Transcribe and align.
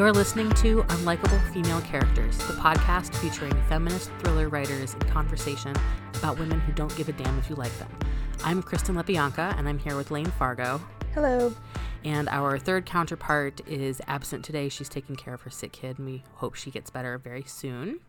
You're 0.00 0.12
listening 0.12 0.48
to 0.52 0.82
Unlikable 0.84 1.52
Female 1.52 1.82
Characters, 1.82 2.38
the 2.38 2.54
podcast 2.54 3.14
featuring 3.16 3.52
feminist 3.68 4.10
thriller 4.20 4.48
writers 4.48 4.94
in 4.94 5.00
conversation 5.00 5.76
about 6.14 6.38
women 6.38 6.58
who 6.58 6.72
don't 6.72 6.96
give 6.96 7.10
a 7.10 7.12
damn 7.12 7.38
if 7.38 7.50
you 7.50 7.56
like 7.56 7.78
them. 7.78 7.94
I'm 8.42 8.62
Kristen 8.62 8.94
Lepionka, 8.94 9.54
and 9.58 9.68
I'm 9.68 9.78
here 9.78 9.98
with 9.98 10.10
Layne 10.10 10.24
Fargo. 10.24 10.80
Hello. 11.12 11.54
And 12.02 12.30
our 12.30 12.58
third 12.58 12.86
counterpart 12.86 13.60
is 13.68 14.00
absent 14.06 14.42
today. 14.42 14.70
She's 14.70 14.88
taking 14.88 15.16
care 15.16 15.34
of 15.34 15.42
her 15.42 15.50
sick 15.50 15.72
kid, 15.72 15.98
and 15.98 16.06
we 16.06 16.22
hope 16.36 16.54
she 16.54 16.70
gets 16.70 16.88
better 16.88 17.18
very 17.18 17.44
soon. 17.44 18.00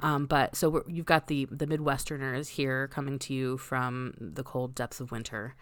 Um, 0.00 0.26
but 0.26 0.54
so 0.54 0.84
you've 0.86 1.06
got 1.06 1.28
the 1.28 1.46
the 1.50 1.66
Midwesterners 1.66 2.48
here 2.48 2.88
coming 2.88 3.18
to 3.20 3.32
you 3.32 3.56
from 3.56 4.12
the 4.20 4.44
cold 4.44 4.74
depths 4.74 5.00
of 5.00 5.10
winter, 5.10 5.54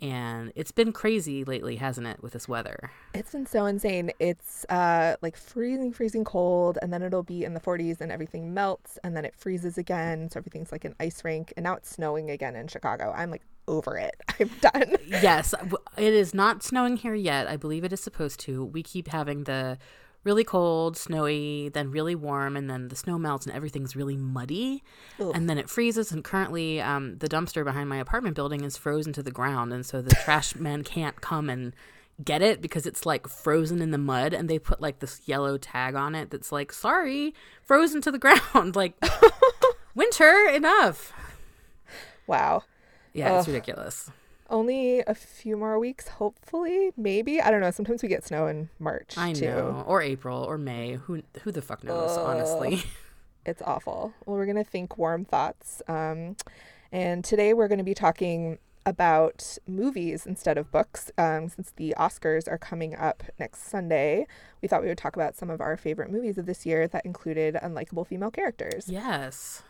and 0.00 0.52
it's 0.54 0.72
been 0.72 0.92
crazy 0.92 1.44
lately, 1.44 1.76
hasn't 1.76 2.06
it, 2.06 2.22
with 2.22 2.32
this 2.32 2.48
weather? 2.48 2.90
It's 3.14 3.32
been 3.32 3.46
so 3.46 3.66
insane. 3.66 4.10
It's 4.18 4.64
uh, 4.68 5.16
like 5.22 5.36
freezing, 5.36 5.92
freezing 5.92 6.24
cold, 6.24 6.78
and 6.80 6.92
then 6.92 7.02
it'll 7.02 7.22
be 7.22 7.44
in 7.44 7.54
the 7.54 7.60
40s 7.60 8.00
and 8.00 8.10
everything 8.12 8.54
melts, 8.54 8.98
and 9.04 9.16
then 9.16 9.24
it 9.24 9.34
freezes 9.36 9.78
again. 9.78 10.30
So 10.30 10.38
everything's 10.38 10.72
like 10.72 10.84
an 10.84 10.94
ice 11.00 11.24
rink, 11.24 11.52
and 11.56 11.64
now 11.64 11.74
it's 11.74 11.90
snowing 11.90 12.30
again 12.30 12.56
in 12.56 12.68
Chicago. 12.68 13.12
I'm 13.16 13.30
like 13.30 13.42
over 13.66 13.96
it. 13.96 14.16
I'm 14.40 14.50
done. 14.60 14.96
yes, 15.06 15.54
it 15.96 16.12
is 16.12 16.34
not 16.34 16.62
snowing 16.62 16.96
here 16.96 17.14
yet. 17.14 17.46
I 17.46 17.56
believe 17.56 17.84
it 17.84 17.92
is 17.92 18.00
supposed 18.00 18.40
to. 18.40 18.64
We 18.64 18.82
keep 18.82 19.08
having 19.08 19.44
the 19.44 19.78
really 20.28 20.44
cold, 20.44 20.94
snowy, 20.94 21.70
then 21.70 21.90
really 21.90 22.14
warm, 22.14 22.54
and 22.54 22.68
then 22.68 22.88
the 22.88 22.96
snow 22.96 23.18
melts 23.18 23.46
and 23.46 23.56
everything's 23.56 23.96
really 23.96 24.14
muddy, 24.16 24.84
Ugh. 25.18 25.32
and 25.34 25.48
then 25.48 25.56
it 25.56 25.70
freezes. 25.70 26.12
And 26.12 26.22
currently, 26.22 26.82
um, 26.82 27.16
the 27.16 27.28
dumpster 27.28 27.64
behind 27.64 27.88
my 27.88 27.96
apartment 27.96 28.36
building 28.36 28.62
is 28.62 28.76
frozen 28.76 29.14
to 29.14 29.22
the 29.22 29.30
ground, 29.30 29.72
and 29.72 29.86
so 29.86 30.02
the 30.02 30.14
trash 30.24 30.54
man 30.54 30.84
can't 30.84 31.18
come 31.22 31.48
and 31.48 31.74
get 32.22 32.42
it 32.42 32.60
because 32.60 32.84
it's 32.84 33.06
like 33.06 33.26
frozen 33.26 33.80
in 33.80 33.90
the 33.90 33.96
mud, 33.96 34.34
and 34.34 34.50
they 34.50 34.58
put 34.58 34.82
like 34.82 34.98
this 34.98 35.22
yellow 35.24 35.56
tag 35.56 35.94
on 35.94 36.14
it 36.14 36.28
that's 36.30 36.52
like, 36.52 36.74
"Sorry, 36.74 37.34
frozen 37.62 38.02
to 38.02 38.10
the 38.12 38.18
ground." 38.26 38.76
like, 38.76 39.02
winter, 39.94 40.46
enough. 40.52 41.14
Wow. 42.26 42.64
Yeah, 43.14 43.32
Ugh. 43.32 43.38
it's 43.38 43.48
ridiculous 43.48 44.10
only 44.50 45.00
a 45.00 45.14
few 45.14 45.56
more 45.56 45.78
weeks, 45.78 46.08
hopefully. 46.08 46.90
Maybe. 46.96 47.40
I 47.40 47.50
don't 47.50 47.60
know. 47.60 47.70
Sometimes 47.70 48.02
we 48.02 48.08
get 48.08 48.24
snow 48.24 48.46
in 48.46 48.70
March. 48.78 49.14
I 49.16 49.32
too. 49.32 49.46
know. 49.46 49.84
Or 49.86 50.02
April 50.02 50.42
or 50.42 50.58
May. 50.58 50.94
Who 50.94 51.22
who 51.42 51.52
the 51.52 51.62
fuck 51.62 51.84
knows, 51.84 52.16
honestly. 52.16 52.82
It's 53.46 53.62
awful. 53.62 54.12
Well, 54.26 54.36
we're 54.36 54.44
gonna 54.44 54.62
think 54.62 54.98
warm 54.98 55.24
thoughts. 55.24 55.80
Um, 55.88 56.36
and 56.92 57.24
today 57.24 57.54
we're 57.54 57.68
gonna 57.68 57.82
be 57.82 57.94
talking 57.94 58.58
about 58.84 59.56
movies 59.66 60.26
instead 60.26 60.58
of 60.58 60.70
books. 60.70 61.10
Um, 61.16 61.48
since 61.48 61.72
the 61.76 61.94
Oscars 61.98 62.46
are 62.46 62.58
coming 62.58 62.94
up 62.94 63.22
next 63.38 63.70
Sunday, 63.70 64.26
we 64.60 64.68
thought 64.68 64.82
we 64.82 64.88
would 64.88 64.98
talk 64.98 65.16
about 65.16 65.34
some 65.34 65.48
of 65.48 65.62
our 65.62 65.78
favorite 65.78 66.10
movies 66.10 66.36
of 66.36 66.44
this 66.44 66.66
year 66.66 66.86
that 66.88 67.06
included 67.06 67.54
unlikable 67.54 68.06
female 68.06 68.30
characters. 68.30 68.86
Yes. 68.86 69.62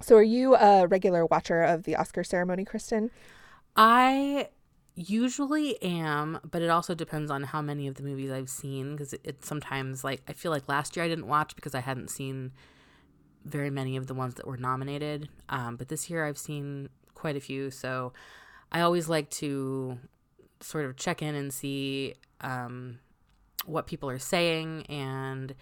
So, 0.00 0.16
are 0.16 0.22
you 0.22 0.54
a 0.56 0.86
regular 0.86 1.24
watcher 1.24 1.62
of 1.62 1.84
the 1.84 1.96
Oscar 1.96 2.24
ceremony, 2.24 2.64
Kristen? 2.66 3.10
I 3.76 4.48
usually 4.94 5.82
am, 5.82 6.38
but 6.48 6.62
it 6.62 6.68
also 6.68 6.94
depends 6.94 7.30
on 7.30 7.44
how 7.44 7.62
many 7.62 7.86
of 7.86 7.94
the 7.94 8.02
movies 8.02 8.30
I've 8.30 8.50
seen 8.50 8.92
because 8.92 9.12
it, 9.14 9.20
it, 9.24 9.44
sometimes 9.44 10.04
like 10.04 10.22
I 10.28 10.32
feel 10.32 10.50
like 10.50 10.68
last 10.68 10.96
year 10.96 11.04
I 11.04 11.08
didn't 11.08 11.26
watch 11.26 11.54
because 11.56 11.74
I 11.74 11.80
hadn't 11.80 12.10
seen 12.10 12.52
very 13.44 13.70
many 13.70 13.96
of 13.96 14.06
the 14.06 14.14
ones 14.14 14.34
that 14.34 14.46
were 14.46 14.56
nominated. 14.56 15.28
Um, 15.48 15.76
but 15.76 15.88
this 15.88 16.10
year 16.10 16.26
I've 16.26 16.38
seen 16.38 16.88
quite 17.14 17.36
a 17.36 17.40
few, 17.40 17.70
so 17.70 18.12
I 18.70 18.80
always 18.80 19.08
like 19.08 19.30
to 19.30 19.98
sort 20.60 20.84
of 20.84 20.96
check 20.96 21.22
in 21.22 21.34
and 21.34 21.52
see 21.52 22.14
um, 22.40 22.98
what 23.64 23.86
people 23.86 24.10
are 24.10 24.18
saying. 24.18 24.84
And 24.88 25.54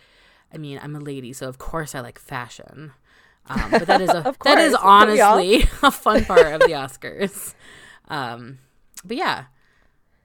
I 0.53 0.59
mean, 0.59 0.81
I'm 0.83 0.97
a 0.97 1.01
lady, 1.01 1.33
so 1.33 1.49
of 1.49 1.59
course 1.59 1.95
I 1.95 2.01
like 2.01 2.19
fashion. 2.19 2.93
Um, 3.47 3.71
but 3.71 3.87
that 3.87 4.01
is 4.01 4.11
a 4.11 4.35
that 4.45 4.59
is 4.59 4.75
honestly 4.75 5.63
a 5.83 5.91
fun 5.91 6.25
part 6.25 6.47
of 6.47 6.61
the 6.61 6.75
Oscars. 6.75 7.55
Um, 8.11 8.59
but 9.05 9.17
yeah, 9.17 9.45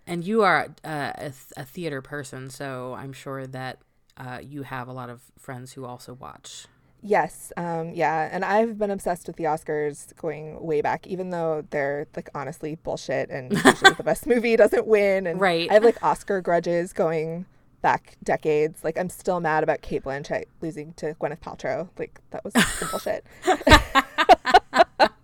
and 0.08 0.26
you 0.26 0.44
are 0.44 0.68
uh, 0.84 1.14
a, 1.16 1.34
a, 1.56 1.64
theater 1.64 2.02
person, 2.02 2.50
so 2.50 2.96
I'm 2.98 3.14
sure 3.14 3.48
that 3.48 3.80
uh, 4.18 4.40
you 4.44 4.64
have 4.64 4.88
a 4.88 4.92
lot 4.92 5.10
of 5.10 5.22
friends 5.38 5.74
who 5.74 5.86
also 5.86 6.14
watch. 6.14 6.66
Yes, 7.02 7.54
um, 7.56 7.92
yeah, 7.94 8.28
and 8.32 8.44
I've 8.44 8.80
been 8.80 8.90
obsessed 8.90 9.28
with 9.28 9.36
the 9.36 9.44
Oscars 9.44 10.16
going 10.16 10.60
way 10.60 10.82
back, 10.82 11.06
even 11.06 11.30
though 11.30 11.64
they're 11.70 12.08
like 12.16 12.30
honestly 12.34 12.76
bullshit, 12.76 13.30
and 13.30 13.54
usually 13.66 13.94
the 13.94 14.04
best 14.04 14.26
movie 14.26 14.56
doesn't 14.56 14.88
win. 14.88 15.28
And 15.28 15.40
right, 15.40 15.70
I 15.70 15.76
have 15.76 15.84
like 15.84 16.02
Oscar 16.04 16.42
grudges 16.42 16.92
going 16.92 17.46
back 17.84 18.18
decades. 18.24 18.84
Like 18.84 18.98
I'm 18.98 19.10
still 19.10 19.40
mad 19.40 19.62
about 19.62 19.84
Cate 19.84 20.04
Blanchett 20.04 20.46
losing 20.62 20.94
to 20.94 21.14
Gwyneth 21.22 21.42
Paltrow. 21.42 21.88
Like 22.00 22.20
that 22.32 22.44
was 22.44 22.54
some 22.56 22.90
bullshit. 22.90 23.24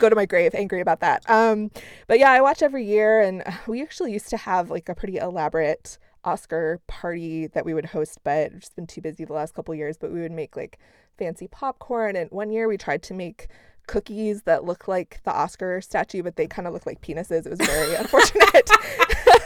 go 0.00 0.08
to 0.08 0.16
my 0.16 0.26
grave 0.26 0.54
angry 0.54 0.80
about 0.80 1.00
that. 1.00 1.28
Um, 1.28 1.70
but 2.06 2.18
yeah, 2.18 2.30
I 2.30 2.40
watch 2.40 2.62
every 2.62 2.84
year, 2.84 3.20
and 3.20 3.42
we 3.66 3.82
actually 3.82 4.12
used 4.12 4.28
to 4.30 4.36
have 4.36 4.70
like 4.70 4.88
a 4.88 4.94
pretty 4.94 5.16
elaborate 5.18 5.98
Oscar 6.24 6.80
party 6.86 7.46
that 7.48 7.64
we 7.64 7.74
would 7.74 7.86
host, 7.86 8.18
but 8.24 8.52
I've 8.52 8.60
just 8.60 8.76
been 8.76 8.86
too 8.86 9.00
busy 9.00 9.24
the 9.24 9.32
last 9.32 9.54
couple 9.54 9.74
years. 9.74 9.96
But 9.96 10.12
we 10.12 10.20
would 10.20 10.32
make 10.32 10.56
like 10.56 10.78
fancy 11.16 11.48
popcorn, 11.48 12.16
and 12.16 12.30
one 12.30 12.50
year 12.50 12.68
we 12.68 12.76
tried 12.76 13.02
to 13.04 13.14
make 13.14 13.48
cookies 13.86 14.42
that 14.42 14.64
look 14.64 14.86
like 14.86 15.20
the 15.24 15.32
Oscar 15.32 15.80
statue, 15.80 16.22
but 16.22 16.36
they 16.36 16.46
kind 16.46 16.68
of 16.68 16.74
look 16.74 16.86
like 16.86 17.00
penises. 17.00 17.46
It 17.46 17.50
was 17.50 17.60
very 17.60 17.94
unfortunate. 17.96 18.70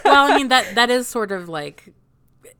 well, 0.04 0.30
I 0.30 0.36
mean 0.36 0.48
that 0.48 0.74
that 0.74 0.90
is 0.90 1.08
sort 1.08 1.32
of 1.32 1.48
like 1.48 1.92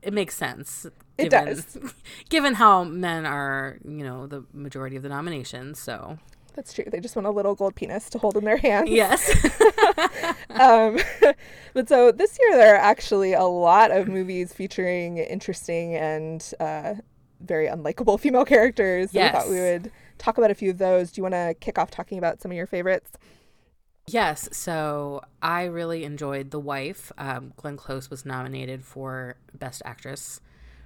it 0.01 0.13
makes 0.13 0.35
sense. 0.35 0.87
Given, 1.17 1.25
it 1.25 1.29
does, 1.29 1.77
given 2.29 2.55
how 2.55 2.83
men 2.83 3.25
are, 3.25 3.77
you 3.85 4.03
know, 4.03 4.25
the 4.25 4.43
majority 4.51 4.95
of 4.95 5.03
the 5.03 5.09
nominations. 5.09 5.79
So 5.79 6.17
that's 6.53 6.73
true. 6.73 6.85
They 6.87 6.99
just 6.99 7.15
want 7.15 7.25
a 7.27 7.31
little 7.31 7.55
gold 7.55 7.75
penis 7.75 8.09
to 8.11 8.17
hold 8.17 8.37
in 8.37 8.45
their 8.45 8.57
hands. 8.57 8.89
Yes. 8.89 9.29
um, 10.51 10.99
but 11.73 11.89
so 11.89 12.11
this 12.11 12.37
year 12.39 12.55
there 12.57 12.75
are 12.75 12.79
actually 12.79 13.33
a 13.33 13.43
lot 13.43 13.91
of 13.91 14.07
movies 14.07 14.53
featuring 14.53 15.17
interesting 15.17 15.95
and 15.95 16.53
uh, 16.59 16.95
very 17.41 17.67
unlikable 17.67 18.19
female 18.19 18.45
characters. 18.45 19.11
So 19.11 19.19
yes. 19.19 19.33
we 19.33 19.39
thought 19.39 19.49
we 19.49 19.59
would 19.59 19.91
talk 20.17 20.37
about 20.37 20.51
a 20.51 20.55
few 20.55 20.69
of 20.69 20.77
those. 20.77 21.11
Do 21.11 21.19
you 21.19 21.23
want 21.23 21.33
to 21.33 21.55
kick 21.59 21.77
off 21.77 21.91
talking 21.91 22.17
about 22.17 22.41
some 22.41 22.51
of 22.51 22.57
your 22.57 22.67
favorites? 22.67 23.11
Yes. 24.05 24.49
So 24.51 25.21
I 25.41 25.63
really 25.63 26.03
enjoyed 26.03 26.51
The 26.51 26.59
Wife. 26.59 27.11
Um, 27.17 27.53
Glenn 27.55 27.77
Close 27.77 28.09
was 28.09 28.25
nominated 28.25 28.83
for 28.83 29.37
Best 29.53 29.81
Actress 29.85 30.41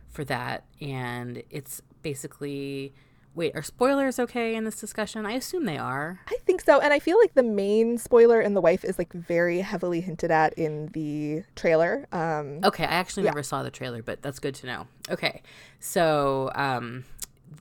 for 0.09 0.23
that. 0.25 0.65
And 0.79 1.43
it's 1.49 1.81
basically 2.03 2.93
Wait, 3.37 3.55
are 3.55 3.61
spoilers 3.61 4.17
okay 4.17 4.55
in 4.55 4.63
this 4.63 4.79
discussion? 4.79 5.23
I 5.23 5.33
assume 5.33 5.65
they 5.65 5.77
are. 5.77 6.21
I 6.27 6.37
think 6.47 6.59
so. 6.59 6.79
And 6.79 6.91
I 6.91 6.97
feel 6.97 7.19
like 7.19 7.35
the 7.35 7.43
main 7.43 7.99
spoiler 7.99 8.41
in 8.41 8.55
The 8.55 8.61
Wife 8.61 8.83
is 8.83 8.97
like 8.97 9.13
very 9.13 9.59
heavily 9.59 10.01
hinted 10.01 10.31
at 10.31 10.53
in 10.53 10.87
the 10.87 11.43
trailer. 11.55 12.07
Um, 12.11 12.61
okay, 12.63 12.83
I 12.85 12.93
actually 12.93 13.25
yeah. 13.25 13.29
never 13.29 13.43
saw 13.43 13.61
the 13.61 13.69
trailer, 13.69 14.01
but 14.01 14.23
that's 14.23 14.39
good 14.39 14.55
to 14.55 14.65
know. 14.65 14.87
Okay. 15.11 15.43
So, 15.79 16.49
um, 16.55 17.05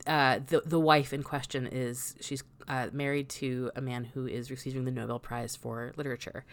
uh, 0.06 0.41
the 0.47 0.62
the 0.65 0.81
wife 0.81 1.12
in 1.12 1.22
question 1.22 1.66
is 1.66 2.15
she's 2.22 2.42
uh, 2.66 2.88
married 2.92 3.28
to 3.28 3.70
a 3.76 3.82
man 3.82 4.04
who 4.04 4.26
is 4.26 4.50
receiving 4.50 4.86
the 4.86 4.91
Nobel 4.91 5.19
Prize 5.19 5.56
for 5.56 5.92
literature, 5.97 6.47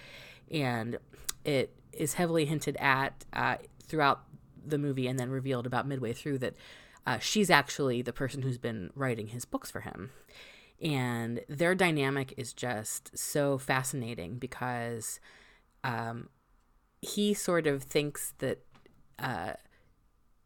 and 0.52 0.98
it 1.46 1.74
is 1.94 2.16
heavily 2.16 2.44
hinted 2.44 2.76
at 2.76 3.24
uh, 3.32 3.56
throughout 3.88 4.24
the 4.66 4.78
movie, 4.78 5.08
and 5.08 5.18
then 5.18 5.30
revealed 5.30 5.66
about 5.66 5.88
midway 5.88 6.12
through 6.12 6.40
that 6.40 6.56
uh, 7.06 7.20
she's 7.20 7.50
actually 7.50 8.02
the 8.02 8.14
person 8.14 8.42
who's 8.42 8.58
been 8.58 8.90
writing 8.96 9.28
his 9.28 9.46
books 9.46 9.70
for 9.70 9.82
him. 9.82 10.12
And 10.82 11.42
their 11.48 11.76
dynamic 11.76 12.34
is 12.38 12.54
just 12.54 13.18
so 13.18 13.58
fascinating 13.58 14.38
because 14.38 15.20
um, 15.84 16.30
he 17.02 17.34
sort 17.34 17.68
of 17.68 17.84
thinks 17.84 18.34
that 18.40 18.60
uh, 19.20 19.54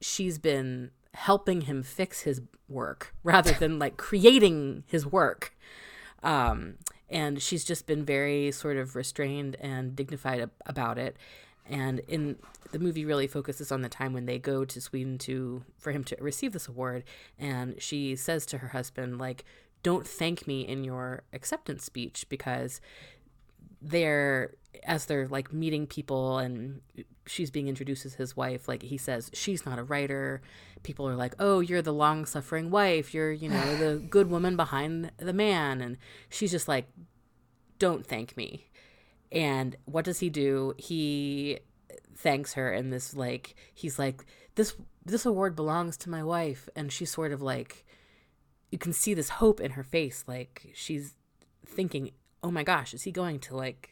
she's 0.02 0.38
been 0.38 0.92
helping 1.14 1.62
him 1.62 1.82
fix 1.84 2.22
his 2.22 2.42
work 2.68 3.16
rather 3.24 3.52
than 3.54 3.80
like 3.80 3.98
creating 3.98 4.84
his 4.88 5.06
work. 5.06 5.56
Um, 6.24 6.76
and 7.10 7.42
she's 7.42 7.64
just 7.64 7.88
been 7.88 8.04
very 8.04 8.52
sort 8.52 8.78
of 8.78 8.96
restrained 8.96 9.56
and 9.60 9.96
dignified 9.96 10.50
about 10.66 10.98
it 10.98 11.16
and 11.70 12.00
in 12.08 12.38
the 12.72 12.80
movie 12.80 13.06
really 13.06 13.28
focuses 13.28 13.72
on 13.72 13.82
the 13.82 13.90
time 13.90 14.14
when 14.14 14.26
they 14.26 14.40
go 14.40 14.66
to 14.66 14.82
Sweden 14.82 15.18
to 15.20 15.64
for 15.78 15.92
him 15.92 16.04
to 16.06 16.18
receive 16.20 16.54
this 16.54 16.68
award. 16.68 17.04
And 17.40 17.82
she 17.82 18.16
says 18.16 18.46
to 18.48 18.60
her 18.60 18.70
husband 18.70 19.20
like 19.20 19.46
don't 19.84 20.08
thank 20.08 20.48
me 20.48 20.62
in 20.62 20.84
your 20.84 21.24
acceptance 21.34 21.84
speech 21.84 22.26
because 22.30 22.82
they're 23.82 24.56
as 24.84 25.06
they're 25.06 25.28
like 25.28 25.54
meeting 25.54 25.88
people 25.88 26.40
and 26.40 26.82
she's 27.26 27.52
being 27.52 27.68
introduced 27.68 28.06
as 28.06 28.16
his 28.16 28.36
wife 28.36 28.68
like 28.68 28.82
he 28.82 28.98
says 28.98 29.30
she's 29.34 29.66
not 29.66 29.80
a 29.80 29.84
writer. 29.84 30.42
People 30.84 31.08
are 31.08 31.16
like 31.16 31.36
oh 31.40 31.60
you're 31.60 31.82
the 31.82 31.94
long 31.94 32.26
suffering 32.26 32.70
wife. 32.70 33.14
You're 33.14 33.32
you 33.32 33.50
know 33.50 33.76
the 33.78 34.00
good 34.10 34.30
woman 34.30 34.56
behind 34.56 35.12
the 35.18 35.34
man. 35.34 35.82
And 35.82 35.98
she's 36.30 36.52
just 36.52 36.68
like 36.68 36.88
don't 37.80 38.06
thank 38.06 38.36
me 38.36 38.68
and 39.32 39.76
what 39.86 40.06
does 40.06 40.20
he 40.20 40.30
do? 40.30 40.74
He 40.78 41.60
thanks 42.16 42.54
her 42.54 42.74
in 42.74 42.90
this 42.90 43.16
like 43.16 43.56
he's 43.74 44.00
like 44.00 44.26
this 44.56 44.76
this 45.06 45.26
award 45.26 45.56
belongs 45.56 45.98
to 45.98 46.10
my 46.10 46.24
wife. 46.24 46.70
And 46.76 46.92
she's 46.92 47.12
sort 47.12 47.32
of 47.32 47.42
like 47.42 47.86
you 48.72 48.78
can 48.78 48.94
see 48.94 49.14
this 49.14 49.30
hope 49.30 49.60
in 49.60 49.72
her 49.72 49.84
face 49.84 50.24
like 50.28 50.72
she's 50.74 51.16
thinking 51.66 52.12
oh 52.44 52.52
my 52.52 52.64
gosh 52.64 52.94
is 52.94 53.04
he 53.04 53.12
going 53.12 53.40
to 53.40 53.56
like 53.56 53.92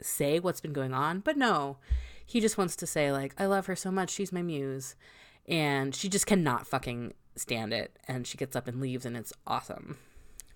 say 0.00 0.38
what's 0.38 0.60
been 0.60 0.72
going 0.72 0.94
on? 0.94 1.20
But 1.20 1.36
no 1.36 1.78
he 2.26 2.40
just 2.40 2.56
wants 2.56 2.74
to 2.74 2.86
say 2.86 3.12
like 3.12 3.34
i 3.36 3.44
love 3.44 3.66
her 3.66 3.76
so 3.76 3.90
much 3.90 4.10
she's 4.10 4.32
my 4.32 4.42
muse. 4.42 4.96
And 5.46 5.94
she 5.94 6.08
just 6.08 6.26
cannot 6.26 6.66
fucking 6.66 7.12
stand 7.36 7.74
it. 7.74 7.98
And 8.08 8.26
she 8.26 8.38
gets 8.38 8.56
up 8.56 8.66
and 8.66 8.80
leaves 8.80 9.04
and 9.04 9.16
it's 9.16 9.32
awesome 9.46 9.98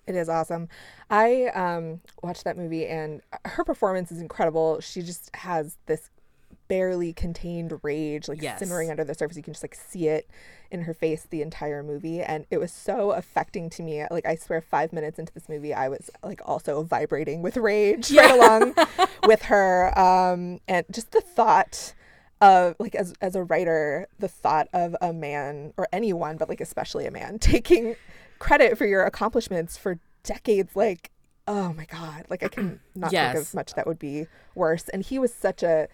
It 0.09 0.15
is 0.15 0.27
awesome. 0.27 0.67
I 1.09 1.45
um, 1.53 2.01
watched 2.23 2.43
that 2.45 2.57
movie 2.57 2.87
and 2.87 3.21
her 3.45 3.63
performance 3.63 4.11
is 4.11 4.19
incredible. 4.19 4.79
She 4.81 5.01
just 5.03 5.33
has 5.35 5.77
this 5.85 6.09
barely 6.67 7.13
contained 7.13 7.73
rage 7.83 8.27
like 8.27 8.41
Yes. 8.41 8.59
simmering 8.59 8.89
under 8.91 9.03
the 9.03 9.13
surface. 9.15 9.37
You 9.37 9.43
can 9.43 9.53
just 9.53 9.63
like 9.63 9.75
see 9.75 10.07
it 10.07 10.29
in 10.71 10.81
her 10.83 10.93
face 10.93 11.25
the 11.29 11.41
entire 11.41 11.81
movie. 11.83 12.21
And 12.21 12.45
it 12.51 12.57
was 12.57 12.71
so 12.71 13.11
affecting 13.11 13.69
to 13.71 13.83
me. 13.83 14.03
Like 14.09 14.25
I 14.25 14.35
swear 14.35 14.61
five 14.61 14.93
minutes 14.93 15.19
into 15.19 15.33
this 15.33 15.49
movie 15.49 15.73
I 15.73 15.89
was 15.89 16.09
like 16.23 16.41
also 16.45 16.83
vibrating 16.83 17.41
with 17.41 17.57
rage 17.57 18.11
right 18.11 18.31
along 18.31 18.75
with 19.25 19.43
her. 19.43 19.97
Um, 19.97 20.59
and 20.67 20.85
just 20.91 21.11
the 21.11 21.21
thought 21.21 21.93
of 22.41 22.75
like 22.79 22.95
as 22.95 23.13
as 23.21 23.35
a 23.35 23.43
writer, 23.43 24.07
the 24.17 24.27
thought 24.29 24.67
of 24.73 24.95
a 25.01 25.11
man 25.11 25.73
or 25.75 25.87
anyone, 25.91 26.37
but 26.37 26.49
like 26.49 26.61
especially 26.61 27.05
a 27.05 27.11
man, 27.11 27.37
taking 27.39 27.95
credit 28.39 28.77
for 28.77 28.85
your 28.85 29.03
accomplishments 29.03 29.77
for 29.77 29.99
decades 30.23 30.75
like 30.75 31.11
oh 31.47 31.73
my 31.73 31.85
god 31.85 32.25
like 32.29 32.43
i 32.43 32.47
can 32.47 32.79
not 32.95 33.11
think 33.11 33.13
Yes. 33.33 33.49
of 33.49 33.53
much 33.55 33.73
that 33.73 33.85
would 33.87 33.99
be 33.99 34.27
worse 34.55 34.87
and 34.89 35.03
he 35.03 35.17
was 35.19 35.33
such 35.33 35.63
a 35.63 35.87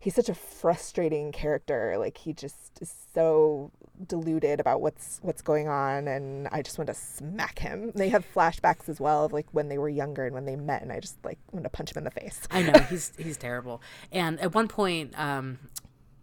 he's 0.00 0.14
such 0.14 0.28
a 0.28 0.34
frustrating 0.34 1.32
character 1.32 1.96
like 1.98 2.18
he 2.18 2.32
just 2.32 2.78
is 2.80 2.92
so 3.14 3.70
deluded 4.06 4.60
about 4.60 4.80
what's 4.80 5.18
what's 5.22 5.42
going 5.42 5.66
on 5.68 6.06
and 6.06 6.46
i 6.52 6.62
just 6.62 6.78
want 6.78 6.86
to 6.86 6.94
smack 6.94 7.58
him 7.58 7.90
they 7.96 8.08
have 8.08 8.24
flashbacks 8.32 8.88
as 8.88 9.00
well 9.00 9.24
of 9.24 9.32
like 9.32 9.46
when 9.52 9.68
they 9.68 9.76
were 9.78 9.88
younger 9.88 10.24
and 10.24 10.34
when 10.34 10.44
they 10.44 10.54
met 10.56 10.82
and 10.82 10.92
i 10.92 11.00
just 11.00 11.16
like 11.24 11.38
want 11.52 11.64
to 11.64 11.70
punch 11.70 11.90
him 11.92 11.98
in 11.98 12.04
the 12.04 12.10
face 12.12 12.40
I 12.50 12.62
know 12.62 12.78
he's 12.88 13.12
he's 13.18 13.36
terrible. 13.36 13.82
And 14.12 14.38
at 14.40 14.54
one 14.54 14.68
point, 14.68 15.18
um, 15.18 15.58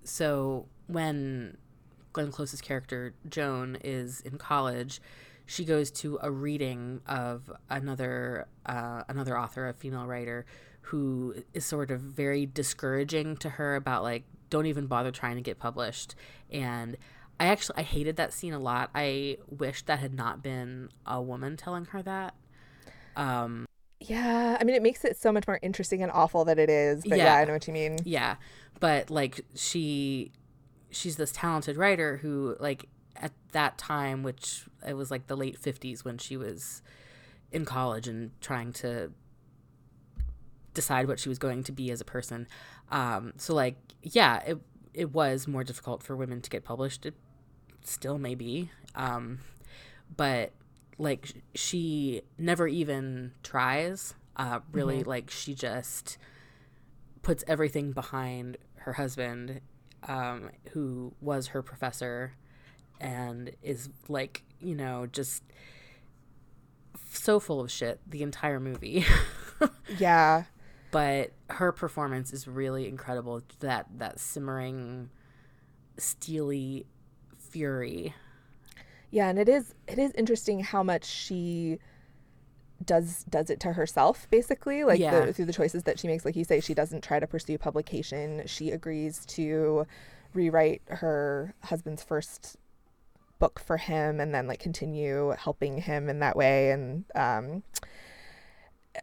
so 0.04 0.68
when 0.88 1.58
Glenn 2.14 2.32
Close's 2.32 2.62
character 2.62 3.14
Joan 3.28 3.78
is 3.84 4.22
in 4.22 4.38
college, 4.38 5.02
she 5.46 5.66
goes 5.66 5.92
to 5.92 6.18
a 6.22 6.32
reading 6.32 7.02
of 7.08 7.52
another 7.70 8.48
uh, 8.66 9.04
another 9.08 9.38
author, 9.38 9.68
a 9.68 9.74
female 9.74 10.06
writer, 10.06 10.46
who 10.82 11.36
is 11.54 11.66
sort 11.66 11.92
of 11.92 12.00
very 12.02 12.46
discouraging 12.46 13.38
to 13.38 13.50
her 13.52 13.76
about 13.76 14.04
like 14.04 14.24
don't 14.50 14.66
even 14.66 14.88
bother 14.88 15.12
trying 15.12 15.36
to 15.36 15.42
get 15.42 15.60
published. 15.60 16.16
And 16.52 16.98
I 17.40 17.48
actually 17.48 17.78
I 17.80 17.84
hated 17.84 18.16
that 18.18 18.34
scene 18.34 18.54
a 18.54 18.60
lot. 18.60 18.90
I 18.96 19.38
wish 19.48 19.84
that 19.84 20.00
had 20.00 20.14
not 20.14 20.42
been 20.42 20.90
a 21.06 21.22
woman 21.22 21.58
telling 21.58 21.86
her 21.86 22.02
that. 22.04 22.34
Um, 23.16 23.66
yeah 24.02 24.58
i 24.60 24.64
mean 24.66 24.76
it 24.76 24.84
makes 24.84 25.06
it 25.06 25.16
so 25.16 25.32
much 25.32 25.48
more 25.48 25.58
interesting 25.64 26.04
and 26.04 26.12
awful 26.12 26.44
that 26.46 26.60
it 26.60 26.70
is 26.70 27.02
but 27.08 27.18
yeah, 27.18 27.24
Yeah. 27.26 27.36
i 27.36 27.46
know 27.46 27.54
what 27.54 27.66
you 27.66 27.74
mean 27.74 27.98
Yeah, 28.04 28.36
but 28.82 29.10
like 29.10 29.40
she 29.56 30.34
she's 30.92 31.16
this 31.16 31.32
talented 31.32 31.78
writer 31.78 32.18
who 32.18 32.58
like 32.60 32.88
at 33.18 33.32
that 33.52 33.78
time 33.78 34.24
which 34.24 34.66
it 34.88 34.94
was 34.94 35.12
like 35.12 35.28
the 35.28 35.38
late 35.38 35.60
50s 35.62 36.04
when 36.04 36.18
she 36.18 36.38
was 36.38 36.82
in 37.52 37.66
college 37.66 38.08
and 38.08 38.32
trying 38.42 38.74
to 38.74 39.12
decide 40.74 41.08
what 41.08 41.20
she 41.20 41.30
was 41.30 41.40
going 41.40 41.64
to 41.64 41.72
be 41.72 41.90
as 41.92 42.02
a 42.02 42.06
person. 42.06 42.48
Um 42.92 43.34
so 43.38 43.54
like 43.54 43.78
yeah, 44.02 44.40
it 44.46 44.58
it 44.94 45.12
was 45.12 45.48
more 45.48 45.64
difficult 45.64 46.04
for 46.04 46.16
women 46.16 46.42
to 46.42 46.50
get 46.50 46.64
published. 46.64 47.06
It 47.06 47.16
still 47.84 48.18
may 48.18 48.36
be. 48.36 48.72
Um 48.94 49.40
but 50.16 50.52
like 50.98 51.34
she 51.54 52.22
never 52.38 52.68
even 52.68 53.32
tries. 53.44 54.16
Uh 54.36 54.60
really 54.72 55.04
like 55.04 55.30
she 55.32 55.54
just 55.56 56.18
puts 57.26 57.44
everything 57.48 57.92
behind 57.92 58.56
her 58.76 58.94
husband, 58.94 59.60
um, 60.08 60.52
who 60.74 61.12
was 61.20 61.48
her 61.48 61.64
professor, 61.64 62.34
and 63.00 63.52
is 63.62 63.90
like, 64.08 64.44
you 64.60 64.76
know, 64.76 65.08
just 65.12 65.44
so 67.12 67.40
full 67.40 67.60
of 67.62 67.72
shit 67.72 68.00
the 68.10 68.22
entire 68.24 68.60
movie. 68.60 69.06
yeah 69.98 70.44
but 70.92 71.32
her 71.50 71.74
performance 71.74 72.32
is 72.32 72.48
really 72.48 72.88
incredible. 72.88 73.42
That 73.60 73.86
that 73.98 74.18
simmering, 74.18 75.10
steely 75.98 76.86
fury. 77.38 78.14
Yeah, 79.12 79.28
and 79.28 79.38
it 79.38 79.50
is 79.50 79.76
it 79.90 80.00
is 80.00 80.12
interesting 80.14 80.62
how 80.62 80.84
much 80.84 81.04
she 81.04 81.80
does 82.86 83.26
does 83.30 83.50
it 83.50 83.60
to 83.62 83.74
herself 83.74 84.26
basically 84.30 84.86
like 84.86 85.00
Yeah. 85.02 85.26
the, 85.26 85.34
through 85.34 85.46
the 85.46 85.54
choices 85.54 85.84
that 85.84 86.00
she 86.00 86.08
makes 86.08 86.24
like 86.24 86.38
you 86.38 86.46
say 86.46 86.62
she 86.62 86.74
doesn't 86.74 87.04
try 87.04 87.20
to 87.20 87.28
pursue 87.28 87.58
publication 87.58 88.44
she 88.48 88.72
agrees 88.72 89.26
to 89.28 89.86
rewrite 90.34 90.82
her 90.88 91.56
husband's 91.64 92.04
first 92.04 92.58
book 93.40 93.60
for 93.60 93.78
him 93.78 94.20
and 94.20 94.34
then 94.34 94.48
like 94.48 94.60
continue 94.60 95.34
helping 95.38 95.80
him 95.80 96.10
in 96.10 96.20
that 96.20 96.36
way 96.36 96.72
and 96.72 97.06
um 97.16 97.64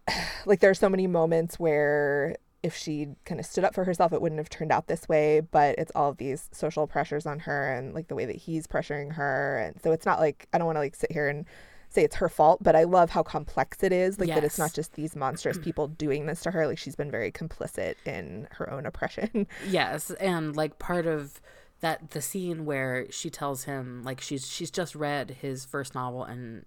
like 0.47 0.61
there 0.61 0.71
are 0.71 0.75
so 0.75 0.89
many 0.89 1.07
moments 1.07 1.59
where 1.59 2.37
if 2.63 2.77
she 2.77 3.09
kind 3.25 3.41
of 3.41 3.47
stood 3.47 3.65
up 3.65 3.75
for 3.75 3.85
herself, 3.85 4.13
it 4.13 4.23
wouldn't 4.23 4.39
have 4.39 4.49
turned 4.49 4.71
out 4.71 4.87
this 4.87 5.09
way. 5.09 5.41
But 5.41 5.77
it's 5.79 5.93
all 5.95 6.13
these 6.15 6.49
social 6.53 6.87
pressures 6.87 7.27
on 7.27 7.41
her 7.41 7.73
and 7.73 7.93
like 7.95 8.09
the 8.09 8.15
way 8.15 8.25
that 8.25 8.37
he's 8.37 8.67
pressuring 8.67 9.15
her. 9.15 9.59
And 9.59 9.81
so 9.83 9.93
it's 9.93 10.07
not 10.07 10.21
like 10.21 10.49
I 10.53 10.59
don't 10.59 10.67
want 10.67 10.77
to 10.77 10.81
like 10.81 10.95
sit 10.95 11.11
here 11.11 11.29
and 11.29 11.45
say 11.89 12.05
it's 12.05 12.17
her 12.17 12.29
fault, 12.29 12.63
but 12.63 12.75
I 12.75 12.85
love 12.85 13.11
how 13.11 13.23
complex 13.23 13.83
it 13.83 13.93
is. 13.93 14.19
Like 14.19 14.29
that 14.31 14.45
it's 14.45 14.59
not 14.59 14.73
just 14.73 14.95
these 14.95 15.15
monstrous 15.15 15.59
people 15.59 15.89
doing 15.89 16.27
this 16.27 16.41
to 16.43 16.51
her. 16.51 16.67
Like 16.67 16.79
she's 16.79 16.97
been 16.97 17.11
very 17.11 17.31
complicit 17.33 17.97
in 18.07 18.49
her 18.53 18.71
own 18.71 18.87
oppression. 18.87 19.47
Yes, 19.69 20.11
and 20.13 20.57
like 20.57 20.79
part 20.79 21.07
of 21.07 21.41
that 21.83 22.13
the 22.13 22.23
scene 22.23 22.65
where 22.65 23.11
she 23.11 23.29
tells 23.29 23.65
him 23.65 24.03
like 24.05 24.21
she's 24.21 24.49
she's 24.49 24.71
just 24.71 24.95
read 24.95 25.37
his 25.43 25.65
first 25.65 25.95
novel 25.95 26.25
and 26.25 26.65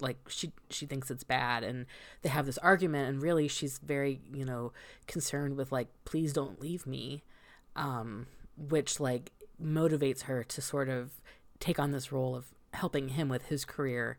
like 0.00 0.18
she 0.28 0.52
she 0.70 0.86
thinks 0.86 1.10
it's 1.10 1.24
bad 1.24 1.64
and 1.64 1.86
they 2.22 2.28
have 2.28 2.46
this 2.46 2.58
argument 2.58 3.08
and 3.08 3.22
really 3.22 3.48
she's 3.48 3.78
very 3.78 4.20
you 4.32 4.44
know 4.44 4.72
concerned 5.06 5.56
with 5.56 5.72
like 5.72 5.88
please 6.04 6.32
don't 6.32 6.60
leave 6.60 6.86
me 6.86 7.24
um 7.74 8.26
which 8.56 9.00
like 9.00 9.32
motivates 9.60 10.22
her 10.22 10.44
to 10.44 10.60
sort 10.60 10.88
of 10.88 11.10
take 11.58 11.78
on 11.80 11.90
this 11.90 12.12
role 12.12 12.36
of 12.36 12.46
helping 12.74 13.08
him 13.08 13.28
with 13.28 13.46
his 13.46 13.64
career 13.64 14.18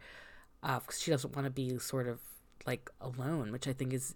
uh 0.63 0.79
'cause 0.79 0.99
she 0.99 1.11
doesn't 1.11 1.35
want 1.35 1.45
to 1.45 1.51
be 1.51 1.77
sort 1.77 2.07
of 2.07 2.19
like 2.65 2.89
alone 2.99 3.51
which 3.51 3.67
i 3.67 3.71
think 3.71 3.93
is 3.93 4.15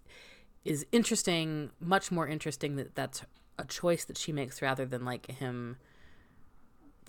is 0.64 0.84
interesting 0.92 1.70
much 1.80 2.10
more 2.10 2.26
interesting 2.26 2.76
that 2.76 2.94
that's 2.96 3.22
a 3.58 3.64
choice 3.64 4.04
that 4.04 4.18
she 4.18 4.32
makes 4.32 4.60
rather 4.60 4.84
than 4.84 5.04
like 5.04 5.30
him 5.30 5.76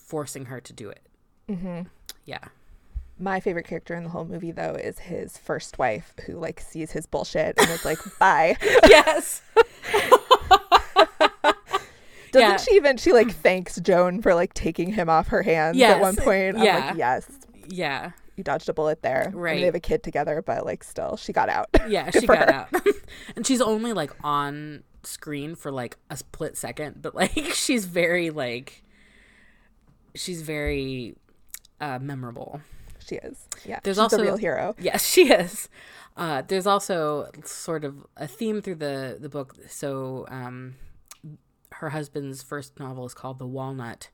forcing 0.06 0.46
her 0.46 0.60
to 0.62 0.74
do 0.74 0.90
it 0.90 1.02
mm-hmm. 1.50 1.82
yeah 2.26 2.46
My 3.18 3.40
favorite 3.40 3.66
character 3.68 3.94
in 3.96 4.04
the 4.04 4.10
whole 4.10 4.26
movie, 4.26 4.52
though, 4.52 4.74
is 4.76 5.00
his 5.00 5.38
first 5.38 5.78
wife, 5.80 6.14
who 6.26 6.34
like 6.34 6.60
sees 6.60 6.92
his 6.92 7.06
bullshit 7.06 7.56
and 7.58 7.70
is 7.70 7.86
like, 7.86 7.98
"Bye." 8.20 8.58
yes 8.90 9.42
Doesn't 12.32 12.50
Yeah. 12.50 12.58
she 12.58 12.76
even? 12.76 12.98
She 12.98 13.14
like 13.14 13.32
thanks 13.32 13.80
Joan 13.80 14.22
for 14.22 14.36
like 14.36 14.54
taking 14.54 14.92
him 14.92 15.10
off 15.10 15.28
her 15.30 15.42
hands 15.42 15.80
at 15.82 16.02
one 16.02 16.16
Yes. 16.16 16.24
point. 16.26 16.58
I'm 16.58 16.64
Yeah. 16.64 16.86
like, 16.88 16.98
"Yes, 16.98 17.28
yeah 17.70 18.12
you 18.36 18.44
dodged 18.44 18.68
a 18.68 18.74
bullet 18.74 19.02
there." 19.02 19.24
I 19.28 19.30
mean, 19.30 19.38
Right. 19.40 19.60
they 19.62 19.66
have 19.68 19.76
a 19.76 19.80
kid 19.80 20.04
together, 20.04 20.42
but 20.42 20.66
like, 20.66 20.84
still, 20.84 21.16
she 21.16 21.32
got 21.32 21.48
out. 21.48 21.70
yeah 21.88 22.10
she 22.12 22.28
got 22.28 22.50
her. 22.50 22.54
out 22.54 22.74
and 23.38 23.48
she's 23.48 23.62
only 23.62 23.94
like 23.94 24.12
on 24.24 24.84
screen 25.04 25.56
for 25.56 25.72
like 25.72 25.96
a 26.10 26.18
split 26.18 26.58
second 26.58 27.00
but 27.02 27.14
like 27.16 27.32
she's 27.54 27.86
very 27.86 28.32
like 28.32 28.84
she's 30.16 30.42
very 30.42 31.16
uh 31.82 32.00
memorable 32.00 32.62
she 33.00 33.16
is. 33.18 33.48
Yeah, 33.64 33.80
There's 33.84 33.98
she's 33.98 34.02
also- 34.02 34.18
a 34.20 34.22
real 34.24 34.38
hero. 34.38 34.76
Yes, 34.80 35.06
she 35.14 35.32
is. 35.32 35.70
Uh, 36.18 36.42
there's 36.48 36.66
also 36.66 37.30
sort 37.44 37.84
of 37.84 38.06
a 38.18 38.28
theme 38.28 38.62
through 38.62 38.76
the 38.76 39.18
the 39.20 39.30
book. 39.30 39.56
So, 39.70 40.26
um, 40.30 40.76
her 41.74 41.90
husband's 41.90 42.42
first 42.42 42.80
novel 42.80 43.06
is 43.06 43.14
called 43.14 43.38
The 43.38 43.46
Walnut, 43.46 44.10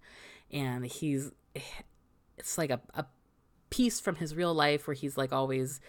and 0.51 0.85
he's 0.85 1.31
it's 2.37 2.57
like 2.57 2.69
a, 2.71 2.81
a 2.95 3.05
piece 3.69 3.99
from 4.01 4.15
his 4.15 4.35
real 4.35 4.53
life 4.53 4.87
where 4.87 4.93
he's 4.95 5.15
like 5.15 5.31
always 5.31 5.79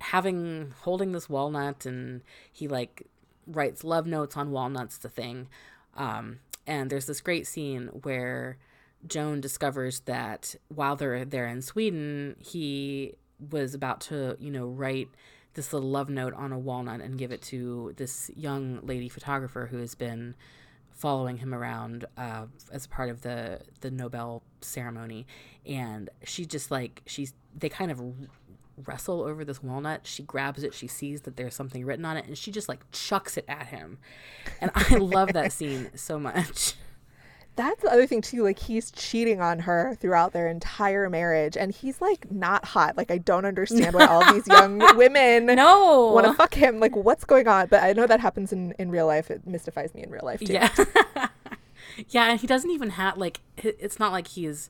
having 0.00 0.72
holding 0.82 1.12
this 1.12 1.28
walnut, 1.28 1.86
and 1.86 2.22
he 2.52 2.68
like 2.68 3.06
writes 3.46 3.84
love 3.84 4.06
notes 4.06 4.36
on 4.36 4.50
walnuts. 4.50 4.98
The 4.98 5.08
thing, 5.08 5.48
um, 5.96 6.38
and 6.66 6.90
there's 6.90 7.06
this 7.06 7.20
great 7.20 7.46
scene 7.46 7.88
where 8.02 8.58
Joan 9.06 9.40
discovers 9.40 10.00
that 10.00 10.54
while 10.68 10.96
they're 10.96 11.24
there 11.24 11.46
in 11.46 11.62
Sweden, 11.62 12.36
he 12.38 13.14
was 13.50 13.74
about 13.74 14.00
to, 14.02 14.36
you 14.38 14.50
know, 14.50 14.66
write 14.66 15.08
this 15.54 15.72
little 15.72 15.88
love 15.90 16.08
note 16.08 16.34
on 16.34 16.52
a 16.52 16.58
walnut 16.58 17.00
and 17.00 17.18
give 17.18 17.32
it 17.32 17.42
to 17.42 17.94
this 17.96 18.30
young 18.36 18.80
lady 18.82 19.08
photographer 19.08 19.68
who 19.70 19.78
has 19.78 19.94
been 19.94 20.34
following 20.90 21.38
him 21.38 21.54
around 21.54 22.04
uh, 22.16 22.46
as 22.72 22.86
part 22.86 23.10
of 23.10 23.22
the 23.22 23.60
the 23.80 23.90
Nobel 23.90 24.42
ceremony, 24.60 25.26
and 25.66 26.10
she 26.24 26.44
just 26.44 26.70
like 26.70 27.02
she's 27.06 27.34
they 27.56 27.68
kind 27.68 27.90
of 27.90 28.00
wrestle 28.86 29.22
over 29.22 29.44
this 29.44 29.62
walnut. 29.62 30.06
She 30.06 30.22
grabs 30.22 30.62
it, 30.62 30.74
she 30.74 30.86
sees 30.86 31.22
that 31.22 31.36
there's 31.36 31.54
something 31.54 31.84
written 31.84 32.04
on 32.04 32.16
it, 32.16 32.26
and 32.26 32.36
she 32.36 32.50
just 32.50 32.68
like 32.68 32.90
chucks 32.92 33.36
it 33.36 33.44
at 33.48 33.66
him. 33.66 33.98
And 34.60 34.70
I 34.74 34.96
love 34.96 35.32
that 35.32 35.52
scene 35.52 35.90
so 35.94 36.18
much. 36.18 36.74
That's 37.56 37.80
the 37.82 37.92
other 37.92 38.06
thing 38.06 38.20
too. 38.20 38.42
Like 38.42 38.58
he's 38.58 38.90
cheating 38.90 39.40
on 39.40 39.60
her 39.60 39.96
throughout 40.00 40.32
their 40.32 40.48
entire 40.48 41.08
marriage, 41.08 41.56
and 41.56 41.72
he's 41.72 42.00
like 42.00 42.30
not 42.30 42.64
hot. 42.64 42.96
Like 42.96 43.10
I 43.10 43.18
don't 43.18 43.44
understand 43.44 43.94
why 43.94 44.06
all 44.06 44.32
these 44.32 44.46
young 44.48 44.78
women 44.96 45.46
no 45.46 46.12
want 46.12 46.26
to 46.26 46.34
fuck 46.34 46.54
him. 46.54 46.80
Like 46.80 46.96
what's 46.96 47.24
going 47.24 47.46
on? 47.46 47.68
But 47.68 47.82
I 47.82 47.92
know 47.92 48.06
that 48.06 48.20
happens 48.20 48.52
in 48.52 48.72
in 48.78 48.90
real 48.90 49.06
life. 49.06 49.30
It 49.30 49.46
mystifies 49.46 49.94
me 49.94 50.02
in 50.02 50.10
real 50.10 50.24
life 50.24 50.40
too. 50.40 50.52
Yeah, 50.52 50.68
yeah, 52.08 52.30
and 52.30 52.40
he 52.40 52.46
doesn't 52.46 52.70
even 52.70 52.90
have 52.90 53.16
like 53.16 53.40
it's 53.56 54.00
not 54.00 54.10
like 54.10 54.28
he's 54.28 54.68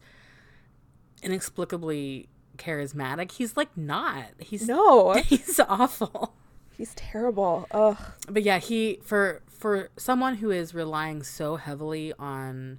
inexplicably 1.23 2.29
charismatic. 2.59 3.33
He's 3.33 3.57
like 3.57 3.77
not. 3.77 4.27
He's 4.39 4.69
no. 4.69 5.13
He's 5.25 5.59
awful. 5.61 6.35
He's 6.77 6.95
terrible. 6.95 7.67
Ugh. 7.71 7.97
But 8.29 8.43
yeah, 8.43 8.59
he 8.59 8.99
for 9.03 9.43
for 9.65 9.89
someone 9.97 10.35
who 10.35 10.51
is 10.51 10.75
relying 10.75 11.23
so 11.23 11.57
heavily 11.57 12.13
on 12.19 12.79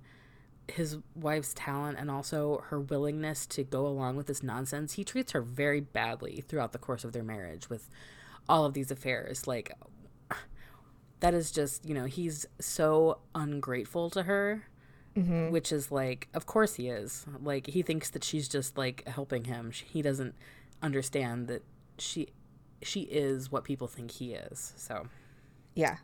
his 0.68 1.00
wife's 1.16 1.52
talent 1.56 1.98
and 1.98 2.12
also 2.12 2.64
her 2.68 2.80
willingness 2.80 3.48
to 3.48 3.64
go 3.64 3.88
along 3.88 4.16
with 4.16 4.28
this 4.28 4.44
nonsense, 4.44 4.94
he 4.94 5.04
treats 5.04 5.32
her 5.32 5.42
very 5.42 5.82
badly 5.82 6.44
throughout 6.48 6.74
the 6.74 6.78
course 6.78 7.04
of 7.04 7.12
their 7.12 7.24
marriage 7.24 7.72
with 7.72 7.90
all 8.48 8.66
of 8.66 8.76
these 8.76 8.92
affairs. 8.92 9.48
Like 9.48 9.72
that 11.22 11.34
is 11.34 11.52
just, 11.52 11.84
you 11.90 11.96
know, 11.96 12.06
he's 12.06 12.46
so 12.60 13.18
ungrateful 13.34 14.12
to 14.12 14.22
her 14.22 14.68
mm-hmm. 15.18 15.50
which 15.50 15.72
is 15.72 15.92
like, 15.92 16.28
of 16.36 16.46
course 16.46 16.76
he 16.76 16.90
is. 16.90 17.26
Like 17.42 17.66
he 17.66 17.82
thinks 17.82 18.12
that 18.12 18.24
she's 18.24 18.48
just 18.48 18.78
like 18.78 19.08
helping 19.08 19.46
him. 19.46 19.72
He 19.72 20.04
doesn't 20.04 20.36
understand 20.84 21.48
that 21.48 21.64
she 21.98 22.28
she 22.84 23.02
is 23.02 23.52
what 23.52 23.64
people 23.64 23.88
think 23.88 24.12
he 24.12 24.34
is. 24.34 24.74
So, 24.76 25.08
yeah. 25.74 25.98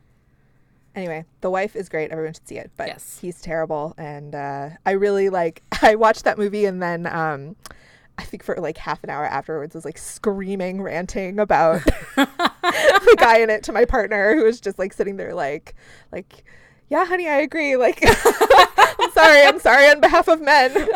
Anyway, 0.96 1.24
the 1.40 1.50
wife 1.50 1.76
is 1.76 1.88
great. 1.88 2.12
Everyone 2.12 2.34
should 2.34 2.48
see 2.48 2.58
it. 2.58 2.72
But 2.76 2.88
yes. 2.88 3.20
he's 3.22 3.42
terrible, 3.42 3.94
and 3.98 4.36
uh, 4.36 4.70
I 4.86 4.92
really 4.92 5.30
like. 5.30 5.64
I 5.82 5.96
watched 5.96 6.26
that 6.26 6.38
movie, 6.38 6.66
and 6.66 6.82
then 6.82 7.08
um, 7.08 7.56
I 8.18 8.24
think 8.24 8.44
for 8.44 8.56
like 8.58 8.78
half 8.78 9.04
an 9.04 9.10
hour 9.10 9.26
afterwards 9.26 9.74
was 9.74 9.86
like 9.86 9.98
screaming, 9.98 10.82
ranting 10.82 11.40
about 11.40 11.84
the 12.16 13.16
guy 13.18 13.40
in 13.40 13.50
it 13.50 13.64
to 13.64 13.72
my 13.72 13.86
partner, 13.86 14.36
who 14.36 14.44
was 14.44 14.60
just 14.60 14.78
like 14.78 14.92
sitting 14.92 15.16
there, 15.16 15.34
like, 15.34 15.76
like 16.12 16.44
yeah, 16.92 17.06
honey, 17.06 17.30
I 17.30 17.38
agree. 17.38 17.78
Like, 17.78 18.00
I'm 18.06 19.12
sorry. 19.12 19.44
I'm 19.44 19.60
sorry 19.60 19.90
on 19.90 20.02
behalf 20.02 20.28
of 20.28 20.42
men. 20.42 20.90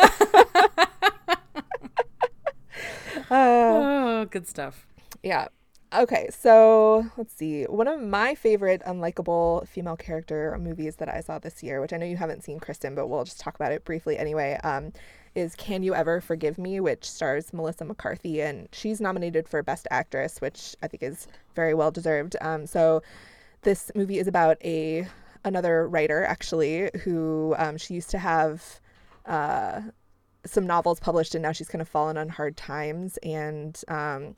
uh, 3.30 3.32
oh, 3.32 4.28
good 4.30 4.46
stuff. 4.46 4.86
Yeah. 5.24 5.48
Okay, 5.94 6.28
so 6.32 7.06
let's 7.16 7.34
see. 7.34 7.64
One 7.64 7.88
of 7.88 8.02
my 8.02 8.36
favorite 8.36 8.82
unlikable 8.86 9.68
female 9.68 9.96
character 9.96 10.58
movies 10.60 10.98
that 10.98 11.08
I 11.08 11.22
saw 11.22 11.40
this 11.40 11.64
year, 11.64 11.80
which 11.80 11.94
I 11.94 11.98
know 11.98 12.06
you 12.06 12.18
haven't 12.18 12.44
seen, 12.44 12.60
Kristen, 12.60 12.96
but 12.96 13.08
we'll 13.08 13.24
just 13.24 13.40
talk 13.40 13.56
about 13.56 13.72
it 13.72 13.86
briefly 13.86 14.18
anyway, 14.18 14.60
um, 14.64 14.92
is 15.36 15.56
Can 15.56 15.84
You 15.84 15.94
Ever 15.96 16.20
Forgive 16.22 16.58
Me, 16.58 16.80
which 16.80 17.10
stars 17.10 17.54
Melissa 17.54 17.86
McCarthy, 17.86 18.42
and 18.42 18.68
she's 18.74 19.00
nominated 19.00 19.48
for 19.48 19.62
Best 19.64 19.88
Actress, 19.92 20.42
which 20.42 20.76
I 20.82 20.88
think 20.88 21.04
is 21.04 21.28
very 21.56 21.74
well 21.74 21.92
deserved. 21.92 22.36
Um, 22.42 22.66
so 22.66 23.02
this 23.62 23.92
movie 23.96 24.20
is 24.20 24.28
about 24.28 24.58
a 24.66 25.08
another 25.46 25.88
writer 25.88 26.26
actually 26.26 26.90
who 27.04 27.54
um, 27.58 27.78
she 27.78 27.94
used 27.94 28.10
to 28.10 28.18
have 28.18 28.82
uh, 29.28 29.82
some 30.46 30.66
novels 30.66 31.00
published 31.00 31.36
and 31.36 31.44
now 31.44 31.52
she's 31.52 31.68
kind 31.68 31.82
of 31.82 31.88
fallen 31.88 32.18
on 32.18 32.28
hard 32.30 32.58
times 32.58 33.18
and 33.24 33.84
um, 33.88 34.36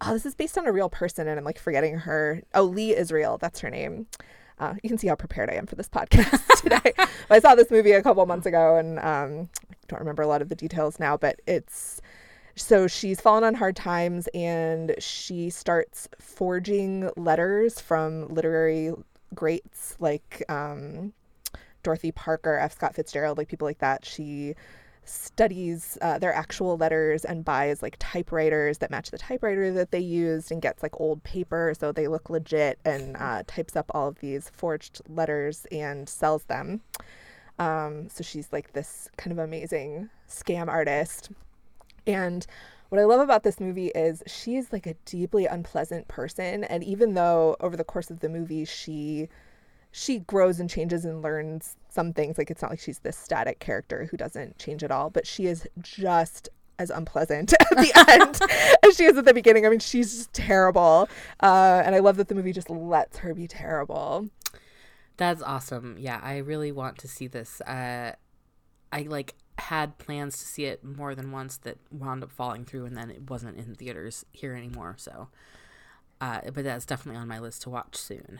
oh 0.00 0.12
this 0.12 0.26
is 0.26 0.34
based 0.34 0.56
on 0.58 0.66
a 0.66 0.72
real 0.72 0.88
person 0.88 1.28
and 1.28 1.38
i'm 1.38 1.44
like 1.44 1.58
forgetting 1.58 1.98
her 1.98 2.42
oh 2.54 2.62
lee 2.62 2.94
israel 2.94 3.38
that's 3.38 3.60
her 3.60 3.70
name 3.70 4.06
uh, 4.58 4.74
you 4.82 4.88
can 4.88 4.96
see 4.96 5.06
how 5.06 5.14
prepared 5.14 5.50
i 5.50 5.54
am 5.54 5.66
for 5.66 5.74
this 5.74 5.88
podcast 5.90 6.62
today 6.62 6.92
i 7.30 7.38
saw 7.38 7.54
this 7.54 7.70
movie 7.70 7.92
a 7.92 8.02
couple 8.02 8.24
months 8.26 8.46
ago 8.46 8.76
and 8.76 8.98
um, 9.00 9.48
i 9.70 9.76
don't 9.88 10.00
remember 10.00 10.22
a 10.22 10.26
lot 10.26 10.42
of 10.42 10.48
the 10.48 10.56
details 10.56 10.98
now 10.98 11.16
but 11.16 11.40
it's 11.46 12.00
so 12.54 12.86
she's 12.86 13.20
fallen 13.20 13.44
on 13.44 13.54
hard 13.54 13.76
times 13.76 14.28
and 14.32 14.94
she 14.98 15.50
starts 15.50 16.08
forging 16.18 17.10
letters 17.16 17.80
from 17.80 18.28
literary 18.28 18.92
greats 19.34 19.94
like 20.00 20.42
um, 20.48 21.12
Dorothy 21.86 22.10
Parker, 22.10 22.58
F. 22.58 22.72
Scott 22.72 22.96
Fitzgerald, 22.96 23.38
like 23.38 23.46
people 23.46 23.66
like 23.66 23.78
that. 23.78 24.04
She 24.04 24.56
studies 25.06 25.96
uh, 26.02 26.18
their 26.18 26.34
actual 26.34 26.76
letters 26.76 27.24
and 27.24 27.44
buys 27.44 27.82
like 27.82 27.96
typewriters 27.98 28.78
that 28.78 28.90
match 28.90 29.10
the 29.10 29.18
typewriter 29.18 29.72
that 29.72 29.90
they 29.90 30.00
used 30.00 30.50
and 30.50 30.60
gets 30.60 30.82
like 30.82 31.00
old 31.00 31.22
paper 31.22 31.72
so 31.78 31.92
they 31.92 32.08
look 32.08 32.28
legit 32.28 32.78
and 32.84 33.16
uh, 33.16 33.42
types 33.46 33.76
up 33.76 33.90
all 33.94 34.08
of 34.08 34.18
these 34.18 34.48
forged 34.50 35.00
letters 35.08 35.66
and 35.70 36.08
sells 36.08 36.44
them. 36.44 36.80
Um, 37.58 38.08
so 38.08 38.22
she's 38.22 38.52
like 38.52 38.72
this 38.72 39.08
kind 39.16 39.32
of 39.32 39.38
amazing 39.38 40.10
scam 40.28 40.68
artist. 40.68 41.30
And 42.06 42.46
what 42.88 43.00
I 43.00 43.04
love 43.04 43.20
about 43.20 43.42
this 43.42 43.58
movie 43.60 43.88
is 43.88 44.22
she's 44.26 44.72
like 44.72 44.86
a 44.86 44.94
deeply 45.04 45.46
unpleasant 45.46 46.06
person 46.08 46.64
and 46.64 46.84
even 46.84 47.14
though 47.14 47.56
over 47.60 47.76
the 47.76 47.84
course 47.84 48.10
of 48.10 48.20
the 48.20 48.28
movie 48.28 48.64
she 48.64 49.28
she 49.98 50.18
grows 50.18 50.60
and 50.60 50.68
changes 50.68 51.06
and 51.06 51.22
learns 51.22 51.76
some 51.88 52.12
things 52.12 52.36
like 52.36 52.50
it's 52.50 52.60
not 52.60 52.70
like 52.70 52.80
she's 52.80 52.98
this 52.98 53.16
static 53.16 53.58
character 53.60 54.06
who 54.10 54.16
doesn't 54.16 54.58
change 54.58 54.84
at 54.84 54.90
all 54.90 55.08
but 55.08 55.26
she 55.26 55.46
is 55.46 55.66
just 55.80 56.50
as 56.78 56.90
unpleasant 56.90 57.52
at 57.60 57.70
the 57.70 57.92
end 58.10 58.38
as 58.84 58.96
she 58.96 59.04
is 59.04 59.16
at 59.16 59.24
the 59.24 59.32
beginning. 59.32 59.64
I 59.64 59.70
mean, 59.70 59.78
she's 59.78 60.14
just 60.14 60.34
terrible. 60.34 61.08
Uh, 61.42 61.82
and 61.82 61.94
I 61.94 62.00
love 62.00 62.18
that 62.18 62.28
the 62.28 62.34
movie 62.34 62.52
just 62.52 62.68
lets 62.68 63.16
her 63.16 63.32
be 63.32 63.48
terrible. 63.48 64.28
That's 65.16 65.40
awesome. 65.40 65.96
Yeah, 65.98 66.20
I 66.22 66.36
really 66.36 66.70
want 66.70 66.98
to 66.98 67.08
see 67.08 67.28
this. 67.28 67.62
Uh, 67.62 68.12
I 68.92 69.02
like 69.02 69.34
had 69.58 69.96
plans 69.98 70.38
to 70.38 70.44
see 70.44 70.66
it 70.66 70.84
more 70.84 71.14
than 71.14 71.32
once 71.32 71.56
that 71.58 71.78
wound 71.90 72.22
up 72.22 72.30
falling 72.30 72.64
through 72.64 72.84
and 72.84 72.96
then 72.96 73.10
it 73.10 73.30
wasn't 73.30 73.56
in 73.56 73.74
theaters 73.74 74.26
here 74.32 74.54
anymore 74.54 74.94
so 74.98 75.28
uh, 76.20 76.40
but 76.52 76.62
that's 76.62 76.84
definitely 76.84 77.18
on 77.18 77.26
my 77.26 77.38
list 77.38 77.62
to 77.62 77.70
watch 77.70 77.96
soon 77.96 78.38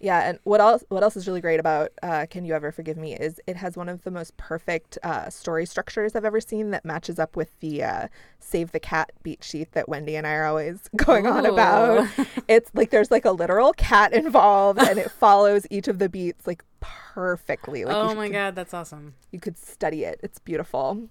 yeah, 0.00 0.28
and 0.28 0.38
what 0.44 0.60
else? 0.60 0.84
What 0.88 1.02
else 1.02 1.16
is 1.16 1.26
really 1.26 1.40
great 1.40 1.60
about 1.60 1.92
uh, 2.02 2.26
"Can 2.28 2.44
You 2.44 2.54
Ever 2.54 2.72
Forgive 2.72 2.96
Me" 2.96 3.14
is 3.14 3.40
it 3.46 3.56
has 3.56 3.76
one 3.76 3.88
of 3.88 4.02
the 4.02 4.10
most 4.10 4.36
perfect 4.36 4.98
uh, 5.02 5.30
story 5.30 5.66
structures 5.66 6.14
I've 6.14 6.24
ever 6.24 6.40
seen 6.40 6.70
that 6.72 6.84
matches 6.84 7.18
up 7.18 7.36
with 7.36 7.58
the 7.60 7.82
uh, 7.82 8.08
"Save 8.38 8.72
the 8.72 8.80
Cat" 8.80 9.12
beat 9.22 9.42
sheet 9.42 9.72
that 9.72 9.88
Wendy 9.88 10.16
and 10.16 10.26
I 10.26 10.34
are 10.34 10.46
always 10.46 10.88
going 10.96 11.26
Ooh. 11.26 11.30
on 11.30 11.46
about. 11.46 12.08
it's 12.48 12.70
like 12.74 12.90
there's 12.90 13.10
like 13.10 13.24
a 13.24 13.30
literal 13.30 13.72
cat 13.72 14.12
involved, 14.12 14.80
and 14.80 14.98
it 14.98 15.10
follows 15.18 15.66
each 15.70 15.88
of 15.88 15.98
the 15.98 16.08
beats 16.08 16.46
like 16.46 16.64
perfectly. 16.80 17.84
Like 17.84 17.96
oh 17.96 18.14
my 18.14 18.26
could, 18.26 18.32
god, 18.32 18.54
that's 18.56 18.74
awesome! 18.74 19.14
You 19.30 19.40
could 19.40 19.56
study 19.56 20.04
it. 20.04 20.20
It's 20.22 20.38
beautiful. 20.38 21.08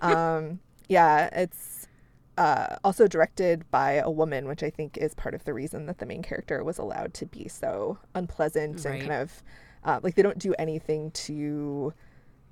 um, 0.00 0.60
yeah, 0.88 1.30
it's 1.32 1.75
uh, 2.36 2.76
also 2.84 3.06
directed 3.06 3.70
by 3.70 3.92
a 3.92 4.10
woman, 4.10 4.46
which 4.46 4.62
I 4.62 4.70
think 4.70 4.96
is 4.96 5.14
part 5.14 5.34
of 5.34 5.44
the 5.44 5.54
reason 5.54 5.86
that 5.86 5.98
the 5.98 6.06
main 6.06 6.22
character 6.22 6.62
was 6.62 6.78
allowed 6.78 7.14
to 7.14 7.26
be 7.26 7.48
so 7.48 7.98
unpleasant 8.14 8.84
right. 8.84 8.94
and 8.94 9.00
kind 9.00 9.22
of 9.22 9.42
uh, 9.84 10.00
like 10.02 10.16
they 10.16 10.22
don't 10.22 10.38
do 10.38 10.54
anything 10.58 11.10
to 11.12 11.94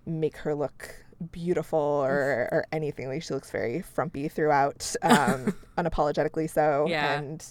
make 0.06 0.36
her 0.38 0.54
look 0.54 0.94
beautiful 1.32 1.78
or, 1.78 2.48
or 2.52 2.66
anything. 2.72 3.08
Like 3.08 3.22
she 3.22 3.34
looks 3.34 3.50
very 3.50 3.82
frumpy 3.82 4.28
throughout, 4.28 4.94
um, 5.02 5.54
unapologetically 5.78 6.48
so. 6.48 6.86
Yeah. 6.88 7.18
And 7.18 7.44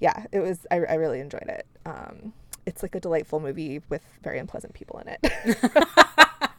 yeah, 0.00 0.24
it 0.32 0.40
was, 0.40 0.66
I, 0.70 0.76
I 0.76 0.94
really 0.94 1.20
enjoyed 1.20 1.48
it. 1.48 1.66
Um, 1.86 2.32
it's 2.66 2.82
like 2.82 2.94
a 2.94 3.00
delightful 3.00 3.40
movie 3.40 3.80
with 3.88 4.04
very 4.22 4.38
unpleasant 4.38 4.74
people 4.74 4.98
in 5.00 5.16
it. 5.22 6.50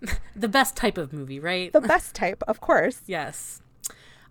the 0.36 0.48
best 0.48 0.76
type 0.76 0.98
of 0.98 1.12
movie, 1.12 1.40
right? 1.40 1.72
The 1.72 1.80
best 1.80 2.14
type, 2.14 2.42
of 2.48 2.60
course. 2.60 3.02
yes. 3.06 3.60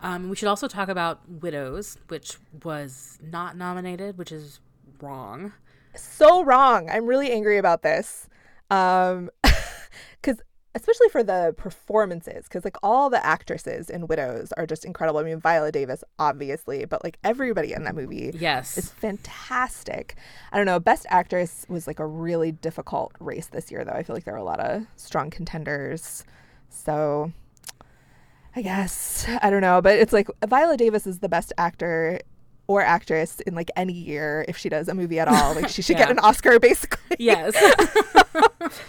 Um, 0.01 0.29
we 0.29 0.35
should 0.35 0.47
also 0.47 0.67
talk 0.67 0.89
about 0.89 1.27
Widows, 1.27 1.97
which 2.07 2.37
was 2.63 3.17
not 3.21 3.57
nominated, 3.57 4.17
which 4.17 4.31
is 4.31 4.59
wrong. 5.01 5.53
So 5.95 6.43
wrong. 6.43 6.89
I'm 6.89 7.05
really 7.05 7.31
angry 7.31 7.57
about 7.57 7.81
this. 7.81 8.27
Um, 8.69 9.29
because 10.21 10.41
especially 10.75 11.09
for 11.09 11.23
the 11.23 11.55
performances, 11.57 12.43
because 12.43 12.63
like 12.63 12.77
all 12.83 13.09
the 13.09 13.23
actresses 13.25 13.89
in 13.89 14.05
Widows 14.05 14.51
are 14.53 14.67
just 14.67 14.85
incredible. 14.85 15.19
I 15.19 15.23
mean, 15.23 15.39
Viola 15.39 15.71
Davis, 15.71 16.03
obviously, 16.19 16.85
but 16.85 17.03
like 17.03 17.17
everybody 17.23 17.73
in 17.73 17.83
that 17.83 17.95
movie, 17.95 18.31
yes, 18.37 18.77
is 18.77 18.91
fantastic. 18.91 20.15
I 20.51 20.57
don't 20.57 20.67
know. 20.67 20.79
Best 20.79 21.07
actress 21.09 21.65
was 21.67 21.87
like 21.87 21.99
a 21.99 22.05
really 22.05 22.51
difficult 22.51 23.13
race 23.19 23.47
this 23.47 23.71
year, 23.71 23.83
though. 23.83 23.93
I 23.93 24.03
feel 24.03 24.15
like 24.15 24.25
there 24.25 24.35
were 24.35 24.39
a 24.39 24.43
lot 24.43 24.59
of 24.59 24.85
strong 24.95 25.31
contenders. 25.31 26.23
So 26.69 27.31
I 28.57 28.63
guess 28.63 29.27
I 29.43 29.51
don't 29.51 29.61
know, 29.61 29.83
but 29.83 29.99
it's 29.99 30.11
like 30.11 30.27
Viola 30.47 30.77
Davis 30.77 31.05
is 31.05 31.19
the 31.19 31.29
best 31.29 31.53
actor 31.59 32.19
or 32.65 32.81
actress 32.81 33.39
in 33.41 33.53
like 33.53 33.69
any 33.75 33.93
year 33.93 34.43
if 34.47 34.57
she 34.57 34.67
does 34.67 34.87
a 34.87 34.95
movie 34.95 35.19
at 35.19 35.27
all. 35.27 35.53
Like 35.53 35.69
she 35.69 35.83
should 35.83 35.95
Yeah. 35.99 36.07
get 36.07 36.11
an 36.11 36.19
Oscar 36.19 36.59
basically. 36.59 37.17
yes. 37.19 37.53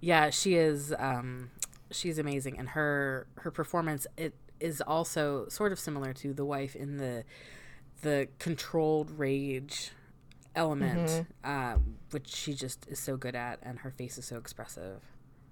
yeah, 0.00 0.30
she 0.30 0.54
is 0.54 0.94
um 1.00 1.50
she's 1.90 2.16
amazing 2.16 2.58
and 2.60 2.68
her 2.70 3.26
her 3.38 3.50
performance 3.50 4.06
it 4.16 4.34
is 4.60 4.80
also 4.80 5.48
sort 5.48 5.72
of 5.72 5.80
similar 5.80 6.12
to 6.12 6.32
the 6.32 6.44
wife 6.44 6.76
in 6.76 6.96
the 6.98 7.24
the 8.02 8.28
controlled 8.38 9.10
rage 9.18 9.90
element 10.54 11.26
um, 11.44 11.96
which 12.12 12.28
she 12.28 12.54
just 12.54 12.86
is 12.88 12.98
so 13.00 13.16
good 13.16 13.34
at 13.34 13.58
and 13.62 13.80
her 13.80 13.90
face 13.90 14.16
is 14.16 14.24
so 14.24 14.36
expressive 14.36 15.00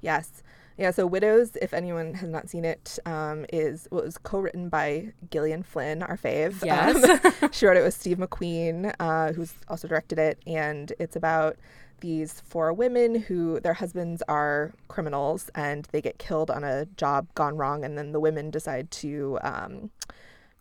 Yes. 0.04 0.42
Yeah, 0.76 0.90
so 0.90 1.06
Widows, 1.06 1.56
if 1.62 1.72
anyone 1.72 2.14
has 2.14 2.28
not 2.28 2.48
seen 2.48 2.64
it, 2.64 2.98
um, 3.06 3.46
is 3.52 3.86
well, 3.90 4.00
it 4.00 4.06
was 4.06 4.18
co-written 4.18 4.68
by 4.68 5.12
Gillian 5.30 5.62
Flynn, 5.62 6.02
our 6.02 6.16
fave. 6.16 6.62
Yes. 6.64 7.42
Um, 7.42 7.50
she 7.52 7.66
wrote 7.66 7.76
it 7.76 7.84
with 7.84 7.94
Steve 7.94 8.18
McQueen, 8.18 8.92
uh, 8.98 9.32
who's 9.32 9.54
also 9.68 9.86
directed 9.86 10.18
it, 10.18 10.40
and 10.46 10.92
it's 10.98 11.14
about 11.14 11.56
these 12.00 12.40
four 12.40 12.72
women 12.72 13.14
who 13.14 13.60
their 13.60 13.74
husbands 13.74 14.22
are 14.28 14.72
criminals 14.88 15.48
and 15.54 15.86
they 15.92 16.02
get 16.02 16.18
killed 16.18 16.50
on 16.50 16.64
a 16.64 16.86
job 16.96 17.28
gone 17.34 17.56
wrong, 17.56 17.84
and 17.84 17.96
then 17.96 18.10
the 18.12 18.20
women 18.20 18.50
decide 18.50 18.90
to 18.90 19.38
um, 19.42 19.90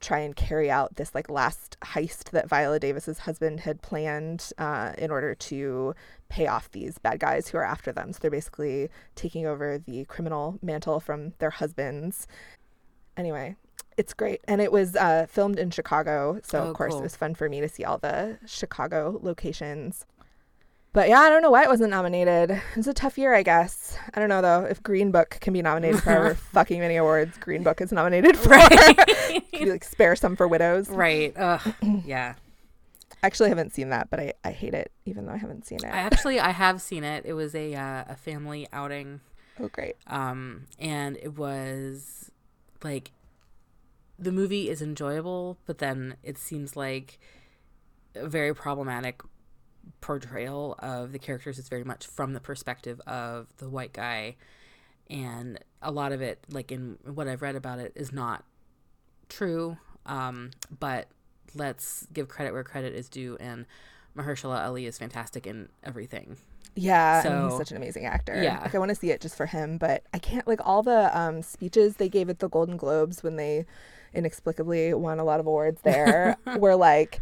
try 0.03 0.19
and 0.19 0.35
carry 0.35 0.69
out 0.69 0.95
this 0.97 1.15
like 1.15 1.29
last 1.29 1.77
heist 1.81 2.29
that 2.31 2.47
Viola 2.49 2.79
Davis's 2.79 3.19
husband 3.19 3.61
had 3.61 3.81
planned 3.81 4.51
uh, 4.57 4.91
in 4.97 5.09
order 5.09 5.33
to 5.33 5.95
pay 6.29 6.45
off 6.47 6.69
these 6.71 6.97
bad 6.99 7.19
guys 7.19 7.47
who 7.47 7.57
are 7.57 7.63
after 7.63 7.91
them. 7.91 8.11
So 8.13 8.19
they're 8.21 8.29
basically 8.31 8.89
taking 9.15 9.45
over 9.47 9.77
the 9.79 10.05
criminal 10.05 10.59
mantle 10.61 10.99
from 10.99 11.33
their 11.39 11.49
husbands. 11.51 12.27
Anyway, 13.15 13.55
it's 13.97 14.13
great, 14.13 14.41
and 14.47 14.59
it 14.59 14.71
was 14.71 14.95
uh, 14.95 15.27
filmed 15.29 15.59
in 15.59 15.69
Chicago, 15.69 16.39
so 16.43 16.59
Oh, 16.63 16.69
of 16.69 16.75
course 16.75 16.91
cool. 16.93 16.99
it 17.01 17.03
was 17.03 17.15
fun 17.15 17.35
for 17.35 17.47
me 17.47 17.61
to 17.61 17.69
see 17.69 17.83
all 17.83 17.99
the 17.99 18.39
Chicago 18.45 19.19
locations. 19.21 20.05
But 20.93 21.09
yeah, 21.09 21.21
I 21.21 21.29
don't 21.29 21.41
know 21.41 21.49
why 21.49 21.63
it 21.63 21.69
wasn't 21.69 21.89
nominated. 21.89 22.51
It 22.51 22.61
was 22.77 22.87
a 22.87 22.93
tough 22.93 23.17
year, 23.17 23.33
I 23.33 23.41
guess. 23.41 23.97
I 24.13 24.19
don't 24.19 24.29
know 24.29 24.43
though 24.43 24.65
if 24.65 24.81
Green 24.83 25.09
Book 25.11 25.37
can 25.41 25.51
be 25.51 25.61
nominated 25.63 26.01
for 26.03 26.11
however 26.11 26.35
fucking 26.53 26.79
many 26.79 26.97
awards 26.97 27.35
Green 27.39 27.63
Book 27.63 27.81
is 27.81 27.91
nominated 27.91 28.37
for. 28.37 28.49
Can 28.59 29.41
you 29.53 29.71
like 29.71 29.83
spare 29.83 30.15
some 30.15 30.35
for 30.35 30.47
widows? 30.47 30.87
right 30.89 31.33
Ugh. 31.35 31.73
yeah 32.05 32.35
I 33.23 33.25
actually 33.25 33.49
haven't 33.49 33.73
seen 33.73 33.89
that, 33.89 34.09
but 34.11 34.19
I, 34.19 34.33
I 34.43 34.51
hate 34.51 34.73
it 34.75 34.91
even 35.05 35.25
though 35.25 35.31
I 35.33 35.37
haven't 35.37 35.65
seen 35.65 35.79
it. 35.83 35.85
i 35.85 35.97
actually 35.97 36.39
i 36.39 36.51
have 36.51 36.79
seen 36.81 37.03
it 37.03 37.25
it 37.25 37.33
was 37.33 37.55
a 37.55 37.73
uh, 37.73 38.03
a 38.09 38.15
family 38.15 38.67
outing 38.71 39.21
oh 39.59 39.69
great. 39.69 39.95
um 40.07 40.67
and 40.77 41.17
it 41.17 41.37
was 41.37 42.29
like 42.83 43.11
the 44.19 44.31
movie 44.31 44.69
is 44.69 44.81
enjoyable 44.81 45.57
but 45.65 45.79
then 45.79 46.17
it 46.21 46.37
seems 46.37 46.75
like 46.75 47.17
a 48.15 48.27
very 48.27 48.53
problematic 48.53 49.21
portrayal 50.01 50.75
of 50.79 51.11
the 51.11 51.19
characters 51.19 51.57
is 51.57 51.69
very 51.69 51.83
much 51.83 52.05
from 52.07 52.33
the 52.33 52.39
perspective 52.39 53.01
of 53.07 53.47
the 53.57 53.69
white 53.69 53.93
guy 53.93 54.35
and 55.09 55.59
a 55.81 55.91
lot 55.91 56.11
of 56.11 56.21
it 56.21 56.39
like 56.49 56.71
in 56.71 56.97
what 57.05 57.27
i've 57.27 57.41
read 57.41 57.55
about 57.55 57.79
it 57.79 57.91
is 57.95 58.11
not 58.11 58.43
true 59.29 59.77
um 60.05 60.51
but 60.79 61.07
let's 61.55 62.07
give 62.13 62.27
credit 62.27 62.53
where 62.53 62.63
credit 62.63 62.93
is 62.93 63.09
due 63.09 63.37
and 63.39 63.65
Mahershala 64.15 64.63
Ali 64.63 64.85
is 64.85 64.97
fantastic 64.97 65.47
in 65.47 65.69
everything. 65.83 66.37
Yeah, 66.75 67.25
and 67.25 67.49
he's 67.49 67.57
such 67.57 67.71
an 67.71 67.77
amazing 67.77 68.05
actor. 68.05 68.41
Yeah. 68.41 68.59
Like 68.61 68.73
I 68.73 68.79
want 68.79 68.89
to 68.89 68.95
see 68.95 69.11
it 69.11 69.21
just 69.21 69.35
for 69.35 69.45
him, 69.45 69.77
but 69.77 70.03
I 70.13 70.19
can't 70.19 70.47
like 70.47 70.59
all 70.65 70.81
the 70.81 71.17
um, 71.17 71.41
speeches 71.41 71.97
they 71.97 72.09
gave 72.09 72.29
at 72.29 72.39
the 72.39 72.49
Golden 72.49 72.77
Globes 72.77 73.21
when 73.21 73.35
they 73.35 73.65
inexplicably 74.13 74.93
won 74.93 75.19
a 75.19 75.23
lot 75.23 75.39
of 75.39 75.47
awards 75.47 75.81
there 75.81 76.37
were 76.57 76.75
like 76.75 77.19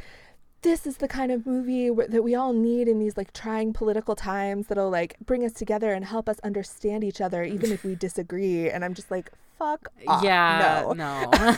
this 0.61 0.85
is 0.85 0.97
the 0.97 1.07
kind 1.07 1.31
of 1.31 1.45
movie 1.45 1.87
wh- 1.89 2.09
that 2.09 2.23
we 2.23 2.35
all 2.35 2.53
need 2.53 2.87
in 2.87 2.99
these 2.99 3.17
like 3.17 3.33
trying 3.33 3.73
political 3.73 4.15
times 4.15 4.67
that'll 4.67 4.89
like 4.89 5.15
bring 5.25 5.43
us 5.43 5.53
together 5.53 5.93
and 5.93 6.05
help 6.05 6.29
us 6.29 6.39
understand 6.43 7.03
each 7.03 7.19
other 7.21 7.43
even 7.43 7.71
if 7.71 7.83
we 7.83 7.95
disagree 7.95 8.69
and 8.69 8.85
i'm 8.85 8.93
just 8.93 9.09
like 9.11 9.31
fuck 9.57 9.89
off. 10.07 10.23
yeah, 10.23 10.83
no 10.87 10.93
no. 10.93 11.57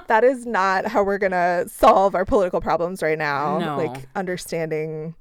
that 0.06 0.22
is 0.24 0.46
not 0.46 0.86
how 0.86 1.02
we're 1.02 1.18
gonna 1.18 1.64
solve 1.68 2.14
our 2.14 2.24
political 2.24 2.60
problems 2.60 3.02
right 3.02 3.18
now. 3.18 3.58
No. 3.58 3.76
Like 3.76 4.06
understanding 4.14 5.14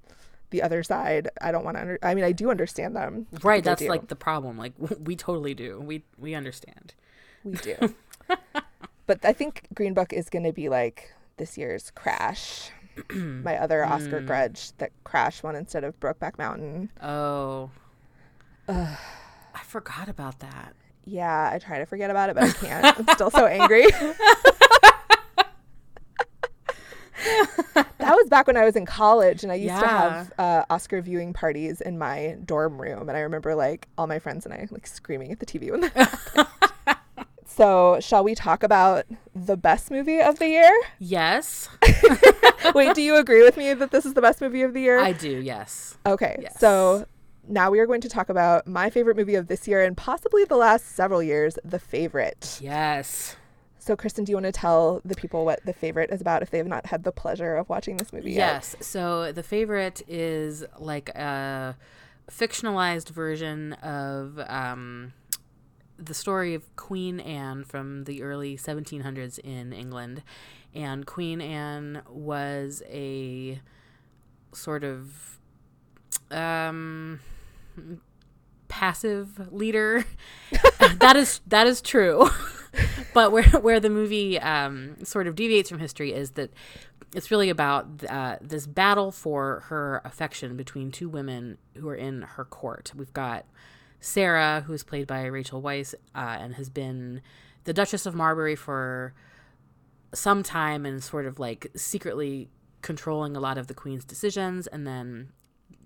the 0.52 0.62
other 0.62 0.84
side. 0.84 1.30
I 1.41 1.52
don't 1.52 1.63
want 1.63 1.78
to. 1.78 1.82
Under- 1.82 1.99
I 2.04 2.13
mean, 2.13 2.23
I 2.23 2.32
do 2.32 2.52
understand 2.52 2.95
them. 2.95 3.25
right, 3.43 3.63
that's 3.63 3.82
like 3.82 4.08
the 4.08 4.15
problem. 4.15 4.58
Like 4.58 4.73
we 4.99 5.15
totally 5.15 5.54
do. 5.56 5.80
We 5.80 6.04
we 6.19 6.36
understand. 6.36 6.93
We 7.43 7.54
do. 7.58 7.95
but 9.08 9.25
I 9.25 9.34
think 9.34 9.67
Green 9.73 9.93
Book 9.95 10.13
is 10.13 10.30
going 10.30 10.43
to 10.43 10.54
be 10.54 10.69
like 10.69 11.12
this 11.38 11.58
year's 11.58 11.89
Crash. 11.91 12.69
My 13.44 13.58
other 13.58 13.84
Oscar 13.86 14.22
Mm. 14.22 14.28
grudge 14.28 14.72
that 14.78 14.92
Crash 15.04 15.42
won 15.44 15.56
instead 15.56 15.84
of 15.84 16.00
Brokeback 16.00 16.38
Mountain. 16.38 16.90
Oh. 17.02 17.70
I 18.68 18.98
forgot 19.64 20.10
about 20.10 20.40
that. 20.40 20.74
Yeah, 21.06 21.50
I 21.52 21.58
try 21.60 21.80
to 21.80 21.86
forget 21.86 22.12
about 22.12 22.30
it, 22.30 22.36
but 22.36 22.44
I 22.44 22.52
can't. 22.52 23.00
I'm 23.00 23.08
still 23.16 23.32
so 23.32 23.46
angry. 23.48 23.86
that 27.24 27.88
was 28.16 28.28
back 28.30 28.48
when 28.48 28.56
I 28.58 28.64
was 28.64 28.76
in 28.76 28.86
college, 28.86 29.44
and 29.44 29.52
I 29.52 29.56
used 29.56 29.80
to 29.80 29.88
have 29.88 30.32
uh, 30.38 30.64
Oscar 30.70 31.02
viewing 31.02 31.34
parties 31.34 31.82
in 31.82 31.98
my 31.98 32.38
dorm 32.46 32.80
room, 32.80 33.10
and 33.10 33.18
I 33.18 33.22
remember 33.22 33.56
like 33.56 33.88
all 33.98 34.08
my 34.08 34.20
friends 34.20 34.46
and 34.46 34.54
I 34.54 34.68
like 34.72 34.88
screaming 34.88 35.32
at 35.32 35.40
the 35.40 35.46
TV 35.46 35.72
when 35.72 35.82
that 35.82 35.94
happened. 35.96 36.48
So, 37.60 38.00
shall 38.00 38.24
we 38.24 38.34
talk 38.36 38.63
about 38.63 39.06
the 39.36 39.58
best 39.58 39.91
movie 39.91 40.22
of 40.22 40.39
the 40.39 40.48
year? 40.48 40.72
Yes, 40.98 41.67
Wait, 42.74 42.95
do 42.95 43.02
you 43.02 43.15
agree 43.24 43.43
with 43.43 43.58
me 43.58 43.74
that 43.74 43.91
this 43.91 44.06
is 44.06 44.13
the 44.13 44.22
best 44.22 44.39
movie 44.41 44.62
of 44.62 44.74
the 44.74 44.82
year? 44.82 44.98
I 45.00 45.12
do. 45.12 45.30
Yes. 45.30 45.98
Okay, 46.06 46.38
Yes. 46.41 46.60
so 46.60 47.06
now 47.48 47.69
we 47.69 47.80
are 47.80 47.86
going 47.86 48.02
to 48.02 48.10
talk 48.10 48.30
about 48.30 48.65
my 48.67 48.89
favorite 48.89 49.17
movie 49.17 49.36
of 49.36 49.48
this 49.48 49.67
year 49.67 49.84
and 49.84 49.98
possibly 49.98 50.45
the 50.45 50.56
last 50.56 50.95
several 50.95 51.22
years, 51.22 51.58
The 51.65 51.80
Favorite. 51.80 52.60
Yes. 52.62 53.36
So, 53.80 53.95
Kristen, 53.95 54.24
do 54.24 54.32
you 54.32 54.36
want 54.36 54.45
to 54.45 54.52
tell 54.52 55.02
the 55.04 55.15
people 55.15 55.45
what 55.45 55.65
The 55.65 55.74
Favorite 55.74 56.12
is 56.12 56.22
about 56.22 56.43
if 56.43 56.52
they 56.52 56.60
have 56.60 56.67
not 56.67 56.86
had 56.86 57.04
the 57.04 57.12
pleasure 57.12 57.56
of 57.56 57.67
watching 57.69 57.98
this 57.98 58.13
movie 58.13 58.32
yet? 58.32 58.38
Yes. 58.38 58.76
So 58.82 59.32
the 59.32 59.41
favorite 59.43 60.02
is 60.08 60.63
like 60.78 61.10
a 61.10 61.76
fictionalized 62.30 63.10
version 63.10 63.74
of 63.74 64.39
um, 64.48 65.13
the 66.00 66.14
story 66.14 66.54
of 66.54 66.76
Queen 66.76 67.20
Anne 67.20 67.64
from 67.64 68.06
the 68.06 68.24
early 68.24 68.58
1700s 68.58 69.40
in 69.40 69.74
England. 69.74 70.24
And 70.74 71.06
Queen 71.06 71.42
Anne 71.42 72.02
was 72.10 72.82
a 72.90 73.60
sort 74.54 74.84
of 74.84 75.40
um, 76.32 77.20
passive 78.68 79.52
leader. 79.54 80.06
that 81.00 81.16
is 81.16 81.42
that 81.48 81.68
is 81.68 81.82
true. 81.82 82.30
but 83.14 83.32
where 83.32 83.44
where 83.44 83.80
the 83.80 83.90
movie 83.90 84.40
um, 84.40 85.04
sort 85.04 85.28
of 85.28 85.36
deviates 85.36 85.70
from 85.70 85.80
history 85.80 86.14
is 86.14 86.32
that 86.32 86.52
it's 87.14 87.32
really 87.32 87.50
about 87.50 87.88
uh, 88.08 88.38
this 88.40 88.68
battle 88.68 89.12
for 89.12 89.62
her 89.68 90.02
affection 90.06 90.56
between 90.56 90.92
two 90.92 91.10
women 91.10 91.58
who 91.76 91.90
are 91.90 91.96
in 91.96 92.22
her 92.22 92.46
court. 92.46 92.92
We've 92.96 93.14
got 93.14 93.46
Sarah, 94.00 94.64
who 94.66 94.74
is 94.74 94.84
played 94.84 95.08
by 95.08 95.26
Rachel 95.26 95.62
Weisz, 95.62 95.94
uh, 96.16 96.38
and 96.40 96.56
has 96.56 96.70
been 96.70 97.22
the 97.66 97.74
Duchess 97.74 98.06
of 98.06 98.16
Marlborough 98.16 98.56
for 98.56 99.14
some 100.14 100.42
time 100.44 100.86
and 100.86 101.04
sort 101.04 101.26
of 101.26 101.40
like 101.40 101.68
secretly 101.76 102.50
controlling 102.82 103.36
a 103.36 103.40
lot 103.40 103.58
of 103.58 103.68
the 103.68 103.74
queen's 103.74 104.06
decisions. 104.06 104.68
And 104.68 104.88
then 104.88 105.30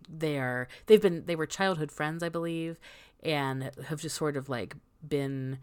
they 0.07 0.37
are 0.37 0.67
they've 0.85 1.01
been 1.01 1.25
they 1.25 1.35
were 1.35 1.45
childhood 1.45 1.89
friends 1.89 2.21
i 2.21 2.27
believe 2.27 2.77
and 3.23 3.71
have 3.87 4.01
just 4.01 4.15
sort 4.15 4.35
of 4.35 4.49
like 4.49 4.75
been 5.07 5.57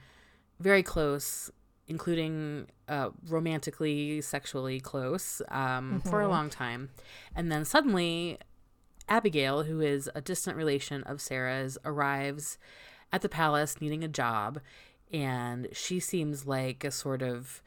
very 0.58 0.82
close 0.82 1.50
including 1.90 2.68
uh, 2.88 3.10
romantically 3.28 4.20
sexually 4.20 4.78
close 4.78 5.42
um, 5.48 6.00
for 6.08 6.20
a 6.20 6.28
long 6.28 6.48
time. 6.48 6.90
And 7.34 7.50
then 7.50 7.64
suddenly 7.64 8.38
abigail 9.10 9.64
who 9.64 9.80
is 9.80 10.08
a 10.14 10.20
distant 10.20 10.56
relation 10.56 11.02
of 11.02 11.20
sarah's 11.20 11.76
arrives 11.84 12.56
at 13.12 13.20
the 13.20 13.28
palace 13.28 13.80
needing 13.80 14.02
a 14.02 14.08
job 14.08 14.60
and 15.12 15.68
she 15.72 16.00
seems 16.00 16.46
like 16.46 16.84
a 16.84 16.90
sort 16.90 17.22
of 17.22 17.62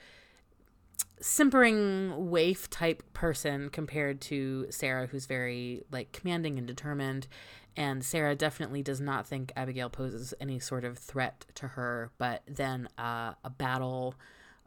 simpering 1.19 2.29
waif 2.29 2.69
type 2.69 3.01
person 3.13 3.69
compared 3.69 4.19
to 4.19 4.67
Sarah, 4.69 5.07
who's 5.07 5.25
very 5.25 5.83
like 5.91 6.11
commanding 6.11 6.57
and 6.57 6.67
determined. 6.67 7.27
And 7.75 8.03
Sarah 8.03 8.35
definitely 8.35 8.83
does 8.83 9.01
not 9.01 9.25
think 9.25 9.51
Abigail 9.55 9.89
poses 9.89 10.33
any 10.39 10.59
sort 10.59 10.83
of 10.83 10.97
threat 10.97 11.45
to 11.55 11.69
her. 11.69 12.11
But 12.17 12.43
then 12.45 12.87
uh, 12.97 13.33
a 13.43 13.49
battle 13.49 14.15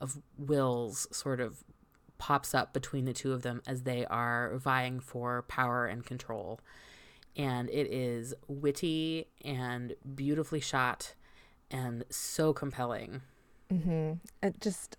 of 0.01 0.19
wills 0.39 1.07
sort 1.13 1.41
of 1.41 1.63
pops 2.19 2.55
up 2.55 2.73
between 2.73 3.05
the 3.05 3.13
two 3.13 3.33
of 3.33 3.43
them 3.43 3.63
as 3.67 3.83
they 3.83 4.07
are 4.07 4.57
vying 4.57 5.01
for 5.01 5.43
power 5.43 5.87
and 5.87 6.05
control. 6.05 6.61
And 7.37 7.69
it 7.71 7.93
is 7.93 8.35
witty 8.49 9.27
and 9.45 9.95
beautifully 10.15 10.61
shot 10.61 11.15
and 11.71 12.05
so 12.09 12.53
compelling. 12.53 13.23
Mm-hmm. 13.71 14.13
And 14.43 14.61
just, 14.61 14.97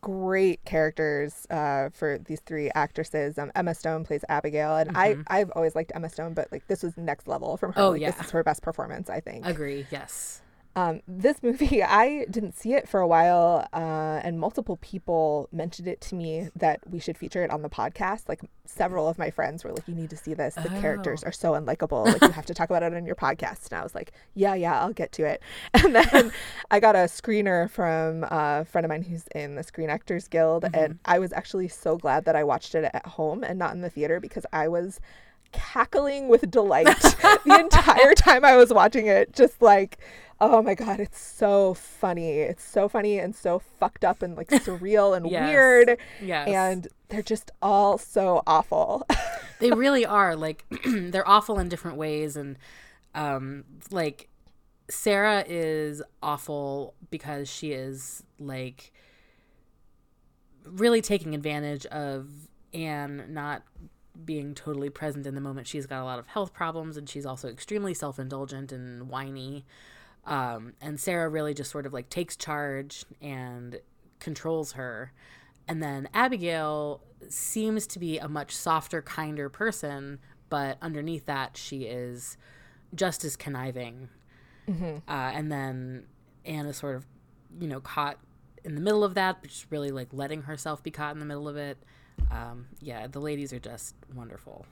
great 0.00 0.64
characters 0.64 1.46
uh, 1.50 1.88
for 1.92 2.18
these 2.18 2.40
three 2.40 2.70
actresses. 2.74 3.38
Um, 3.38 3.50
Emma 3.56 3.74
Stone 3.74 4.04
plays 4.04 4.24
Abigail, 4.28 4.76
and 4.76 4.90
Mhm. 4.90 5.24
I 5.28 5.40
I've 5.40 5.50
always 5.56 5.74
liked 5.74 5.92
Emma 5.94 6.08
Stone, 6.08 6.34
but 6.34 6.50
like 6.52 6.66
this 6.68 6.82
was 6.82 6.96
next 6.96 7.26
level 7.26 7.56
from 7.56 7.72
her. 7.72 7.80
Oh, 7.80 7.90
like, 7.90 8.00
yeah. 8.00 8.10
this 8.12 8.26
is 8.26 8.30
her 8.30 8.44
best 8.44 8.62
performance, 8.62 9.10
I 9.10 9.20
think. 9.20 9.46
Agree. 9.46 9.86
Yes. 9.90 10.42
Um, 10.76 11.00
this 11.08 11.42
movie, 11.42 11.82
I 11.82 12.26
didn't 12.30 12.54
see 12.56 12.74
it 12.74 12.88
for 12.88 13.00
a 13.00 13.06
while, 13.06 13.66
uh, 13.72 14.20
and 14.22 14.38
multiple 14.38 14.76
people 14.76 15.48
mentioned 15.52 15.88
it 15.88 16.00
to 16.02 16.14
me 16.14 16.48
that 16.54 16.80
we 16.88 17.00
should 17.00 17.18
feature 17.18 17.42
it 17.42 17.50
on 17.50 17.62
the 17.62 17.68
podcast. 17.68 18.28
Like 18.28 18.40
several 18.66 19.08
of 19.08 19.18
my 19.18 19.30
friends 19.30 19.64
were 19.64 19.72
like, 19.72 19.86
"You 19.88 19.94
need 19.96 20.10
to 20.10 20.16
see 20.16 20.32
this. 20.32 20.54
The 20.54 20.68
characters 20.80 21.24
Oh. 21.24 21.28
are 21.28 21.32
so 21.32 21.52
unlikable. 21.52 22.04
Like 22.06 22.22
you 22.22 22.30
have 22.30 22.46
to 22.46 22.54
talk 22.54 22.70
about 22.70 22.84
it 22.84 22.94
on 22.94 23.04
your 23.04 23.16
podcast." 23.16 23.70
And 23.72 23.80
I 23.80 23.82
was 23.82 23.94
like, 23.96 24.12
"Yeah, 24.34 24.54
yeah, 24.54 24.80
I'll 24.80 24.92
get 24.92 25.10
to 25.12 25.24
it." 25.24 25.42
And 25.74 25.94
then 25.94 26.30
I 26.70 26.78
got 26.78 26.94
a 26.94 27.00
screener 27.00 27.68
from 27.68 28.24
a 28.30 28.64
friend 28.64 28.84
of 28.84 28.90
mine 28.90 29.02
who's 29.02 29.24
in 29.34 29.56
the 29.56 29.62
Screen 29.64 29.90
Actors 29.90 30.28
Guild, 30.28 30.66
and 30.72 30.98
I 31.04 31.18
was 31.18 31.32
actually 31.32 31.66
so 31.68 31.96
glad 31.96 32.24
that 32.26 32.36
I 32.36 32.44
watched 32.44 32.74
it 32.76 32.88
at 32.94 33.06
home 33.06 33.42
and 33.42 33.58
not 33.58 33.72
in 33.74 33.80
the 33.80 33.90
theater 33.90 34.20
because 34.20 34.46
I 34.52 34.68
was 34.68 35.00
cackling 35.52 36.28
with 36.28 36.48
delight 36.48 36.86
the 37.44 37.58
entire 37.58 38.14
time 38.14 38.44
I 38.44 38.56
was 38.56 38.72
watching 38.72 39.06
it. 39.06 39.32
Just 39.32 39.60
like, 39.60 39.98
oh 40.40 40.62
my 40.62 40.74
god, 40.74 41.00
it's 41.00 41.20
so 41.20 41.74
funny. 41.74 42.38
It's 42.40 42.64
so 42.64 42.88
funny 42.88 43.18
and 43.18 43.34
so 43.34 43.58
fucked 43.58 44.04
up 44.04 44.22
and 44.22 44.36
like 44.36 44.48
surreal 44.48 45.16
and 45.16 45.26
Yes. 45.30 45.48
weird. 45.48 45.98
Yes. 46.22 46.48
And 46.48 46.88
they're 47.08 47.22
just 47.22 47.50
all 47.60 47.98
so 47.98 48.42
awful. 48.46 49.06
they 49.60 49.70
really 49.70 50.04
are 50.06 50.34
like 50.34 50.64
they're 50.86 51.28
awful 51.28 51.58
in 51.58 51.68
different 51.68 51.96
ways 51.96 52.36
and 52.36 52.56
um 53.14 53.64
like 53.90 54.28
sarah 54.88 55.44
is 55.46 56.02
awful 56.22 56.94
because 57.10 57.48
she 57.48 57.72
is 57.72 58.22
like 58.38 58.92
really 60.64 61.00
taking 61.02 61.34
advantage 61.34 61.86
of 61.86 62.28
anne 62.72 63.24
not 63.28 63.62
being 64.24 64.54
totally 64.54 64.90
present 64.90 65.26
in 65.26 65.34
the 65.34 65.40
moment 65.40 65.66
she's 65.66 65.86
got 65.86 66.00
a 66.02 66.04
lot 66.04 66.18
of 66.18 66.26
health 66.28 66.52
problems 66.52 66.96
and 66.96 67.08
she's 67.08 67.26
also 67.26 67.48
extremely 67.48 67.94
self-indulgent 67.94 68.72
and 68.72 69.08
whiny 69.08 69.64
um, 70.26 70.74
and 70.80 71.00
sarah 71.00 71.28
really 71.28 71.54
just 71.54 71.70
sort 71.70 71.86
of 71.86 71.92
like 71.92 72.08
takes 72.08 72.36
charge 72.36 73.04
and 73.20 73.80
controls 74.18 74.72
her 74.72 75.12
and 75.70 75.80
then 75.80 76.08
Abigail 76.12 77.00
seems 77.28 77.86
to 77.86 78.00
be 78.00 78.18
a 78.18 78.26
much 78.26 78.56
softer, 78.56 79.00
kinder 79.00 79.48
person, 79.48 80.18
but 80.48 80.78
underneath 80.82 81.26
that, 81.26 81.56
she 81.56 81.82
is 81.82 82.36
just 82.92 83.24
as 83.24 83.36
conniving. 83.36 84.08
Uh, 85.08 85.30
and 85.32 85.52
then 85.52 86.06
Anne 86.44 86.66
is 86.66 86.76
sort 86.76 86.96
of, 86.96 87.06
you 87.60 87.68
know, 87.68 87.78
caught 87.80 88.18
in 88.64 88.74
the 88.74 88.80
middle 88.80 89.04
of 89.04 89.14
that, 89.14 89.42
but 89.42 89.50
just 89.50 89.66
really 89.70 89.92
like 89.92 90.08
letting 90.10 90.42
herself 90.42 90.82
be 90.82 90.90
caught 90.90 91.14
in 91.14 91.20
the 91.20 91.24
middle 91.24 91.48
of 91.48 91.56
it. 91.56 91.78
Um, 92.32 92.66
yeah, 92.80 93.06
the 93.06 93.20
ladies 93.20 93.52
are 93.52 93.60
just 93.60 93.94
wonderful. 94.12 94.66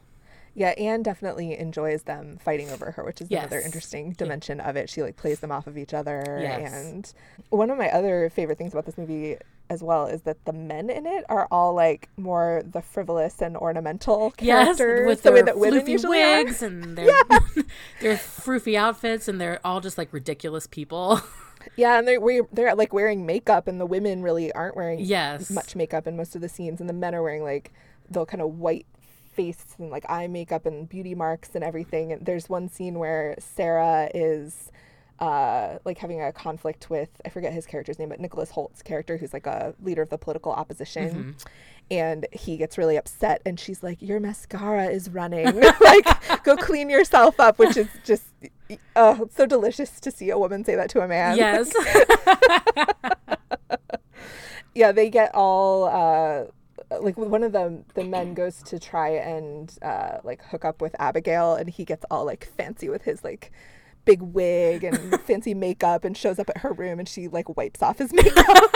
Yeah, 0.59 0.71
Anne 0.71 1.03
definitely 1.05 1.57
enjoys 1.57 2.03
them 2.03 2.37
fighting 2.43 2.69
over 2.71 2.91
her, 2.91 3.05
which 3.05 3.21
is 3.21 3.31
another 3.31 3.61
interesting 3.61 4.13
dimension 4.13 4.59
of 4.61 4.75
it. 4.77 4.91
She 4.91 5.03
like 5.03 5.17
plays 5.17 5.39
them 5.41 5.53
off 5.53 5.67
of 5.69 5.79
each 5.79 5.95
other. 5.95 6.39
Yes. 6.43 6.73
And 6.75 7.13
one 7.51 7.71
of 7.71 7.79
my 7.79 7.89
other 7.91 8.29
favorite 8.29 8.59
things 8.59 8.73
about 8.73 8.85
this 8.85 8.99
movie 8.99 9.37
as 9.71 9.83
well 9.83 10.07
is 10.07 10.23
that 10.23 10.45
the 10.47 10.53
men 10.53 10.91
in 10.91 11.07
it 11.07 11.25
are 11.29 11.47
all 11.51 11.75
like 11.75 12.09
more 12.17 12.63
the 12.69 12.83
frivolous 12.83 13.41
and 13.41 13.57
ornamental 13.57 14.33
characters, 14.33 14.79
Yes, 14.81 15.07
with 15.07 15.23
the 15.23 15.31
their 15.31 15.33
way 15.35 15.43
that 15.43 15.59
women 15.59 15.81
floofy 15.83 15.89
usually 15.89 16.23
are. 16.23 16.43
wigs 16.43 16.63
and 16.63 16.99
their 16.99 17.07
their 18.01 18.17
froofy 18.17 18.75
outfits, 18.77 19.29
and 19.29 19.41
they're 19.41 19.61
all 19.65 19.81
just 19.81 19.97
like 19.99 20.13
ridiculous 20.13 20.67
people. 20.67 21.21
Yeah, 21.77 21.99
and 21.99 22.07
they're 22.09 22.21
we- 22.21 22.43
they're 22.53 22.75
like 22.77 22.93
wearing 22.95 23.27
makeup, 23.27 23.67
and 23.69 23.79
the 23.81 23.85
women 23.85 24.23
really 24.23 24.51
aren't 24.53 24.75
wearing 24.77 25.01
yes, 25.01 25.51
much 25.51 25.77
makeup 25.77 26.07
in 26.07 26.17
most 26.17 26.35
of 26.35 26.41
the 26.41 26.49
scenes, 26.49 26.81
and 26.81 26.89
the 26.89 26.95
men 26.95 27.15
are 27.15 27.23
wearing 27.23 27.43
like 27.43 27.73
the 28.09 28.25
kind 28.25 28.41
of 28.41 28.59
white 28.59 28.87
face 29.39 29.77
and 29.79 29.91
like 29.91 30.05
eye 30.09 30.27
makeup 30.27 30.67
and 30.67 30.89
beauty 30.89 31.15
marks 31.15 31.55
and 31.55 31.63
everything. 31.63 32.13
And 32.13 32.27
there's 32.27 32.49
one 32.49 32.69
scene 32.69 32.99
where 32.99 33.37
Sarah 33.39 34.11
is 34.15 34.73
uh 35.21 35.79
like 35.85 35.99
having 35.99 36.23
a 36.23 36.33
conflict 36.33 36.91
with 36.91 37.09
I 37.25 37.29
forget 37.29 37.53
his 37.53 37.67
character's 37.67 37.99
name, 37.99 38.09
but 38.09 38.21
Nicholas 38.21 38.51
Hoult's 38.51 38.83
character, 38.83 39.17
who's 39.17 39.33
like 39.33 39.47
a 39.47 39.75
leader 39.83 40.03
of 40.03 40.11
the 40.11 40.19
political 40.19 40.53
opposition. 40.53 41.37
And 41.91 42.27
he 42.33 42.59
gets 42.59 42.77
really 42.77 42.99
upset, 42.99 43.41
and 43.47 43.59
she's 43.59 43.83
like, 43.83 44.03
"Your 44.03 44.21
mascara 44.21 44.89
is 44.89 45.09
running. 45.09 45.59
like, 45.81 46.45
go 46.45 46.55
clean 46.55 46.91
yourself 46.91 47.41
up." 47.41 47.59
Which 47.59 47.79
is 47.79 47.89
just, 48.05 48.25
oh, 48.95 49.27
so 49.35 49.47
delicious 49.47 49.99
to 50.01 50.11
see 50.11 50.29
a 50.29 50.37
woman 50.37 50.65
say 50.67 50.75
that 50.75 50.91
to 50.91 51.01
a 51.01 51.09
man. 51.09 51.39
Yes. 51.39 51.73
yeah 54.75 54.93
they 54.93 55.09
get 55.11 55.35
all 55.35 55.85
uh 55.85 56.45
like 57.01 57.17
one 57.19 57.43
of 57.43 57.53
them 57.53 57.85
the 57.95 58.05
men 58.05 58.35
goes 58.35 58.63
to 58.63 58.79
try 58.79 59.09
and 59.11 59.77
uh 59.83 60.19
like 60.25 60.43
hook 60.45 60.65
up 60.65 60.81
with 60.81 60.95
abigail 60.99 61.55
and 61.55 61.69
he 61.69 61.85
gets 61.85 62.05
all 62.11 62.25
like 62.25 62.47
fancy 62.57 62.89
with 62.89 63.03
his 63.03 63.23
like 63.23 63.51
big 64.05 64.23
wig 64.23 64.85
and 64.85 65.21
fancy 65.27 65.53
makeup 65.53 66.05
and 66.05 66.17
shows 66.17 66.39
up 66.39 66.49
at 66.49 66.59
her 66.59 66.73
room 66.73 66.99
and 66.99 67.09
she 67.09 67.29
like 67.29 67.57
wipes 67.57 67.83
off 67.83 67.99
his 67.99 68.13
makeup 68.15 68.75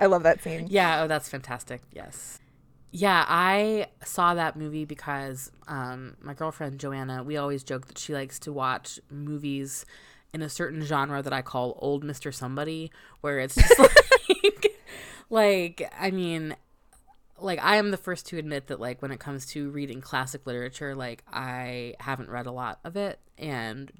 i 0.00 0.06
love 0.06 0.22
that 0.24 0.42
scene 0.42 0.66
Yeah, 0.68 1.02
oh, 1.02 1.06
that's 1.06 1.28
fantastic. 1.28 1.80
Yes. 1.92 2.38
Yeah, 2.90 3.24
I 3.28 3.88
saw 4.04 4.32
that 4.34 4.56
movie 4.56 4.84
because 4.86 5.52
um, 5.66 6.16
my 6.22 6.32
girlfriend 6.32 6.80
Joanna, 6.80 7.22
we 7.22 7.36
always 7.36 7.62
joke 7.62 7.86
that 7.88 7.98
she 7.98 8.14
likes 8.14 8.38
to 8.40 8.52
watch 8.52 8.98
movies 9.10 9.84
in 10.32 10.40
a 10.40 10.48
certain 10.48 10.82
genre 10.82 11.22
that 11.22 11.32
I 11.32 11.42
call 11.42 11.78
old 11.82 12.02
Mr. 12.02 12.32
Somebody, 12.32 12.90
where 13.20 13.40
it's 13.40 13.54
just 13.56 13.78
like, 14.28 14.78
like, 15.28 15.92
I 15.98 16.10
mean, 16.10 16.56
like 17.40 17.58
I 17.62 17.76
am 17.76 17.90
the 17.90 17.96
first 17.96 18.26
to 18.28 18.38
admit 18.38 18.66
that 18.68 18.80
like 18.80 19.00
when 19.02 19.10
it 19.10 19.20
comes 19.20 19.46
to 19.46 19.70
reading 19.70 20.00
classic 20.00 20.46
literature, 20.46 20.94
like 20.94 21.24
I 21.32 21.94
haven't 22.00 22.30
read 22.30 22.46
a 22.46 22.52
lot 22.52 22.80
of 22.84 22.96
it 22.96 23.18
and 23.36 23.90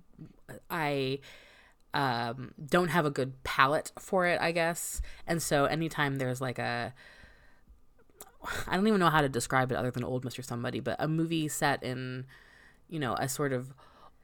I 0.71 1.21
um 1.95 2.53
don't 2.65 2.89
have 2.89 3.07
a 3.07 3.11
good 3.11 3.43
palate 3.45 3.93
for 3.99 4.27
it, 4.27 4.41
I 4.41 4.53
guess. 4.53 5.01
And 5.27 5.43
so 5.43 5.65
anytime 5.67 6.17
there's 6.17 6.41
like 6.41 6.59
a 6.59 6.95
I 8.67 8.77
don't 8.77 8.87
even 8.87 9.01
know 9.01 9.11
how 9.11 9.21
to 9.21 9.29
describe 9.29 9.73
it 9.73 9.77
other 9.77 9.91
than 9.91 10.05
old 10.05 10.25
Mr. 10.25 10.45
Somebody, 10.45 10.81
but 10.81 10.97
a 10.99 11.09
movie 11.09 11.49
set 11.49 11.83
in, 11.83 12.25
you 12.89 12.99
know, 13.01 13.15
a 13.15 13.29
sort 13.29 13.53
of 13.53 13.75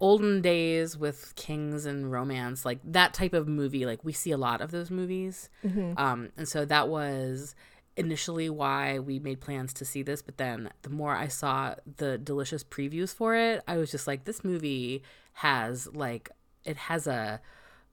olden 0.00 0.40
days 0.40 0.96
with 0.96 1.34
kings 1.36 1.84
and 1.86 2.10
romance, 2.12 2.64
like 2.64 2.78
that 2.84 3.14
type 3.14 3.32
of 3.32 3.48
movie, 3.48 3.86
like 3.86 4.04
we 4.04 4.12
see 4.12 4.30
a 4.30 4.36
lot 4.36 4.60
of 4.60 4.70
those 4.70 4.90
movies. 4.90 5.48
Um, 5.96 6.30
and 6.36 6.48
so 6.48 6.64
that 6.64 6.88
was 6.88 7.54
initially 7.96 8.50
why 8.50 8.98
we 8.98 9.18
made 9.18 9.40
plans 9.40 9.72
to 9.74 9.84
see 9.84 10.02
this, 10.02 10.22
but 10.22 10.36
then 10.36 10.70
the 10.82 10.90
more 10.90 11.14
I 11.16 11.28
saw 11.28 11.74
the 11.96 12.18
delicious 12.18 12.64
previews 12.64 13.14
for 13.14 13.34
it, 13.34 13.62
I 13.68 13.76
was 13.76 13.90
just 13.90 14.06
like, 14.06 14.24
this 14.24 14.42
movie 14.44 15.02
has 15.34 15.88
like 15.94 16.30
it 16.64 16.76
has 16.76 17.06
a 17.08 17.40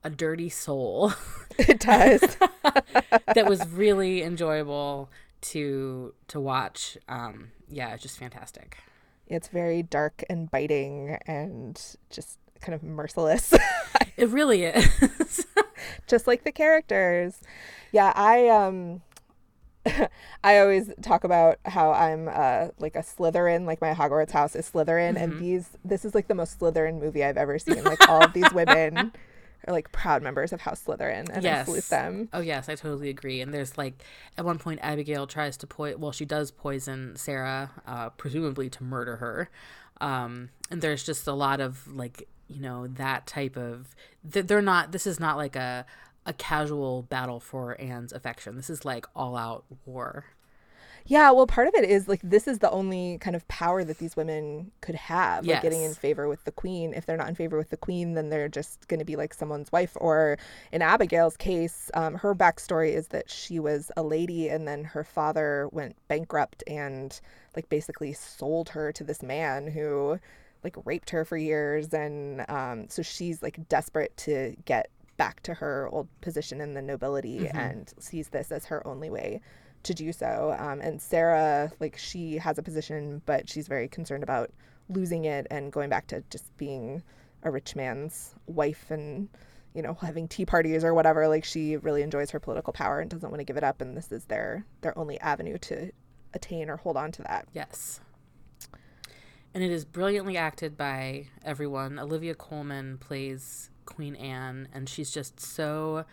a 0.04 0.10
dirty 0.10 0.48
soul 0.48 1.12
it 1.58 1.80
does 1.80 2.20
that 3.34 3.46
was 3.48 3.66
really 3.68 4.22
enjoyable 4.22 5.10
to 5.40 6.14
to 6.28 6.40
watch. 6.40 6.96
Um, 7.08 7.50
yeah, 7.68 7.92
it's 7.94 8.02
just 8.02 8.18
fantastic. 8.18 8.78
it's 9.26 9.48
very 9.48 9.82
dark 9.82 10.24
and 10.30 10.50
biting 10.50 11.18
and 11.26 11.80
just 12.10 12.38
kind 12.60 12.74
of 12.74 12.82
merciless 12.82 13.52
It 14.16 14.28
really 14.28 14.64
is. 14.64 15.46
just 16.06 16.26
like 16.26 16.44
the 16.44 16.52
characters. 16.52 17.40
Yeah, 17.92 18.12
I 18.14 18.48
um 18.48 19.02
I 20.44 20.58
always 20.58 20.90
talk 21.02 21.24
about 21.24 21.58
how 21.64 21.92
I'm 21.92 22.28
uh 22.32 22.68
like 22.78 22.94
a 22.96 23.00
Slytherin, 23.00 23.66
like 23.66 23.80
my 23.80 23.92
Hogwarts 23.94 24.30
house 24.30 24.54
is 24.54 24.70
Slytherin 24.70 25.16
and 25.16 25.40
these 25.40 25.70
this 25.84 26.04
is 26.04 26.14
like 26.14 26.28
the 26.28 26.34
most 26.34 26.58
Slytherin 26.60 27.00
movie 27.00 27.24
I've 27.24 27.36
ever 27.36 27.58
seen. 27.58 27.82
Like 27.84 28.08
all 28.08 28.22
of 28.24 28.32
these 28.32 28.52
women 28.54 29.12
are 29.66 29.72
like 29.72 29.90
proud 29.92 30.22
members 30.22 30.52
of 30.52 30.60
House 30.60 30.82
Slytherin 30.84 31.28
and 31.32 31.38
I 31.38 31.40
Yes. 31.50 31.66
salute 31.66 31.84
them. 31.88 32.28
oh 32.32 32.40
yes, 32.40 32.68
I 32.68 32.74
totally 32.74 33.10
agree. 33.10 33.40
And 33.40 33.52
there's 33.52 33.76
like 33.76 34.02
at 34.38 34.44
one 34.44 34.58
point 34.58 34.80
Abigail 34.82 35.26
tries 35.26 35.56
to 35.58 35.66
poison. 35.66 36.00
Well, 36.00 36.12
she 36.12 36.24
does 36.24 36.50
poison 36.50 37.14
Sarah, 37.16 37.70
uh, 37.86 38.10
presumably 38.10 38.70
to 38.70 38.84
murder 38.84 39.16
her. 39.16 39.50
Um, 40.00 40.50
and 40.70 40.80
there's 40.82 41.04
just 41.04 41.26
a 41.28 41.32
lot 41.32 41.60
of 41.60 41.86
like 41.92 42.28
you 42.48 42.60
know 42.60 42.86
that 42.86 43.26
type 43.26 43.56
of. 43.56 43.94
th- 44.30 44.46
They're 44.46 44.60
not. 44.62 44.92
This 44.92 45.06
is 45.06 45.18
not 45.20 45.36
like 45.36 45.54
a 45.56 45.86
a 46.26 46.32
casual 46.32 47.02
battle 47.02 47.40
for 47.40 47.80
Anne's 47.80 48.12
affection. 48.12 48.56
This 48.56 48.70
is 48.70 48.84
like 48.84 49.06
all 49.14 49.36
out 49.36 49.64
war. 49.86 50.24
Yeah, 51.04 51.32
well 51.32 51.48
part 51.48 51.66
of 51.66 51.74
it 51.74 51.84
is 51.88 52.06
like 52.06 52.20
this 52.22 52.46
is 52.46 52.60
the 52.60 52.70
only 52.70 53.18
kind 53.18 53.34
of 53.34 53.46
power 53.48 53.82
that 53.82 53.98
these 53.98 54.14
women 54.16 54.70
could 54.80 54.94
have. 54.94 55.44
Like 55.54 55.62
getting 55.62 55.82
in 55.82 55.94
favor 55.94 56.28
with 56.28 56.44
the 56.44 56.52
queen. 56.52 56.94
If 56.94 57.06
they're 57.06 57.16
not 57.16 57.28
in 57.28 57.34
favor 57.34 57.58
with 57.58 57.70
the 57.70 57.76
queen, 57.76 58.14
then 58.14 58.28
they're 58.30 58.48
just 58.48 58.86
gonna 58.88 59.04
be 59.04 59.16
like 59.16 59.34
someone's 59.34 59.72
wife. 59.72 59.96
Or 59.96 60.38
in 60.70 60.80
Abigail's 60.80 61.36
case, 61.36 61.90
um, 61.94 62.14
her 62.14 62.34
backstory 62.34 62.94
is 62.94 63.08
that 63.08 63.28
she 63.28 63.58
was 63.58 63.90
a 63.96 64.02
lady 64.02 64.48
and 64.48 64.68
then 64.68 64.84
her 64.84 65.02
father 65.02 65.68
went 65.72 65.96
bankrupt 66.08 66.62
and 66.68 67.20
like 67.56 67.68
basically 67.68 68.12
sold 68.12 68.68
her 68.70 68.92
to 68.92 69.02
this 69.04 69.22
man 69.22 69.66
who 69.66 70.20
like 70.62 70.76
raped 70.84 71.10
her 71.10 71.24
for 71.24 71.36
years 71.36 71.92
and 71.92 72.48
um, 72.48 72.86
so 72.88 73.02
she's 73.02 73.42
like 73.42 73.68
desperate 73.68 74.16
to 74.16 74.54
get 74.64 74.88
back 75.16 75.42
to 75.42 75.54
her 75.54 75.88
old 75.92 76.08
position 76.20 76.60
in 76.60 76.74
the 76.74 76.82
nobility 76.82 77.40
Mm-hmm. 77.40 77.56
and 77.58 77.94
sees 77.98 78.28
this 78.28 78.50
as 78.52 78.66
her 78.66 78.86
only 78.86 79.10
way 79.10 79.40
to 79.84 79.94
do 79.94 80.12
so. 80.12 80.54
Um, 80.58 80.80
and 80.80 81.00
Sarah, 81.02 81.72
like, 81.80 81.96
she 81.98 82.38
has 82.38 82.58
a 82.58 82.62
position, 82.62 83.20
but 83.26 83.48
she's 83.48 83.66
very 83.68 83.88
concerned 83.88 84.22
about 84.22 84.50
losing 84.88 85.24
it 85.24 85.46
and 85.50 85.72
going 85.72 85.88
back 85.90 86.06
to 86.08 86.22
just 86.30 86.56
being 86.56 87.02
a 87.42 87.50
rich 87.50 87.74
man's 87.74 88.34
wife 88.46 88.90
and 88.90 89.28
you 89.74 89.80
know 89.82 89.94
having 90.00 90.28
tea 90.28 90.44
parties 90.44 90.84
or 90.84 90.92
whatever 90.92 91.26
like 91.28 91.44
she 91.44 91.76
really 91.78 92.02
enjoys 92.02 92.30
her 92.30 92.38
political 92.38 92.72
power 92.72 93.00
and 93.00 93.10
doesn't 93.10 93.30
want 93.30 93.40
to 93.40 93.44
give 93.44 93.56
it 93.56 93.64
up 93.64 93.80
and 93.80 93.96
this 93.96 94.12
is 94.12 94.24
their 94.26 94.64
their 94.82 94.96
only 94.98 95.18
avenue 95.20 95.56
to 95.56 95.90
attain 96.34 96.68
or 96.68 96.76
hold 96.76 96.96
on 96.96 97.10
to 97.10 97.22
that 97.22 97.48
Yes. 97.54 98.00
And 99.54 99.62
it 99.62 99.70
is 99.70 99.84
brilliantly 99.84 100.36
acted 100.36 100.76
by 100.78 101.26
everyone. 101.44 101.98
Olivia 101.98 102.34
Colman 102.34 102.96
plays 102.98 103.70
Queen 103.86 104.14
Anne, 104.16 104.68
and 104.72 104.88
she's 104.88 105.10
just 105.10 105.40
so 105.40 106.04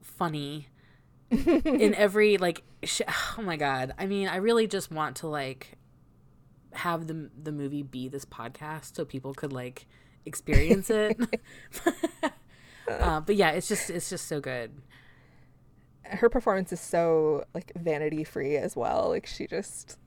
funny 0.00 0.68
in 1.30 1.94
every 1.94 2.36
like. 2.38 2.62
Sh- 2.82 3.02
oh 3.38 3.42
my 3.42 3.56
god! 3.56 3.92
I 3.98 4.06
mean, 4.06 4.28
I 4.28 4.36
really 4.36 4.66
just 4.66 4.90
want 4.90 5.16
to 5.16 5.26
like 5.28 5.76
have 6.72 7.06
the 7.06 7.30
the 7.42 7.52
movie 7.52 7.82
be 7.82 8.08
this 8.08 8.24
podcast 8.24 8.94
so 8.96 9.04
people 9.04 9.34
could 9.34 9.52
like 9.52 9.86
experience 10.26 10.90
it. 10.90 11.18
uh, 12.88 13.20
but 13.20 13.36
yeah, 13.36 13.50
it's 13.50 13.68
just 13.68 13.90
it's 13.90 14.08
just 14.10 14.26
so 14.26 14.40
good. 14.40 14.70
her 16.04 16.28
performance 16.28 16.72
is 16.72 16.80
so 16.80 17.44
like 17.54 17.72
vanity 17.76 18.24
free 18.24 18.56
as 18.56 18.74
well 18.76 19.08
like 19.10 19.26
she 19.26 19.46
just 19.46 19.98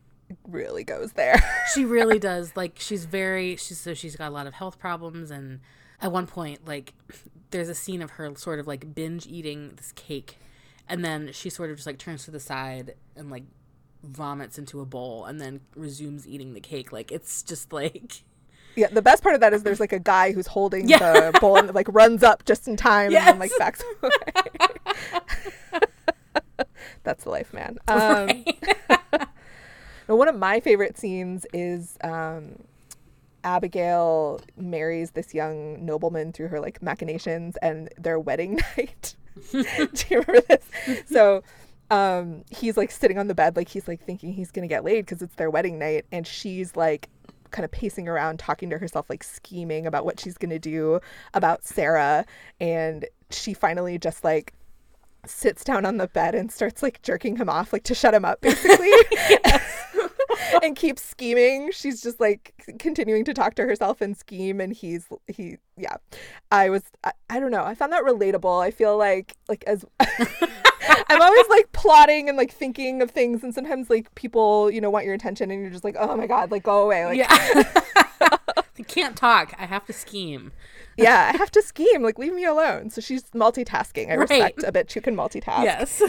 really 0.48 0.84
goes 0.84 1.12
there 1.14 1.40
she 1.74 1.86
really 1.86 2.18
does 2.18 2.56
like 2.56 2.78
she's 2.80 3.06
very 3.06 3.56
she's 3.56 3.80
so 3.80 3.94
she's 3.94 4.16
got 4.16 4.30
a 4.30 4.34
lot 4.34 4.48
of 4.48 4.54
health 4.54 4.80
problems 4.80 5.30
and 5.30 5.60
at 6.02 6.12
one 6.12 6.26
point 6.28 6.66
like 6.68 6.94
there's 7.52 7.70
a 7.70 7.76
scene 7.76 8.02
of 8.02 8.12
her 8.12 8.34
sort 8.36 8.60
of 8.60 8.68
like 8.68 8.94
binge 8.96 9.28
eating 9.28 9.74
this 9.76 9.92
cake 9.94 10.38
and 10.88 11.06
then 11.06 11.32
she 11.32 11.50
sort 11.50 11.70
of 11.70 11.76
just 11.78 11.86
like 11.88 11.98
turns 11.98 12.26
to 12.26 12.32
the 12.32 12.40
side 12.40 12.96
and 13.16 13.30
like 13.30 13.44
vomits 14.04 14.58
into 14.58 14.82
a 14.82 14.86
bowl 14.86 15.26
and 15.26 15.40
then 15.40 15.62
resumes 15.76 16.28
eating 16.28 16.54
the 16.54 16.60
cake 16.60 16.92
like 16.92 17.12
it's 17.12 17.44
just 17.44 17.72
like 17.72 18.24
yeah 18.76 18.88
the 18.88 19.02
best 19.02 19.22
part 19.22 19.36
of 19.36 19.42
that 19.42 19.54
is 19.54 19.62
there's 19.64 19.80
like 19.80 19.94
a 19.94 20.00
guy 20.00 20.32
who's 20.32 20.48
holding 20.48 20.88
Yeah. 20.90 21.30
the 21.32 21.38
bowl 21.40 21.58
and 21.58 21.72
like 21.76 21.88
runs 21.90 22.24
up 22.24 22.46
just 22.46 22.68
in 22.68 22.76
time 22.78 23.14
and 23.16 23.28
then 23.28 23.38
like 23.40 23.52
Yes. 23.52 23.60
backs 23.60 23.84
away 24.02 25.22
that's 27.04 27.24
the 27.26 27.30
life 27.30 27.54
man 27.54 27.78
um 27.88 28.44
Now, 30.08 30.16
one 30.18 30.28
of 30.28 30.36
my 30.36 30.60
favorite 30.60 30.98
scenes 30.98 31.46
is 31.54 31.98
um, 32.04 32.64
Abigail 33.44 34.42
marries 34.58 35.12
this 35.12 35.34
young 35.34 35.86
nobleman 35.86 36.32
through 36.32 36.48
her 36.50 36.60
like 36.60 36.82
machinations 36.82 37.58
and 37.58 37.90
their 37.98 38.20
wedding 38.20 38.60
night. 38.78 39.16
Do 39.52 39.64
you 40.10 40.22
remember 40.22 40.42
this? 40.42 40.66
So 41.06 41.44
um, 41.90 42.44
he's 42.50 42.78
like 42.78 42.92
sitting 42.92 43.18
on 43.18 43.28
the 43.28 43.36
bed, 43.36 43.56
like 43.56 43.70
he's 43.70 43.88
like 43.88 44.04
thinking 44.04 44.34
he's 44.34 44.52
gonna 44.52 44.68
get 44.68 44.84
laid 44.84 45.06
because 45.06 45.22
it's 45.22 45.36
their 45.36 45.50
wedding 45.50 45.80
night, 45.80 46.06
and 46.12 46.26
she's 46.26 46.76
like 46.76 47.10
kind 47.52 47.66
of 47.66 47.72
pacing 47.72 48.08
around 48.08 48.40
talking 48.40 48.70
to 48.70 48.78
herself 48.78 49.10
like 49.10 49.24
scheming 49.24 49.86
about 49.86 50.06
what 50.06 50.20
she's 50.20 50.38
going 50.38 50.50
to 50.50 50.60
do 50.60 51.00
about 51.34 51.64
Sarah 51.64 52.26
and 52.60 53.06
she 53.30 53.54
finally 53.54 53.98
just 54.00 54.24
like 54.24 54.54
sits 55.26 55.64
down 55.64 55.86
on 55.86 55.98
the 55.98 56.08
bed 56.08 56.34
and 56.34 56.52
starts 56.52 56.82
like 56.82 57.02
jerking 57.04 57.36
him 57.36 57.50
off 57.50 57.72
like 57.72 57.84
to 57.84 57.94
shut 57.94 58.14
him 58.14 58.26
up 58.26 58.42
basically 58.42 58.90
and 60.64 60.76
keeps 60.76 61.02
scheming. 61.02 61.72
She's 61.72 62.02
just 62.02 62.20
like 62.20 62.54
continuing 62.80 63.26
to 63.26 63.34
talk 63.34 63.56
to 63.56 63.64
herself 63.64 64.02
and 64.02 64.16
scheme 64.16 64.60
and 64.62 64.74
he's 64.74 65.08
he 65.28 65.58
yeah. 65.78 65.96
I 66.52 66.70
was 66.70 66.84
I, 67.04 67.12
I 67.30 67.40
don't 67.40 67.52
know. 67.52 67.64
I 67.64 67.76
found 67.76 67.92
that 67.94 68.04
relatable. 68.04 68.64
I 68.64 68.72
feel 68.72 68.98
like 68.98 69.36
like 69.48 69.64
as 69.68 69.86
i'm 71.10 71.22
always 71.22 71.48
like 71.50 71.72
plotting 71.72 72.28
and 72.28 72.38
like 72.38 72.52
thinking 72.52 73.02
of 73.02 73.12
things 73.12 73.44
and 73.44 73.54
sometimes 73.54 73.90
like 73.90 74.14
people 74.16 74.70
you 74.72 74.82
know 74.82 74.90
want 74.90 75.06
your 75.06 75.14
attention 75.14 75.52
and 75.52 75.62
you're 75.62 75.70
just 75.70 75.84
like 75.84 75.96
oh 76.00 76.16
my 76.18 76.26
god 76.28 76.52
like 76.52 76.64
go 76.64 76.84
away 76.84 77.06
like 77.06 77.18
yeah. 77.18 77.28
I 78.80 78.84
can't 78.84 79.16
talk. 79.16 79.54
I 79.60 79.68
have 79.68 79.86
to 79.86 79.94
scheme. 79.94 80.52
Yeah 80.98 81.32
i 81.34 81.38
have 81.38 81.52
to 81.52 81.62
scheme. 81.62 82.02
Like 82.02 82.18
leave 82.18 82.34
me 82.34 82.46
alone. 82.46 82.90
So 82.90 83.00
she's 83.00 83.24
multitasking. 83.32 84.10
I 84.12 84.16
Right. 84.16 84.30
respect 84.30 84.64
a 84.64 84.72
bitch 84.72 84.94
who 84.94 85.02
can 85.02 85.16
multitask. 85.16 85.64
Yes 85.64 86.02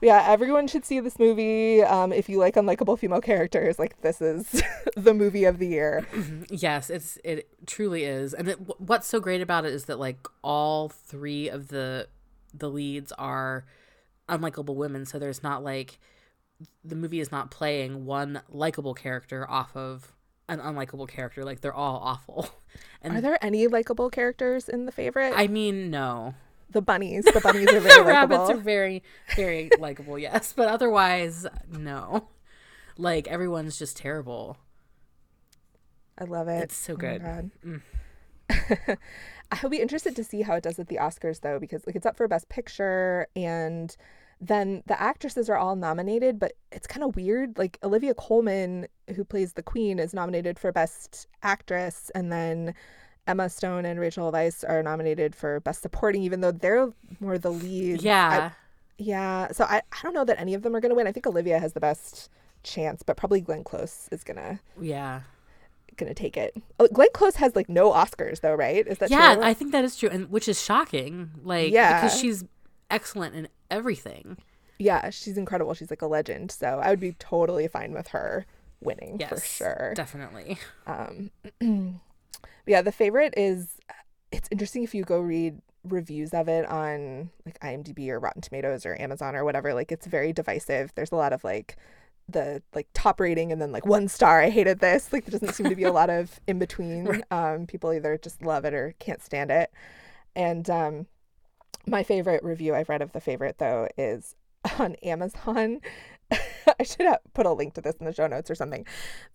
yeah 0.00 0.24
everyone 0.28 0.66
should 0.66 0.84
see 0.84 1.00
this 1.00 1.18
movie. 1.18 1.82
Um, 1.82 2.12
if 2.12 2.28
you 2.28 2.38
like 2.38 2.54
unlikable 2.54 2.98
female 2.98 3.20
characters 3.20 3.78
like 3.78 4.00
this 4.02 4.20
is 4.20 4.62
the 4.96 5.14
movie 5.14 5.44
of 5.44 5.58
the 5.58 5.66
year. 5.66 6.06
Yes 6.50 6.90
it's 6.90 7.18
it 7.24 7.48
truly 7.66 8.04
is. 8.04 8.34
And 8.34 8.48
it, 8.48 8.80
what's 8.80 9.06
so 9.06 9.20
great 9.20 9.40
about 9.40 9.64
it 9.64 9.72
is 9.72 9.86
that 9.86 9.98
like 9.98 10.26
all 10.42 10.88
three 10.88 11.48
of 11.48 11.68
the 11.68 12.08
the 12.52 12.68
leads 12.70 13.12
are 13.12 13.64
unlikable 14.28 14.74
women. 14.74 15.04
So 15.06 15.18
there's 15.18 15.42
not 15.42 15.64
like 15.64 15.98
the 16.84 16.96
movie 16.96 17.20
is 17.20 17.32
not 17.32 17.50
playing 17.50 18.04
one 18.04 18.42
likable 18.48 18.94
character 18.94 19.48
off 19.50 19.76
of 19.76 20.12
an 20.48 20.60
unlikable 20.60 21.08
character. 21.08 21.44
Like 21.44 21.60
they're 21.60 21.74
all 21.74 21.96
awful. 21.96 22.48
And 23.02 23.18
are 23.18 23.20
there 23.20 23.38
any 23.44 23.66
likable 23.66 24.08
characters 24.08 24.66
in 24.68 24.86
the 24.86 24.90
favorite? 24.90 25.34
I 25.36 25.46
mean 25.46 25.90
no 25.90 26.34
the 26.74 26.82
bunnies. 26.82 27.24
The 27.24 27.40
bunnies 27.40 27.68
are 27.72 27.80
very 27.80 27.94
the 28.00 28.04
rabbits 28.04 28.38
likable. 28.40 28.60
are 28.60 28.62
very 28.62 29.02
very 29.36 29.70
likable 29.78 30.18
yes. 30.18 30.52
But 30.54 30.68
otherwise 30.68 31.46
no. 31.70 32.28
Like 32.98 33.26
everyone's 33.28 33.78
just 33.78 33.96
terrible. 33.96 34.58
I 36.18 36.24
love 36.24 36.48
it. 36.48 36.64
It's 36.64 36.76
so 36.76 36.92
Oh 36.92 36.96
good. 36.96 37.22
Mm. 37.22 37.80
i'll 39.52 39.70
be 39.70 39.80
interested 39.80 40.14
to 40.16 40.22
see 40.24 40.42
how 40.42 40.54
it 40.54 40.62
does 40.62 40.78
at 40.78 40.88
the 40.88 40.96
oscars 40.96 41.40
though 41.40 41.58
because 41.58 41.86
like 41.86 41.96
it's 41.96 42.04
up 42.06 42.16
for 42.16 42.28
best 42.28 42.48
picture 42.50 43.26
and 43.34 43.96
then 44.40 44.82
the 44.86 45.00
actresses 45.00 45.48
are 45.48 45.56
all 45.56 45.76
nominated 45.76 46.38
but 46.38 46.52
it's 46.70 46.86
kind 46.86 47.02
of 47.04 47.16
weird. 47.16 47.56
Like 47.56 47.78
olivia 47.82 48.14
colman 48.14 48.86
who 49.16 49.24
plays 49.24 49.54
the 49.54 49.62
queen 49.62 49.98
is 49.98 50.12
nominated 50.12 50.58
for 50.58 50.72
best 50.72 51.26
actress 51.42 52.10
and 52.14 52.30
then 52.30 52.74
emma 53.26 53.48
stone 53.48 53.84
and 53.86 53.98
rachel 54.00 54.30
weisz 54.30 54.62
are 54.68 54.82
nominated 54.82 55.34
for 55.34 55.60
best 55.60 55.80
supporting 55.82 56.22
even 56.22 56.40
though 56.40 56.52
they're 56.52 56.88
more 57.20 57.38
the 57.38 57.50
leads 57.50 58.04
I- 58.04 58.08
yeah 58.08 58.50
Yeah, 58.96 59.48
so 59.52 59.64
I, 59.64 59.78
I 59.92 59.96
don't 60.02 60.14
know 60.14 60.24
that 60.24 60.38
any 60.40 60.54
of 60.54 60.62
them 60.62 60.74
are 60.76 60.80
gonna 60.80 60.94
win. 60.94 61.08
I 61.08 61.12
think 61.12 61.26
Olivia 61.26 61.58
has 61.58 61.72
the 61.72 61.80
best 61.80 62.30
chance, 62.62 63.02
but 63.02 63.16
probably 63.16 63.40
Glenn 63.40 63.64
Close 63.64 64.08
is 64.12 64.22
gonna 64.22 64.60
yeah 64.80 65.22
gonna 65.96 66.14
take 66.14 66.36
it. 66.36 66.54
Oh, 66.78 66.86
Glenn 66.86 67.08
Close 67.12 67.34
has 67.36 67.56
like 67.56 67.68
no 67.68 67.90
Oscars 67.92 68.40
though, 68.40 68.54
right? 68.54 68.86
Is 68.86 68.98
that 68.98 69.10
yeah, 69.10 69.34
true? 69.34 69.42
I 69.44 69.52
think 69.52 69.72
that 69.72 69.84
is 69.84 69.96
true, 69.96 70.08
and 70.10 70.30
which 70.30 70.48
is 70.48 70.62
shocking. 70.62 71.30
Like, 71.42 71.72
Yeah. 71.72 72.02
because 72.02 72.18
she's 72.20 72.44
excellent 72.88 73.34
in 73.34 73.48
everything. 73.70 74.36
yeah, 74.78 75.10
she's 75.10 75.36
incredible. 75.38 75.74
She's 75.74 75.90
like 75.90 76.02
a 76.02 76.06
legend. 76.06 76.52
So 76.52 76.80
I 76.80 76.90
would 76.90 77.00
be 77.00 77.12
totally 77.18 77.66
fine 77.66 77.92
with 77.94 78.08
her 78.08 78.46
winning 78.80 79.16
Yes, 79.18 79.28
for 79.30 79.40
sure. 79.44 79.92
definitely. 79.96 80.58
Um, 80.86 81.30
yeah, 82.66 82.82
the 82.82 82.92
favorite 82.92 83.34
is. 83.36 83.78
It's 84.32 84.48
interesting 84.50 84.82
if 84.82 84.94
you 84.94 85.04
go 85.04 85.20
read 85.20 85.60
reviews 85.84 86.32
of 86.32 86.48
it 86.48 86.66
on 86.66 87.30
like 87.44 87.58
IMDb 87.60 88.08
or 88.08 88.18
Rotten 88.18 88.42
Tomatoes 88.42 88.86
or 88.86 89.00
Amazon 89.00 89.36
or 89.36 89.44
whatever. 89.44 89.74
Like 89.74 89.92
it's 89.92 90.06
very 90.06 90.32
divisive. 90.32 90.92
There's 90.94 91.12
a 91.12 91.16
lot 91.16 91.32
of 91.32 91.44
like 91.44 91.76
the 92.28 92.62
like 92.74 92.88
top 92.94 93.20
rating 93.20 93.52
and 93.52 93.60
then 93.60 93.70
like 93.70 93.86
one 93.86 94.08
star. 94.08 94.40
I 94.40 94.50
hated 94.50 94.80
this. 94.80 95.12
Like 95.12 95.24
there 95.24 95.38
doesn't 95.38 95.54
seem 95.54 95.68
to 95.68 95.76
be 95.76 95.84
a 95.84 95.92
lot 95.92 96.10
of 96.10 96.40
in 96.46 96.58
between. 96.58 97.04
Right. 97.04 97.24
Um, 97.30 97.66
people 97.66 97.92
either 97.92 98.18
just 98.18 98.42
love 98.42 98.64
it 98.64 98.74
or 98.74 98.94
can't 98.98 99.22
stand 99.22 99.50
it. 99.50 99.70
And 100.34 100.68
um, 100.70 101.06
my 101.86 102.02
favorite 102.02 102.42
review 102.42 102.74
I've 102.74 102.88
read 102.88 103.02
of 103.02 103.12
the 103.12 103.20
favorite 103.20 103.58
though 103.58 103.88
is 103.96 104.34
on 104.78 104.94
Amazon. 104.96 105.80
I 106.30 106.82
should 106.82 107.06
have 107.06 107.20
put 107.34 107.46
a 107.46 107.52
link 107.52 107.74
to 107.74 107.80
this 107.80 107.96
in 107.96 108.06
the 108.06 108.12
show 108.12 108.26
notes 108.26 108.50
or 108.50 108.54
something. 108.54 108.86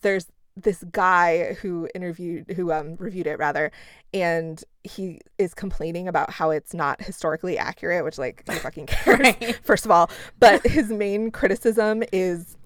There's 0.02 0.28
this 0.64 0.84
guy 0.92 1.54
who 1.62 1.88
interviewed 1.96 2.52
who 2.56 2.72
um 2.72 2.96
reviewed 2.98 3.28
it 3.28 3.38
rather 3.40 3.72
and 4.14 4.64
he 4.84 5.20
is 5.38 5.54
complaining 5.54 6.08
about 6.08 6.30
how 6.32 6.50
it's 6.52 6.74
not 6.74 7.02
historically 7.02 7.58
accurate 7.58 8.04
which 8.04 8.18
like 8.18 8.44
who 8.48 8.56
fucking 8.58 8.86
cares 8.88 9.20
Right. 9.20 9.60
first 9.64 9.86
of 9.86 9.92
all 9.92 10.10
but 10.40 10.66
his 10.66 10.90
main 10.90 11.32
criticism 11.32 12.04
is 12.12 12.58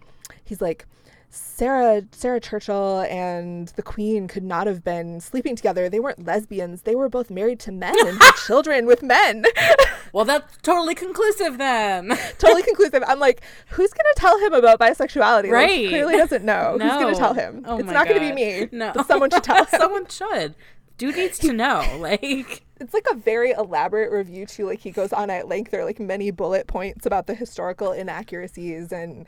he's 0.45 0.61
like 0.61 0.85
Sarah 1.35 2.03
Sarah 2.11 2.39
Churchill 2.39 3.01
and 3.09 3.69
the 3.69 3.81
Queen 3.81 4.27
could 4.27 4.43
not 4.43 4.67
have 4.67 4.83
been 4.83 5.19
sleeping 5.19 5.55
together. 5.55 5.89
They 5.89 5.99
weren't 5.99 6.23
lesbians. 6.23 6.83
They 6.83 6.93
were 6.93 7.09
both 7.09 7.31
married 7.31 7.59
to 7.61 7.71
men 7.71 7.95
and 8.07 8.21
had 8.21 8.33
children 8.45 8.85
with 8.85 9.01
men. 9.01 9.43
Well, 10.13 10.23
that's 10.25 10.57
totally 10.61 10.95
conclusive 10.95 11.57
then. 11.57 12.09
totally 12.37 12.63
conclusive. 12.63 13.03
I'm 13.07 13.19
like, 13.19 13.41
who's 13.69 13.91
gonna 13.91 14.13
tell 14.15 14.39
him 14.39 14.53
about 14.53 14.79
bisexuality? 14.79 15.43
Like, 15.43 15.51
Right. 15.51 15.79
he 15.79 15.89
clearly 15.89 16.15
doesn't 16.17 16.45
know. 16.45 16.77
Who's 16.79 16.91
gonna 16.91 17.15
tell 17.15 17.33
him? 17.33 17.65
Oh 17.67 17.79
it's 17.79 17.89
not 17.89 18.07
gonna 18.07 18.19
be 18.19 18.31
me. 18.31 18.69
No, 18.71 18.93
someone 19.07 19.29
should 19.31 19.43
tell 19.43 19.65
him. 19.65 19.79
Someone 19.79 20.07
should. 20.07 20.55
Dude 20.99 21.15
needs 21.17 21.39
to 21.39 21.51
know. 21.51 21.83
Like, 21.99 22.63
it's 22.79 22.93
like 22.93 23.07
a 23.11 23.15
very 23.15 23.51
elaborate 23.51 24.11
review 24.11 24.45
too. 24.45 24.67
Like 24.67 24.79
he 24.79 24.91
goes 24.91 25.11
on 25.13 25.29
at 25.31 25.47
length. 25.47 25.71
There 25.71 25.81
are 25.81 25.85
like 25.85 25.99
many 25.99 26.29
bullet 26.31 26.67
points 26.67 27.05
about 27.07 27.25
the 27.27 27.33
historical 27.33 27.91
inaccuracies, 27.91 28.91
and 28.91 29.25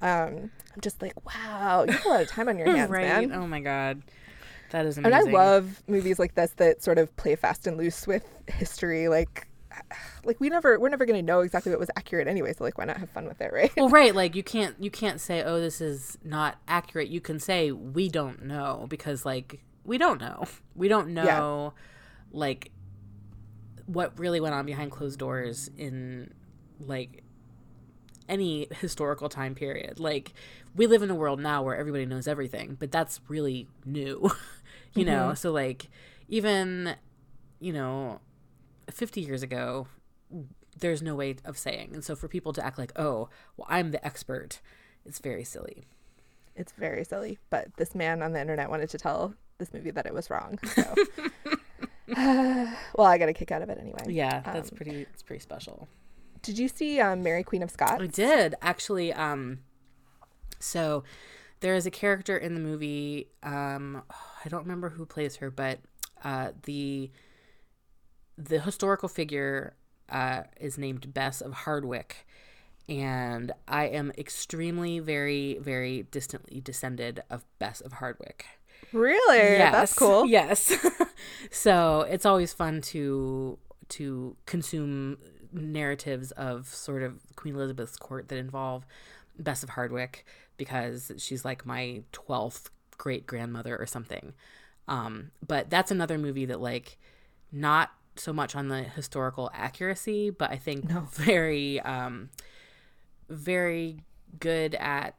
um, 0.00 0.50
I'm 0.72 0.80
just 0.80 1.02
like, 1.02 1.14
wow, 1.26 1.84
you 1.88 1.92
have 1.94 2.06
a 2.06 2.08
lot 2.08 2.20
of 2.22 2.28
time 2.28 2.48
on 2.48 2.56
your 2.58 2.70
hands, 2.70 2.90
right? 2.90 3.28
man. 3.28 3.32
Oh 3.32 3.46
my 3.48 3.58
god. 3.60 4.02
That 4.70 4.86
is 4.86 4.98
amazing. 4.98 5.18
And. 5.20 5.28
I 5.28 5.32
love 5.32 5.82
movies 5.88 6.18
like 6.20 6.34
this 6.36 6.52
that 6.58 6.82
sort 6.84 6.98
of 6.98 7.14
play 7.16 7.34
fast 7.34 7.66
and 7.66 7.76
loose 7.76 8.06
with 8.06 8.22
history. 8.46 9.08
Like, 9.08 9.47
like 10.24 10.40
we 10.40 10.48
never, 10.48 10.78
we're 10.78 10.88
never 10.88 11.06
going 11.06 11.18
to 11.18 11.26
know 11.26 11.40
exactly 11.40 11.70
what 11.70 11.78
was 11.78 11.90
accurate 11.96 12.28
anyway. 12.28 12.52
So 12.52 12.64
like, 12.64 12.78
why 12.78 12.84
not 12.84 12.96
have 12.98 13.10
fun 13.10 13.26
with 13.26 13.40
it, 13.40 13.52
right? 13.52 13.74
Well, 13.76 13.88
right, 13.90 14.14
like 14.14 14.34
you 14.34 14.42
can't 14.42 14.76
you 14.78 14.90
can't 14.90 15.20
say, 15.20 15.42
"Oh, 15.42 15.60
this 15.60 15.80
is 15.80 16.18
not 16.24 16.58
accurate." 16.66 17.08
You 17.08 17.20
can 17.20 17.38
say, 17.38 17.72
"We 17.72 18.08
don't 18.08 18.44
know," 18.44 18.86
because 18.88 19.24
like 19.24 19.60
we 19.84 19.98
don't 19.98 20.20
know. 20.20 20.44
We 20.74 20.86
don't 20.86 21.08
know 21.08 21.74
like 22.30 22.70
what 23.86 24.16
really 24.16 24.38
went 24.38 24.54
on 24.54 24.64
behind 24.64 24.92
closed 24.92 25.18
doors 25.18 25.70
in 25.76 26.32
like 26.78 27.24
any 28.28 28.68
historical 28.70 29.28
time 29.28 29.54
period. 29.54 29.98
Like 29.98 30.34
we 30.76 30.86
live 30.86 31.02
in 31.02 31.10
a 31.10 31.14
world 31.14 31.40
now 31.40 31.62
where 31.62 31.76
everybody 31.76 32.06
knows 32.06 32.28
everything, 32.28 32.76
but 32.78 32.92
that's 32.92 33.20
really 33.28 33.66
new. 33.84 34.30
you 34.94 35.04
know, 35.04 35.26
mm-hmm. 35.28 35.34
so 35.34 35.50
like 35.50 35.88
even 36.28 36.94
you 37.60 37.72
know 37.72 38.20
50 38.90 39.20
years 39.20 39.42
ago 39.42 39.86
there's 40.78 41.02
no 41.02 41.14
way 41.16 41.34
of 41.44 41.58
saying. 41.58 41.90
And 41.92 42.04
so 42.04 42.14
for 42.14 42.28
people 42.28 42.52
to 42.52 42.64
act 42.64 42.78
like, 42.78 42.92
"Oh, 42.96 43.28
well 43.56 43.66
I'm 43.68 43.90
the 43.90 44.04
expert." 44.06 44.60
It's 45.04 45.18
very 45.18 45.42
silly. 45.44 45.84
It's 46.54 46.72
very 46.72 47.04
silly, 47.04 47.38
but 47.50 47.68
this 47.76 47.94
man 47.94 48.22
on 48.22 48.32
the 48.32 48.40
internet 48.40 48.68
wanted 48.70 48.90
to 48.90 48.98
tell 48.98 49.34
this 49.58 49.72
movie 49.72 49.90
that 49.90 50.06
it 50.06 50.14
was 50.14 50.28
wrong. 50.30 50.58
So, 50.74 50.82
well, 52.16 53.06
I 53.06 53.18
got 53.18 53.28
a 53.28 53.32
kick 53.32 53.50
out 53.52 53.62
of 53.62 53.70
it 53.70 53.78
anyway. 53.80 54.04
Yeah, 54.08 54.40
that's 54.40 54.70
Um, 54.70 54.76
pretty 54.76 55.02
it's 55.12 55.22
pretty 55.22 55.40
special. 55.40 55.88
Did 56.42 56.58
you 56.58 56.68
see 56.68 57.00
um, 57.00 57.22
Mary 57.22 57.42
Queen 57.42 57.62
of 57.62 57.70
Scots? 57.70 58.00
I 58.02 58.06
did 58.06 58.54
actually. 58.62 59.12
Um, 59.12 59.60
so 60.60 61.04
there 61.60 61.74
is 61.74 61.86
a 61.86 61.90
character 61.90 62.36
in 62.36 62.54
the 62.54 62.60
movie. 62.60 63.28
Um, 63.42 64.02
I 64.44 64.48
don't 64.48 64.62
remember 64.62 64.90
who 64.90 65.06
plays 65.06 65.36
her, 65.36 65.50
but 65.50 65.80
uh, 66.24 66.52
the 66.64 67.10
the 68.38 68.60
historical 68.60 69.08
figure 69.08 69.74
uh, 70.08 70.42
is 70.60 70.78
named 70.78 71.12
Bess 71.12 71.40
of 71.40 71.52
Hardwick, 71.52 72.26
and 72.88 73.52
I 73.66 73.86
am 73.86 74.12
extremely, 74.16 75.00
very, 75.00 75.58
very 75.60 76.06
distantly 76.10 76.60
descended 76.60 77.20
of 77.28 77.44
Bess 77.58 77.80
of 77.80 77.94
Hardwick. 77.94 78.46
Really? 78.92 79.58
That's 79.58 79.92
cool. 79.92 80.24
Yes. 80.28 80.72
so 81.50 82.02
it's 82.02 82.24
always 82.24 82.52
fun 82.52 82.80
to 82.82 83.58
to 83.88 84.36
consume 84.46 85.18
narratives 85.52 86.30
of 86.32 86.66
sort 86.66 87.02
of 87.02 87.20
Queen 87.36 87.54
Elizabeth's 87.54 87.96
court 87.96 88.28
that 88.28 88.36
involve 88.36 88.86
Bess 89.38 89.62
of 89.62 89.70
Hardwick 89.70 90.24
because 90.56 91.12
she's 91.18 91.44
like 91.44 91.66
my 91.66 92.02
twelfth 92.12 92.70
great 92.96 93.26
grandmother 93.26 93.76
or 93.76 93.86
something. 93.86 94.32
Um, 94.86 95.32
but 95.46 95.68
that's 95.70 95.90
another 95.90 96.18
movie 96.18 96.46
that 96.46 96.60
like 96.60 96.98
not 97.52 97.90
so 98.18 98.32
much 98.32 98.54
on 98.56 98.68
the 98.68 98.82
historical 98.82 99.50
accuracy, 99.54 100.30
but 100.30 100.50
I 100.50 100.56
think 100.56 100.84
very 101.12 101.80
um, 101.80 102.30
very 103.28 104.02
good 104.40 104.74
at 104.74 105.14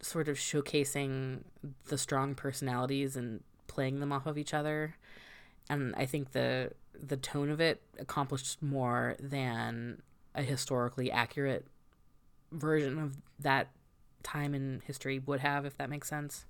sort 0.00 0.28
of 0.28 0.36
showcasing 0.36 1.40
the 1.88 1.98
strong 1.98 2.34
personalities 2.34 3.16
and 3.16 3.42
playing 3.66 4.00
them 4.00 4.12
off 4.12 4.26
of 4.26 4.36
each 4.36 4.52
other. 4.54 4.96
And 5.68 5.94
I 5.96 6.06
think 6.06 6.32
the 6.32 6.72
the 6.98 7.16
tone 7.16 7.50
of 7.50 7.60
it 7.60 7.82
accomplished 7.98 8.62
more 8.62 9.16
than 9.18 10.02
a 10.34 10.42
historically 10.42 11.10
accurate 11.10 11.66
version 12.52 12.98
of 12.98 13.16
that 13.40 13.68
time 14.22 14.54
in 14.54 14.82
history 14.86 15.18
would 15.18 15.40
have, 15.40 15.64
if 15.64 15.76
that 15.78 15.90
makes 15.90 16.08
sense. 16.08 16.44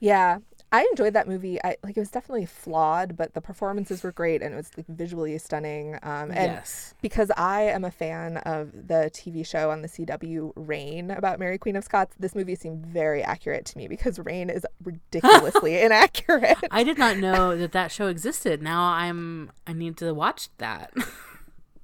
Yeah, 0.00 0.38
I 0.72 0.86
enjoyed 0.90 1.12
that 1.14 1.28
movie. 1.28 1.62
I 1.62 1.76
like 1.82 1.96
it 1.96 2.00
was 2.00 2.10
definitely 2.10 2.44
flawed, 2.44 3.16
but 3.16 3.34
the 3.34 3.40
performances 3.40 4.02
were 4.02 4.12
great 4.12 4.42
and 4.42 4.52
it 4.52 4.56
was 4.56 4.70
like 4.76 4.86
visually 4.88 5.38
stunning. 5.38 5.94
Um, 6.02 6.30
and 6.32 6.52
yes. 6.52 6.94
because 7.00 7.30
I 7.36 7.62
am 7.62 7.84
a 7.84 7.90
fan 7.90 8.38
of 8.38 8.72
the 8.72 9.10
TV 9.12 9.46
show 9.46 9.70
on 9.70 9.82
the 9.82 9.88
CW 9.88 10.52
Reign 10.56 11.12
about 11.12 11.38
Mary 11.38 11.56
Queen 11.56 11.76
of 11.76 11.84
Scots, 11.84 12.14
this 12.18 12.34
movie 12.34 12.56
seemed 12.56 12.84
very 12.84 13.22
accurate 13.22 13.64
to 13.66 13.78
me 13.78 13.86
because 13.86 14.18
Reign 14.18 14.50
is 14.50 14.66
ridiculously 14.82 15.80
inaccurate. 15.80 16.58
I 16.70 16.82
did 16.82 16.98
not 16.98 17.16
know 17.18 17.56
that 17.56 17.72
that 17.72 17.92
show 17.92 18.08
existed. 18.08 18.60
Now 18.60 18.82
I'm 18.82 19.52
I 19.66 19.72
need 19.72 19.96
to 19.98 20.12
watch 20.12 20.50
that. 20.58 20.92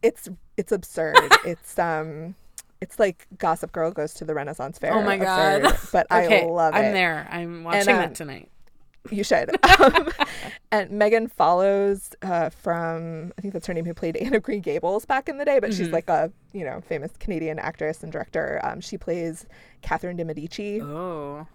It's 0.02 0.28
it's 0.56 0.72
absurd. 0.72 1.16
it's 1.46 1.78
um 1.78 2.34
it's 2.82 2.98
like 2.98 3.26
Gossip 3.38 3.72
Girl 3.72 3.90
goes 3.92 4.12
to 4.14 4.24
the 4.26 4.34
Renaissance 4.34 4.78
Fair. 4.78 4.92
Oh 4.92 5.02
my 5.02 5.16
God. 5.16 5.64
absurd, 5.64 5.88
But 5.92 6.06
okay, 6.10 6.42
I 6.42 6.46
love 6.46 6.74
it. 6.74 6.78
I'm 6.78 6.92
there. 6.92 7.26
I'm 7.30 7.64
watching 7.64 7.94
uh, 7.94 7.98
that 7.98 8.14
tonight. 8.14 8.48
You 9.10 9.24
should. 9.24 9.50
Um, 9.80 10.08
and 10.70 10.90
Megan 10.92 11.26
Follows 11.28 12.10
uh, 12.22 12.48
from 12.50 13.32
I 13.36 13.40
think 13.40 13.52
that's 13.52 13.66
her 13.66 13.74
name 13.74 13.84
who 13.84 13.94
played 13.94 14.16
Anne 14.16 14.34
of 14.34 14.42
Green 14.42 14.60
Gables 14.60 15.04
back 15.06 15.28
in 15.28 15.38
the 15.38 15.44
day, 15.44 15.58
but 15.58 15.74
she's 15.74 15.88
Mhm. 15.88 15.92
like 15.92 16.08
a 16.08 16.30
you 16.52 16.64
know 16.64 16.80
famous 16.88 17.10
Canadian 17.18 17.58
actress 17.58 18.02
and 18.02 18.12
director. 18.12 18.60
Um, 18.62 18.80
she 18.80 18.96
plays 18.98 19.44
Catherine 19.82 20.16
de 20.16 20.24
Medici, 20.24 20.80
Oh. 20.80 21.46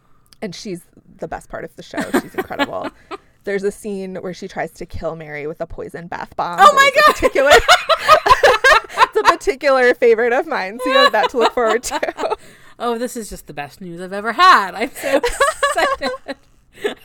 and 0.41 0.53
she's 0.53 0.81
the 1.19 1.27
best 1.27 1.47
part 1.49 1.63
of 1.63 1.73
the 1.77 1.83
show. 1.83 2.01
She's 2.21 2.35
incredible. 2.35 2.89
There's 3.45 3.63
a 3.63 3.71
scene 3.71 4.15
where 4.17 4.33
she 4.33 4.47
tries 4.49 4.71
to 4.73 4.85
kill 4.85 5.15
Mary 5.15 5.47
with 5.47 5.61
a 5.61 5.67
poison 5.67 6.07
bath 6.07 6.35
bomb. 6.35 6.59
Oh 6.61 6.73
my 6.73 6.91
god! 6.95 7.13
Particular. 7.15 7.51
a 9.17 9.23
particular 9.23 9.93
favorite 9.93 10.33
of 10.33 10.47
mine, 10.47 10.79
so 10.83 10.89
you 10.89 10.97
have 10.97 11.11
that 11.11 11.29
to 11.31 11.37
look 11.37 11.53
forward 11.53 11.83
to. 11.83 12.37
Oh, 12.79 12.99
this 12.99 13.17
is 13.17 13.27
just 13.27 13.47
the 13.47 13.55
best 13.55 13.81
news 13.81 13.99
I've 13.99 14.13
ever 14.13 14.33
had. 14.33 14.75
I'm 14.75 14.91
so 14.91 15.19
excited. 15.19 16.11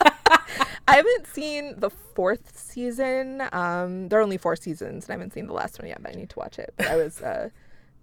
I 0.87 0.97
haven't 0.97 1.27
seen 1.27 1.81
the 1.81 1.89
fourth 1.89 2.59
season. 2.59 3.43
Um, 3.53 4.11
there 4.11 4.19
are 4.19 4.23
only 4.23 4.37
four 4.37 4.55
seasons, 4.55 5.07
and 5.07 5.13
I 5.13 5.15
haven't 5.15 5.33
seen 5.33 5.47
the 5.47 5.55
last 5.55 5.79
one 5.79 5.89
yet, 5.89 6.03
but 6.03 6.13
I 6.15 6.19
need 6.19 6.29
to 6.29 6.39
watch 6.39 6.59
it. 6.59 6.75
But 6.77 6.89
I 6.89 6.97
was 6.97 7.23
a 7.23 7.51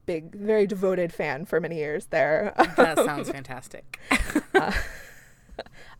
big, 0.08 0.34
very 0.34 0.66
devoted 0.66 1.14
fan 1.14 1.46
for 1.46 1.60
many 1.60 1.76
years 1.76 2.08
there. 2.08 2.56
that 2.76 2.98
sounds 2.98 3.30
fantastic. 3.32 4.00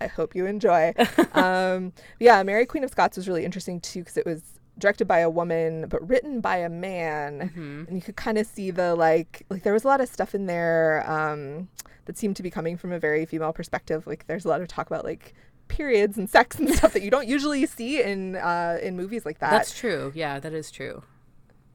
I 0.02 0.08
hope 0.08 0.36
you 0.36 0.48
enjoy. 0.48 0.94
um, 1.34 1.94
yeah, 2.20 2.42
Mary 2.42 2.66
Queen 2.66 2.84
of 2.84 2.90
Scots 2.90 3.16
was 3.18 3.28
really 3.28 3.46
interesting 3.46 3.80
too 3.80 4.00
because 4.00 4.18
it 4.18 4.26
was 4.26 4.59
directed 4.80 5.08
by 5.08 5.20
a 5.20 5.30
woman 5.30 5.88
but 5.90 6.08
written 6.08 6.42
by 6.42 6.58
a 6.58 6.70
man, 6.70 7.52
Mhm. 7.56 7.88
and 7.88 7.96
you 7.96 8.02
could 8.02 8.16
kind 8.16 8.38
of 8.38 8.48
see 8.48 8.72
the 8.72 8.96
like, 8.96 9.46
like 9.50 9.64
there 9.64 9.74
was 9.74 9.84
a 9.84 9.88
lot 9.88 10.02
of 10.02 10.10
stuff 10.10 10.34
in 10.34 10.46
there 10.48 11.04
um, 11.10 11.70
that 12.06 12.18
seemed 12.18 12.36
to 12.38 12.44
be 12.44 12.50
coming 12.50 12.78
from 12.78 12.92
a 12.92 13.00
very 13.00 13.26
female 13.26 13.54
perspective. 13.54 14.08
Like 14.08 14.26
there's 14.28 14.46
a 14.46 14.48
lot 14.48 14.62
of 14.62 14.68
talk 14.68 14.88
about 14.88 15.04
like 15.06 15.34
periods 15.68 16.18
and 16.18 16.28
sex 16.30 16.58
and 16.58 16.68
stuff 16.74 16.94
that 16.94 17.04
you 17.04 17.12
don't 17.12 17.28
usually 17.28 17.66
see 17.68 18.02
in 18.02 18.36
uh, 18.36 18.80
in 18.82 18.96
movies 18.98 19.26
like 19.26 19.38
that. 19.40 19.52
That's 19.52 19.78
true. 19.78 20.12
Yeah, 20.16 20.40
that 20.40 20.54
is 20.54 20.72
true. 20.72 21.04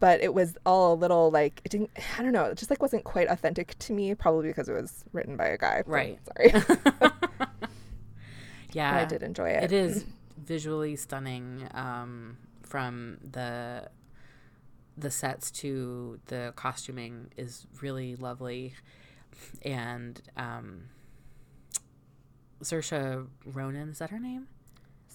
but 0.00 0.20
it 0.20 0.34
was 0.34 0.56
all 0.66 0.92
a 0.92 0.98
little 0.98 1.30
like 1.30 1.60
it 1.64 1.70
didn't. 1.70 1.90
I 2.18 2.22
don't 2.22 2.32
know. 2.32 2.44
It 2.46 2.58
just 2.58 2.68
like 2.70 2.82
wasn't 2.82 3.04
quite 3.04 3.28
authentic 3.28 3.78
to 3.78 3.92
me. 3.92 4.14
Probably 4.14 4.48
because 4.48 4.68
it 4.68 4.72
was 4.74 5.04
written 5.12 5.36
by 5.36 5.46
a 5.46 5.56
guy. 5.56 5.82
Right. 5.86 6.18
Sorry. 6.26 6.50
Yeah. 8.72 8.92
but 8.92 9.02
I 9.02 9.04
did 9.04 9.22
enjoy 9.22 9.50
it. 9.50 9.64
It 9.64 9.72
is 9.72 10.04
visually 10.36 10.96
stunning 10.96 11.68
um, 11.72 12.36
from 12.74 13.18
the 13.30 13.88
the 14.98 15.08
sets 15.08 15.52
to 15.52 16.18
the 16.26 16.52
costuming 16.56 17.30
is 17.37 17.68
really 17.80 18.16
lovely 18.16 18.74
and 19.62 20.20
um 20.37 20.82
Saoirse 22.64 23.28
Ronan 23.46 23.90
is 23.90 23.98
that 24.00 24.10
her 24.10 24.18
name? 24.18 24.48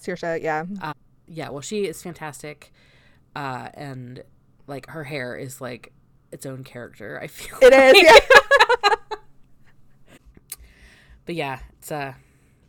Saoirse, 0.00 0.42
yeah. 0.42 0.64
Yeah, 1.26 1.50
well 1.50 1.60
she 1.60 1.84
is 1.86 2.02
fantastic 2.02 2.72
uh 3.36 3.68
and 3.74 4.22
like 4.66 4.88
her 4.88 5.04
hair 5.04 5.36
is 5.36 5.60
like 5.60 5.92
its 6.32 6.46
own 6.46 6.64
character, 6.64 7.20
I 7.22 7.26
feel. 7.26 7.58
It 7.60 7.74
is. 7.74 8.02
Yeah. 8.02 8.94
but 11.26 11.34
yeah, 11.34 11.58
it's 11.78 11.92
uh 11.92 12.14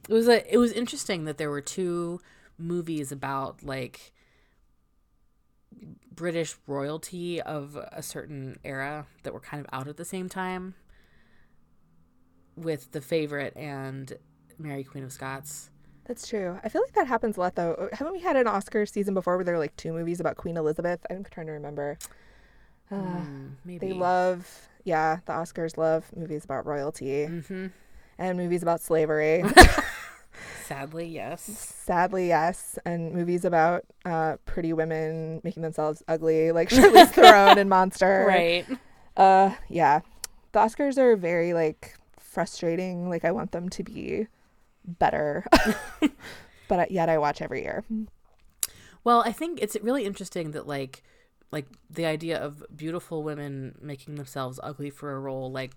it 0.10 0.14
was 0.14 0.28
a 0.28 0.54
it 0.54 0.58
was 0.58 0.74
interesting 0.74 1.24
that 1.24 1.38
there 1.38 1.50
were 1.50 1.62
two 1.62 2.20
movies 2.58 3.14
about 3.14 3.64
like 3.64 4.12
British 6.14 6.56
royalty 6.68 7.42
of 7.42 7.76
a 7.92 8.02
certain 8.04 8.60
era 8.64 9.08
that 9.24 9.34
were 9.34 9.40
kind 9.40 9.66
of 9.66 9.68
out 9.74 9.88
at 9.88 9.98
the 9.98 10.06
same 10.06 10.30
time 10.30 10.76
with 12.56 12.92
The 12.92 13.02
Favorite 13.02 13.56
and 13.56 14.14
Mary 14.58 14.84
Queen 14.84 15.04
of 15.04 15.12
Scots. 15.12 15.70
That's 16.06 16.28
true. 16.28 16.60
I 16.64 16.70
feel 16.70 16.82
like 16.82 16.94
that 16.94 17.08
happens 17.08 17.38
a 17.38 17.40
lot 17.40 17.56
though. 17.56 17.90
Haven't 17.94 18.14
we 18.14 18.20
had 18.20 18.36
an 18.36 18.48
Oscar 18.48 18.86
season 18.86 19.14
before 19.14 19.38
where 19.38 19.46
there 19.46 19.54
were 19.54 19.60
like 19.60 19.76
two 19.78 19.94
movies 19.94 20.20
about 20.20 20.36
Queen 20.38 20.58
Elizabeth? 20.58 21.00
I'm 21.10 21.24
trying 21.24 21.48
to 21.48 21.54
remember. 21.54 21.98
Uh, 22.92 22.96
Hmm, 22.96 23.48
maybe. 23.64 23.88
they 23.88 23.94
love, 23.94 24.68
yeah, 24.84 25.20
the 25.26 25.32
Oscars 25.34 25.78
love 25.78 26.06
movies 26.16 26.44
about 26.44 26.66
royalty 26.66 27.26
hmm 27.26 27.68
and 28.18 28.38
movies 28.38 28.62
about 28.64 28.82
slavery. 28.82 29.44
Sadly, 30.72 31.06
yes. 31.06 31.42
Sadly, 31.42 32.30
yes, 32.30 32.80
and 32.86 33.14
movies 33.14 33.44
about 33.44 33.84
uh, 34.06 34.38
pretty 34.46 34.72
women 34.72 35.42
making 35.44 35.64
themselves 35.64 36.02
ugly, 36.08 36.54
like 36.54 36.70
Charlize 36.70 37.10
Theron 37.12 37.58
and 37.58 37.70
Monster. 37.70 38.24
Right. 38.26 38.66
Uh, 39.18 39.54
yeah, 39.68 40.00
the 40.54 40.60
Oscars 40.60 40.98
are 40.98 41.18
very 41.18 41.54
like 41.54 41.98
frustrating. 42.18 43.10
Like 43.10 43.26
I 43.26 43.32
want 43.32 43.52
them 43.52 43.68
to 43.68 43.84
be 43.84 44.28
better, 44.86 45.46
but 46.70 46.90
yet 46.90 47.10
I 47.10 47.18
watch 47.18 47.42
every 47.42 47.64
year. 47.64 47.84
Well, 49.04 49.24
I 49.26 49.34
think 49.34 49.62
it's 49.62 49.76
really 49.82 50.06
interesting 50.06 50.52
that 50.52 50.68
like 50.68 51.04
like 51.52 51.66
the 51.90 52.06
idea 52.06 52.42
of 52.42 52.64
beautiful 52.74 53.24
women 53.24 53.76
making 53.82 54.16
themselves 54.16 54.58
ugly 54.64 54.90
for 54.90 55.12
a 55.12 55.20
role 55.20 55.52
like 55.52 55.72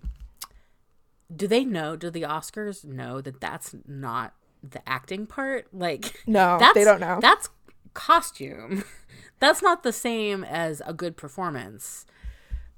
do 1.35 1.49
they 1.49 1.65
know 1.65 1.97
do 1.97 2.09
the 2.09 2.21
Oscars 2.21 2.85
know 2.85 3.19
that 3.19 3.41
that's 3.41 3.75
not 3.85 4.33
the 4.71 4.87
acting 4.89 5.25
part? 5.27 5.67
Like 5.73 6.21
No, 6.27 6.57
that's 6.59 6.73
they 6.73 6.83
don't 6.83 6.99
know. 6.99 7.19
That's 7.21 7.49
costume. 7.93 8.83
that's 9.39 9.61
not 9.61 9.83
the 9.83 9.93
same 9.93 10.43
as 10.43 10.81
a 10.85 10.93
good 10.93 11.17
performance. 11.17 12.05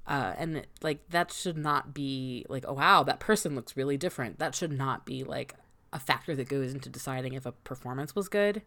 Uh, 0.06 0.34
and 0.38 0.66
like 0.82 1.08
that 1.10 1.34
should 1.34 1.58
not 1.58 1.94
be 1.94 2.46
like 2.48 2.64
oh 2.66 2.72
wow 2.74 3.04
that 3.04 3.20
person 3.20 3.56
looks 3.56 3.76
really 3.76 3.98
different 3.98 4.40
that 4.40 4.56
should 4.56 4.72
not 4.72 5.06
be 5.06 5.26
like 5.26 5.54
a 5.92 6.00
factor 6.00 6.34
that 6.34 6.48
goes 6.48 6.74
into 6.74 6.88
deciding 6.88 7.34
if 7.34 7.46
a 7.46 7.52
performance 7.52 8.16
was 8.16 8.30
good 8.30 8.62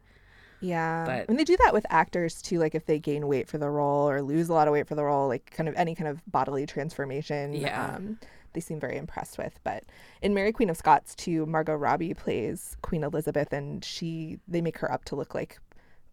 Yeah. 0.60 1.06
But- 1.06 1.30
and 1.30 1.38
they 1.38 1.44
do 1.44 1.56
that 1.64 1.72
with 1.72 1.86
actors 1.88 2.42
too, 2.42 2.58
like 2.58 2.74
if 2.74 2.84
they 2.84 2.98
gain 2.98 3.26
weight 3.26 3.48
for 3.48 3.56
the 3.56 3.70
role 3.70 4.06
or 4.10 4.20
lose 4.20 4.50
a 4.50 4.52
lot 4.52 4.68
of 4.68 4.72
weight 4.72 4.86
for 4.86 4.94
the 4.94 5.02
role, 5.04 5.28
like 5.28 5.50
kind 5.50 5.66
of 5.66 5.74
any 5.76 5.94
kind 5.94 6.08
of 6.08 6.20
bodily 6.30 6.66
transformation. 6.66 7.54
Yeah. 7.54 7.94
Um, 7.94 8.18
they 8.52 8.60
seem 8.60 8.80
very 8.80 8.96
impressed 8.96 9.38
with. 9.38 9.58
But 9.64 9.84
in 10.22 10.34
Mary 10.34 10.52
Queen 10.52 10.70
of 10.70 10.76
Scots 10.76 11.14
too, 11.14 11.46
Margot 11.46 11.74
Robbie 11.74 12.14
plays 12.14 12.76
Queen 12.82 13.04
Elizabeth 13.04 13.52
and 13.52 13.84
she 13.84 14.38
they 14.48 14.60
make 14.60 14.78
her 14.78 14.90
up 14.90 15.04
to 15.06 15.16
look 15.16 15.34
like 15.34 15.58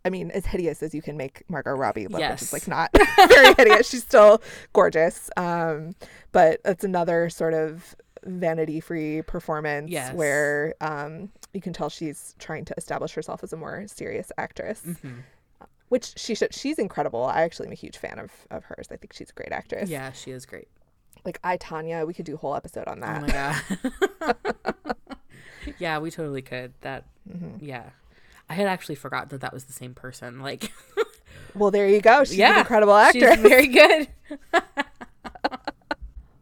I 0.05 0.09
mean, 0.09 0.31
as 0.31 0.45
hideous 0.45 0.81
as 0.83 0.93
you 0.95 1.01
can 1.01 1.17
make 1.17 1.43
Margot 1.49 1.71
Robbie 1.71 2.03
look, 2.07 2.13
which 2.13 2.19
Yes. 2.21 2.41
is 2.41 2.53
like 2.53 2.67
not 2.67 2.91
very 3.27 3.53
hideous. 3.55 3.89
She's 3.89 4.03
still 4.03 4.41
gorgeous. 4.71 5.29
Um, 5.35 5.95
but 6.31 6.61
it's 6.63 6.85
another 6.85 7.29
sort 7.29 7.53
of 7.53 7.93
vanity 8.23 8.79
free 8.79 9.21
performance 9.23 9.89
Yes. 9.91 10.13
where 10.13 10.75
um, 10.79 11.29
you 11.53 11.59
can 11.59 11.73
tell 11.73 11.89
she's 11.89 12.35
trying 12.39 12.63
to 12.65 12.73
establish 12.77 13.13
herself 13.13 13.43
as 13.43 13.51
a 13.51 13.57
more 13.57 13.83
serious 13.87 14.31
actress 14.37 14.81
Mhm. 14.85 15.23
which 15.89 16.13
she 16.17 16.35
should 16.35 16.53
she's 16.53 16.77
incredible 16.79 17.23
i 17.25 17.41
actually 17.43 17.67
am 17.67 17.71
a 17.71 17.75
huge 17.75 17.97
fan 17.97 18.19
of 18.19 18.31
of 18.51 18.65
hers 18.65 18.87
i 18.91 18.97
think 18.97 19.13
she's 19.13 19.29
a 19.29 19.33
great 19.33 19.51
actress 19.53 19.89
yeah 19.89 20.11
she 20.11 20.31
is 20.31 20.45
great 20.45 20.67
like 21.27 21.39
i 21.43 21.57
Tonya 21.57 22.07
we 22.07 22.13
could 22.15 22.25
do 22.25 22.33
a 22.33 22.37
whole 22.37 22.55
episode 22.55 22.87
on 22.87 22.97
Oh 23.03 23.05
that 23.05 23.21
my 23.21 24.33
god. 24.33 24.35
yeah, 25.79 25.99
we 25.99 26.09
totally 26.09 26.41
could. 26.41 26.73
That 26.81 27.05
Mm-hmm. 27.29 27.63
yeah. 27.63 27.89
I 28.49 28.53
had 28.53 28.67
actually 28.67 28.95
forgot 28.95 29.29
that 29.29 29.41
that 29.41 29.53
was 29.53 29.65
the 29.65 29.73
same 29.73 29.93
person. 29.93 30.39
Like 30.39 30.71
well 31.53 31.69
there 31.71 31.87
you 31.87 31.99
go 32.01 32.23
she's 32.23 32.39
an 32.39 32.59
incredible 32.59 32.95
actor. 32.95 33.31
She's 33.35 33.39
very 33.41 33.67
good. 33.67 34.07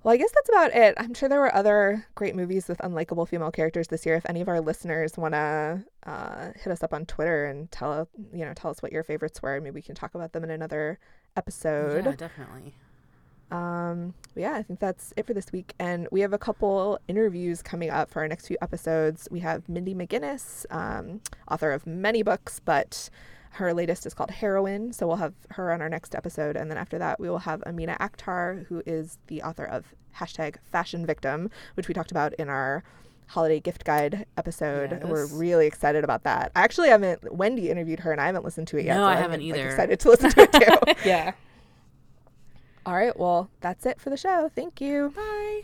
well 0.03 0.13
i 0.13 0.17
guess 0.17 0.29
that's 0.35 0.49
about 0.49 0.71
it 0.75 0.93
i'm 0.97 1.13
sure 1.15 1.27
there 1.27 1.39
were 1.39 1.53
other 1.55 2.05
great 2.13 2.35
movies 2.35 2.67
with 2.67 2.77
unlikable 2.79 3.27
female 3.27 3.49
characters 3.51 3.87
this 3.87 4.05
year 4.05 4.13
if 4.15 4.25
any 4.29 4.39
of 4.41 4.47
our 4.47 4.61
listeners 4.61 5.17
want 5.17 5.33
to 5.33 5.83
uh, 6.05 6.51
hit 6.55 6.67
us 6.71 6.83
up 6.83 6.93
on 6.93 7.05
twitter 7.07 7.45
and 7.45 7.71
tell 7.71 8.07
you 8.31 8.45
know 8.45 8.53
tell 8.53 8.69
us 8.69 8.83
what 8.83 8.91
your 8.91 9.03
favorites 9.03 9.41
were 9.41 9.59
maybe 9.59 9.73
we 9.73 9.81
can 9.81 9.95
talk 9.95 10.13
about 10.13 10.31
them 10.31 10.43
in 10.43 10.51
another 10.51 10.99
episode 11.35 12.05
Yeah, 12.05 12.11
definitely. 12.11 12.75
Um, 13.51 14.13
yeah, 14.35 14.53
I 14.53 14.63
think 14.63 14.79
that's 14.79 15.13
it 15.15 15.25
for 15.25 15.33
this 15.33 15.51
week. 15.51 15.73
And 15.79 16.07
we 16.11 16.21
have 16.21 16.33
a 16.33 16.37
couple 16.37 16.99
interviews 17.07 17.61
coming 17.61 17.89
up 17.89 18.09
for 18.09 18.21
our 18.21 18.27
next 18.27 18.47
few 18.47 18.57
episodes. 18.61 19.27
We 19.31 19.39
have 19.41 19.67
Mindy 19.69 19.93
McGinnis, 19.93 20.65
um, 20.69 21.21
author 21.49 21.71
of 21.71 21.85
many 21.85 22.23
books, 22.23 22.59
but 22.63 23.09
her 23.51 23.73
latest 23.73 24.05
is 24.05 24.13
called 24.13 24.31
Heroine. 24.31 24.91
So 24.91 25.07
we'll 25.07 25.15
have 25.17 25.33
her 25.51 25.71
on 25.71 25.81
our 25.81 25.89
next 25.89 26.15
episode. 26.15 26.57
And 26.57 26.69
then 26.69 26.77
after 26.77 26.97
that, 26.97 27.19
we 27.19 27.29
will 27.29 27.39
have 27.39 27.63
Amina 27.65 27.97
Akhtar, 27.99 28.65
who 28.67 28.81
is 28.85 29.17
the 29.27 29.41
author 29.43 29.63
of 29.65 29.93
hashtag 30.17 30.57
Fashion 30.71 31.05
Victim, 31.05 31.49
which 31.75 31.87
we 31.87 31.93
talked 31.93 32.11
about 32.11 32.33
in 32.33 32.49
our 32.49 32.83
holiday 33.27 33.59
gift 33.59 33.83
guide 33.85 34.25
episode. 34.37 35.03
We're 35.03 35.27
really 35.27 35.67
excited 35.67 36.03
about 36.03 36.23
that. 36.23 36.51
I 36.55 36.61
actually 36.61 36.89
haven't, 36.89 37.33
Wendy 37.33 37.69
interviewed 37.69 38.01
her 38.01 38.11
and 38.11 38.21
I 38.21 38.25
haven't 38.27 38.45
listened 38.45 38.67
to 38.69 38.77
it 38.77 38.85
yet. 38.85 38.95
No, 38.95 39.01
so 39.01 39.05
I 39.05 39.13
I'm, 39.13 39.17
haven't 39.17 39.41
like, 39.41 39.49
either. 39.49 39.67
excited 39.67 39.99
to 40.01 40.09
listen 40.09 40.29
to 40.31 40.41
it 40.41 40.51
too. 40.51 40.93
yeah. 41.09 41.31
All 42.85 42.95
right. 42.95 43.17
Well, 43.17 43.49
that's 43.61 43.85
it 43.85 43.99
for 43.99 44.09
the 44.09 44.17
show. 44.17 44.49
Thank 44.53 44.79
you. 44.79 45.11
Bye. 45.15 45.63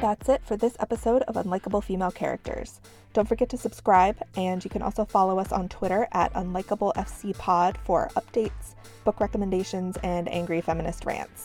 That's 0.00 0.28
it 0.30 0.40
for 0.44 0.56
this 0.56 0.76
episode 0.80 1.22
of 1.22 1.34
Unlikable 1.34 1.84
Female 1.84 2.10
Characters. 2.10 2.80
Don't 3.12 3.28
forget 3.28 3.50
to 3.50 3.58
subscribe, 3.58 4.16
and 4.36 4.64
you 4.64 4.70
can 4.70 4.80
also 4.82 5.04
follow 5.04 5.38
us 5.38 5.52
on 5.52 5.68
Twitter 5.68 6.08
at 6.12 6.32
UnlikableFCPod 6.32 7.76
for 7.84 8.08
updates, 8.16 8.74
book 9.04 9.20
recommendations, 9.20 9.98
and 10.02 10.26
angry 10.32 10.62
feminist 10.62 11.04
rants. 11.04 11.44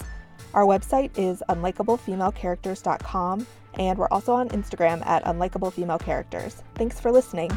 Our 0.53 0.63
website 0.63 1.17
is 1.17 1.43
unlikablefemalecharacters.com, 1.49 3.47
and 3.73 3.99
we're 3.99 4.07
also 4.07 4.33
on 4.33 4.47
Instagram 4.49 5.05
at 5.05 5.25
unlikablefemalecharacters. 5.25 6.61
Thanks 6.75 6.99
for 6.99 7.11
listening. 7.11 7.51